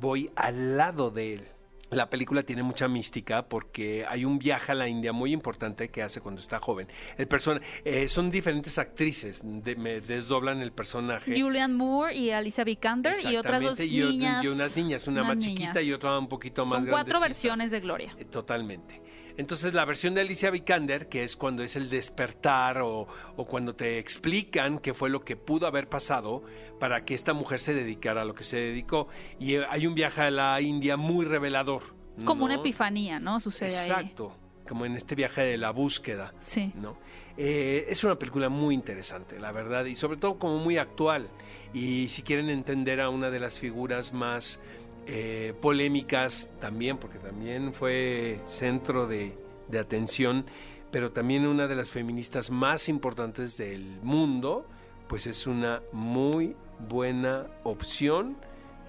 voy 0.00 0.30
al 0.36 0.76
lado 0.76 1.10
de 1.10 1.34
él. 1.34 1.48
La 1.94 2.10
película 2.10 2.42
tiene 2.42 2.62
mucha 2.62 2.88
mística 2.88 3.46
porque 3.48 4.04
hay 4.08 4.24
un 4.24 4.38
viaje 4.38 4.72
a 4.72 4.74
la 4.74 4.88
India 4.88 5.12
muy 5.12 5.32
importante 5.32 5.88
que 5.88 6.02
hace 6.02 6.20
cuando 6.20 6.40
está 6.40 6.58
joven. 6.58 6.88
El 7.16 7.26
persona, 7.28 7.60
eh, 7.84 8.08
son 8.08 8.30
diferentes 8.30 8.78
actrices, 8.78 9.42
de- 9.44 9.76
me 9.76 10.00
desdoblan 10.00 10.60
el 10.60 10.72
personaje. 10.72 11.40
Julian 11.40 11.74
Moore 11.74 12.14
y 12.16 12.30
Alicia 12.30 12.64
Vikander 12.64 13.14
y 13.24 13.36
otras 13.36 13.62
dos 13.62 13.80
y 13.80 14.00
niñas. 14.00 14.44
y 14.44 14.48
unas 14.48 14.76
niñas, 14.76 15.06
una 15.08 15.22
unas 15.22 15.36
más 15.36 15.44
chiquita 15.44 15.80
y 15.82 15.92
otra 15.92 16.18
un 16.18 16.28
poquito 16.28 16.64
más 16.64 16.80
Son 16.80 16.86
cuatro 16.90 17.20
versiones 17.20 17.70
de 17.70 17.80
Gloria. 17.80 18.14
Eh, 18.18 18.24
Totalmente. 18.24 19.00
Entonces 19.36 19.74
la 19.74 19.84
versión 19.84 20.14
de 20.14 20.20
Alicia 20.20 20.50
Vikander, 20.50 21.08
que 21.08 21.24
es 21.24 21.36
cuando 21.36 21.62
es 21.62 21.76
el 21.76 21.90
despertar 21.90 22.82
o, 22.82 23.06
o 23.36 23.44
cuando 23.46 23.74
te 23.74 23.98
explican 23.98 24.78
qué 24.78 24.94
fue 24.94 25.10
lo 25.10 25.24
que 25.24 25.36
pudo 25.36 25.66
haber 25.66 25.88
pasado 25.88 26.42
para 26.78 27.04
que 27.04 27.14
esta 27.14 27.32
mujer 27.32 27.58
se 27.58 27.74
dedicara 27.74 28.22
a 28.22 28.24
lo 28.24 28.34
que 28.34 28.44
se 28.44 28.58
dedicó. 28.58 29.08
Y 29.40 29.54
eh, 29.54 29.66
hay 29.68 29.86
un 29.86 29.94
viaje 29.94 30.22
a 30.22 30.30
la 30.30 30.60
India 30.60 30.96
muy 30.96 31.24
revelador. 31.24 31.82
Como 32.24 32.44
una 32.44 32.54
epifanía, 32.54 33.18
¿no? 33.18 33.40
Sucede 33.40 33.76
ahí. 33.76 33.88
Exacto, 33.90 34.36
como 34.68 34.86
en 34.86 34.94
este 34.94 35.14
viaje 35.14 35.42
de 35.42 35.56
la 35.56 35.70
búsqueda. 35.70 36.32
Sí. 36.40 36.72
¿no? 36.76 36.96
Eh, 37.36 37.86
es 37.88 38.04
una 38.04 38.16
película 38.18 38.48
muy 38.48 38.74
interesante, 38.74 39.40
la 39.40 39.50
verdad, 39.50 39.84
y 39.86 39.96
sobre 39.96 40.16
todo 40.16 40.38
como 40.38 40.58
muy 40.58 40.78
actual. 40.78 41.28
Y 41.72 42.08
si 42.08 42.22
quieren 42.22 42.48
entender 42.50 43.00
a 43.00 43.08
una 43.08 43.30
de 43.30 43.40
las 43.40 43.58
figuras 43.58 44.12
más 44.12 44.60
eh, 45.06 45.54
polémicas 45.60 46.50
también, 46.60 46.98
porque 46.98 47.18
también 47.18 47.72
fue 47.72 48.40
centro 48.46 49.06
de, 49.06 49.36
de 49.68 49.78
atención, 49.78 50.46
pero 50.90 51.12
también 51.12 51.46
una 51.46 51.66
de 51.66 51.76
las 51.76 51.90
feministas 51.90 52.50
más 52.50 52.88
importantes 52.88 53.56
del 53.56 54.00
mundo, 54.02 54.66
pues 55.08 55.26
es 55.26 55.46
una 55.46 55.82
muy 55.92 56.56
buena 56.78 57.46
opción 57.64 58.36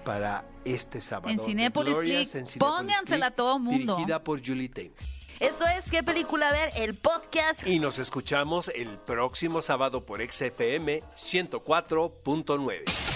para 0.04 0.46
este 0.64 1.00
sábado. 1.00 1.30
En 1.30 1.72
Glorias, 1.72 2.30
Click, 2.30 2.58
póngansela 2.58 3.26
a 3.26 3.30
todo 3.32 3.58
mundo. 3.58 3.96
Dirigida 3.96 4.22
por 4.22 4.44
Julie 4.44 4.68
Taymor. 4.68 4.96
Esto 5.40 5.66
es 5.66 5.90
¿Qué 5.90 6.02
película 6.02 6.50
ver? 6.50 6.70
El 6.76 6.94
podcast. 6.94 7.66
Y 7.66 7.78
nos 7.78 7.98
escuchamos 7.98 8.68
el 8.68 8.88
próximo 8.88 9.60
sábado 9.60 10.06
por 10.06 10.22
XFM 10.22 11.02
104.9. 11.14 13.15